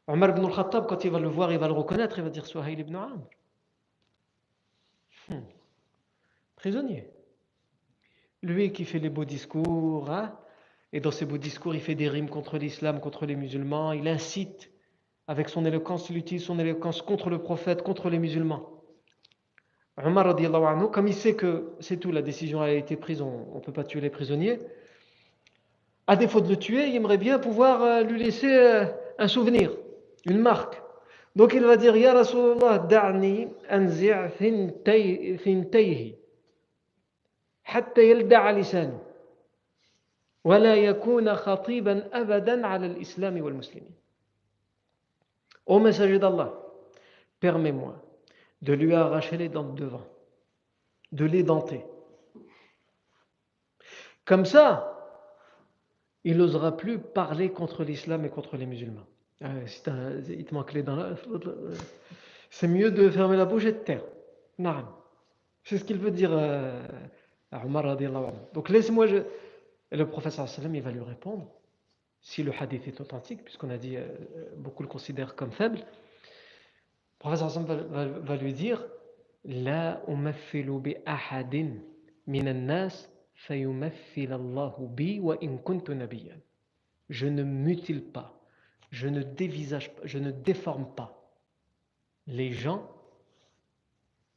Omar 0.07 0.29
ibn 0.29 0.45
al-Khattab, 0.45 0.87
quand 0.87 1.03
il 1.03 1.11
va 1.11 1.19
le 1.19 1.27
voir, 1.27 1.51
il 1.51 1.57
va 1.57 1.67
le 1.67 1.73
reconnaître, 1.73 2.17
il 2.19 2.23
va 2.23 2.29
dire 2.29 2.45
Suhail 2.45 2.79
ibn 2.79 2.95
Amr. 2.95 3.17
Hmm. 5.29 5.41
Prisonnier. 6.55 7.09
Lui 8.43 8.71
qui 8.71 8.85
fait 8.85 8.99
les 8.99 9.09
beaux 9.09 9.25
discours, 9.25 10.11
hein, 10.11 10.37
et 10.93 10.99
dans 10.99 11.11
ses 11.11 11.25
beaux 11.25 11.39
discours, 11.39 11.73
il 11.73 11.81
fait 11.81 11.95
des 11.95 12.07
rimes 12.07 12.29
contre 12.29 12.57
l'islam, 12.57 12.99
contre 12.99 13.25
les 13.25 13.35
musulmans, 13.35 13.91
il 13.91 14.07
incite, 14.07 14.71
avec 15.27 15.49
son 15.49 15.65
éloquence, 15.65 16.09
il 16.09 16.17
utilise 16.17 16.43
son 16.43 16.59
éloquence 16.59 17.01
contre 17.01 17.29
le 17.29 17.39
prophète, 17.39 17.81
contre 17.81 18.09
les 18.09 18.19
musulmans. 18.19 18.69
Omar, 19.97 20.35
comme 20.91 21.07
il 21.07 21.13
sait 21.13 21.35
que 21.35 21.73
c'est 21.79 21.97
tout, 21.97 22.11
la 22.11 22.21
décision 22.21 22.61
a 22.61 22.69
été 22.69 22.95
prise, 22.95 23.21
on 23.21 23.55
ne 23.55 23.59
peut 23.61 23.71
pas 23.71 23.83
tuer 23.83 24.01
les 24.01 24.09
prisonniers, 24.09 24.59
à 26.07 26.15
défaut 26.15 26.41
de 26.41 26.49
le 26.49 26.57
tuer, 26.57 26.87
il 26.89 26.95
aimerait 26.95 27.17
bien 27.17 27.39
pouvoir 27.39 27.81
euh, 27.81 28.03
lui 28.03 28.21
laisser 28.21 28.53
euh, 28.53 28.85
un 29.17 29.27
souvenir, 29.27 29.71
une 30.25 30.39
marque. 30.39 30.81
Donc 31.35 31.53
il 31.53 31.63
va 31.63 31.77
dire 31.77 31.95
Ya 31.95 32.13
Rasulallah, 32.13 32.79
da'ni 32.79 33.47
anzi' 33.69 34.11
fintayhi, 34.37 36.15
hatta 37.65 38.01
yalda'a 38.01 38.51
lisanu, 38.53 38.97
wa 40.43 40.59
la 40.59 40.75
yakuna 40.77 41.35
khatiban 41.35 42.07
abadan 42.11 42.63
ala 42.63 42.87
l'islam 42.87 43.39
wal 43.41 43.53
muslimin. 43.53 43.91
Ô 45.65 45.79
messager 45.79 46.19
d'Allah, 46.19 46.53
permets-moi 47.39 48.01
de 48.61 48.73
lui 48.73 48.93
arracher 48.93 49.37
les 49.37 49.49
dents 49.49 49.63
de 49.63 49.83
devant, 49.83 50.05
de 51.11 51.25
les 51.25 51.43
denter. 51.43 51.83
Comme 54.25 54.45
ça, 54.45 54.91
il 56.23 56.37
n'osera 56.37 56.75
plus 56.75 56.99
parler 56.99 57.51
contre 57.51 57.83
l'islam 57.83 58.25
et 58.25 58.29
contre 58.29 58.57
les 58.57 58.65
musulmans. 58.65 59.05
Ah, 59.43 59.49
il 60.27 60.45
te 60.45 60.53
manque 60.53 60.73
les 60.73 60.83
dents 60.83 61.15
c'est 62.49 62.69
mieux 62.69 62.89
de 62.89 63.09
fermer 63.09 63.35
la 63.35 63.45
bouche 63.45 63.65
et 63.65 63.73
de 63.73 63.77
taire. 63.79 64.03
C'est 65.63 65.77
ce 65.77 65.83
qu'il 65.83 65.97
veut 65.97 66.11
dire 66.11 66.31
euh, 66.31 66.87
à 67.51 67.65
Omar. 67.65 67.97
Donc 68.53 68.69
laisse-moi. 68.69 69.07
Je... 69.07 69.17
Et 69.91 69.97
le 69.97 70.07
professeur 70.07 70.47
il 70.73 70.81
va 70.81 70.91
lui 70.91 71.01
répondre, 71.01 71.51
si 72.21 72.43
le 72.43 72.53
hadith 72.57 72.87
est 72.87 73.01
authentique, 73.01 73.43
puisqu'on 73.43 73.69
a 73.69 73.77
dit, 73.77 73.97
euh, 73.97 74.07
beaucoup 74.57 74.83
le 74.83 74.87
considèrent 74.89 75.35
comme 75.35 75.51
faible, 75.51 75.79
professeur 77.19 77.49
va, 77.49 77.75
va, 77.75 78.05
va, 78.05 78.35
lui 78.37 78.53
dire 78.53 78.85
La 79.43 80.01
bi 80.07 80.95
ahadin 81.05 81.73
min 82.25 82.53
nas 82.53 83.09
Allahu 83.49 84.87
bi 84.87 85.19
wa 85.19 85.35
in 85.41 85.57
kuntu 85.57 85.93
nabiyyan. 85.93 86.39
Je 87.09 87.27
ne 87.27 87.43
mutile 87.43 88.01
pas, 88.01 88.33
je 88.95 89.09
ne 89.09 89.23
dévisage 89.23 89.91
je 90.05 90.17
ne 90.19 90.31
déforme 90.31 90.87
pas 90.95 91.09
les 92.27 92.53
gens 92.53 92.89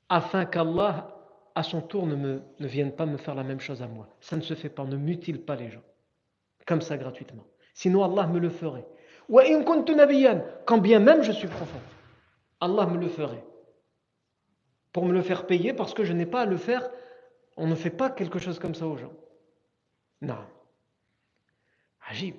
afin 0.08 0.44
qu'Allah 0.46 1.14
à 1.54 1.62
son 1.62 1.80
tour 1.80 2.08
ne, 2.08 2.40
vienne 2.58 2.92
pas 2.92 3.06
me 3.06 3.16
faire 3.16 3.36
la 3.36 3.44
même 3.44 3.60
chose 3.60 3.82
à 3.82 3.86
moi. 3.86 4.08
Ça 4.20 4.36
ne 4.36 4.42
se 4.42 4.54
fait 4.54 4.68
pas, 4.68 4.84
ne 4.84 4.96
mutile 4.96 5.40
pas 5.42 5.54
les 5.56 5.70
gens 5.70 5.82
comme 6.66 6.80
ça 6.82 6.96
gratuitement. 6.96 7.46
Sinon 7.72 8.02
Allah 8.02 8.26
me 8.26 8.38
le 8.40 8.50
ferait. 8.50 8.86
Quand 10.66 10.78
bien 10.78 10.98
même 10.98 11.22
je 11.22 11.32
suis 11.32 11.48
prophète. 11.48 11.88
Allah 12.60 12.86
me 12.86 12.98
le 12.98 13.08
ferait. 13.08 13.44
Pour 14.92 15.04
me 15.04 15.12
le 15.12 15.22
faire 15.22 15.46
payer 15.46 15.72
parce 15.72 15.94
que 15.94 16.02
je 16.02 16.12
n'ai 16.12 16.26
pas 16.26 16.42
à 16.42 16.46
le 16.46 16.56
faire. 16.56 16.90
On 17.56 17.68
ne 17.68 17.76
fait 17.76 17.90
pas 17.90 18.10
quelque 18.10 18.40
chose 18.40 18.58
comme 18.58 18.74
ça 18.74 18.86
aux 18.88 18.96
gens. 18.96 19.12
Non. 20.20 20.44
Agib. 22.08 22.36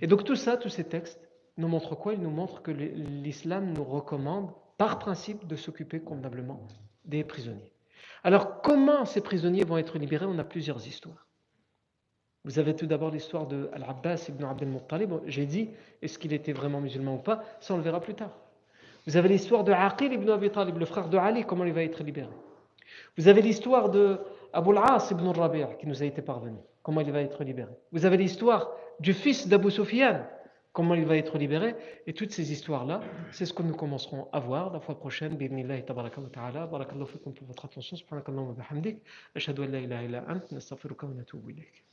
Et 0.00 0.06
donc 0.06 0.24
tout 0.24 0.36
ça, 0.36 0.56
tous 0.56 0.68
ces 0.68 0.84
textes, 0.84 1.29
nous 1.56 1.68
montrent 1.68 1.94
quoi? 1.94 2.14
Ils 2.14 2.20
nous 2.20 2.30
montrent 2.30 2.62
que 2.62 2.70
l'islam 2.70 3.72
nous 3.72 3.84
recommande, 3.84 4.50
par 4.78 4.98
principe, 4.98 5.46
de 5.46 5.56
s'occuper 5.56 6.00
convenablement 6.00 6.60
des 7.04 7.24
prisonniers. 7.24 7.72
Alors 8.24 8.60
comment 8.62 9.04
ces 9.04 9.20
prisonniers 9.20 9.64
vont 9.64 9.78
être 9.78 9.98
libérés? 9.98 10.26
On 10.26 10.38
a 10.38 10.44
plusieurs 10.44 10.86
histoires. 10.86 11.26
Vous 12.44 12.58
avez 12.58 12.74
tout 12.74 12.86
d'abord 12.86 13.10
l'histoire 13.10 13.46
de 13.46 13.68
Al-Abbas 13.74 14.26
ibn 14.28 14.44
Abdel 14.44 14.68
Muttalib. 14.68 15.12
J'ai 15.26 15.44
dit, 15.44 15.70
est-ce 16.00 16.18
qu'il 16.18 16.32
était 16.32 16.52
vraiment 16.52 16.80
musulman 16.80 17.16
ou 17.16 17.18
pas? 17.18 17.44
Ça, 17.60 17.74
on 17.74 17.76
le 17.76 17.82
verra 17.82 18.00
plus 18.00 18.14
tard. 18.14 18.32
Vous 19.06 19.16
avez 19.16 19.28
l'histoire 19.28 19.64
de 19.64 19.72
Aqil 19.72 20.12
ibn 20.12 20.30
Abi 20.30 20.50
Talib, 20.50 20.78
le 20.78 20.86
frère 20.86 21.08
de 21.08 21.18
Ali, 21.18 21.44
comment 21.44 21.64
il 21.64 21.72
va 21.72 21.82
être 21.82 22.02
libéré? 22.02 22.30
Vous 23.16 23.28
avez 23.28 23.42
l'histoire 23.42 23.90
de 23.90 24.18
Abu 24.52 24.70
al-As 24.70 25.10
ibn 25.10 25.28
Rabi' 25.28 25.64
qui 25.78 25.86
nous 25.86 26.02
a 26.02 26.06
été 26.06 26.22
parvenu, 26.22 26.58
comment 26.82 27.00
il 27.00 27.12
va 27.12 27.20
être 27.20 27.44
libéré? 27.44 27.72
Vous 27.92 28.04
avez 28.04 28.16
l'histoire 28.16 28.72
du 29.00 29.12
fils 29.12 29.48
d'Abu 29.48 29.70
Sufyan, 29.70 30.22
comment 30.72 30.94
il 30.94 31.04
va 31.04 31.16
être 31.16 31.38
libéré. 31.38 31.74
Et 32.06 32.12
toutes 32.12 32.32
ces 32.32 32.52
histoires-là, 32.52 33.00
c'est 33.32 33.46
ce 33.46 33.52
que 33.52 33.62
nous 33.62 33.74
commencerons 33.74 34.28
à 34.32 34.40
voir 34.40 34.72
la 34.72 34.80
fois 34.80 34.98
prochaine. 34.98 35.36
B'idnillahi 35.36 35.84
tabaraka 35.84 36.20
wa 36.20 36.28
ta'ala. 36.28 36.66
Barakallahu 36.66 37.08
fikum 37.08 37.34
pour 37.34 37.46
votre 37.46 37.64
attention. 37.64 37.96
Subhanakallahu 37.96 38.48
wa 38.48 38.54
bihamdik. 38.54 39.02
Ashhadu 39.34 39.62
an 39.62 39.68
la 39.68 39.80
ilaha 39.80 40.02
illa 40.04 40.24
ant. 40.28 40.52
Nastaghfiruka 40.52 41.06
wa 41.06 41.14
natubu 41.14 41.50
ilayk. 41.50 41.89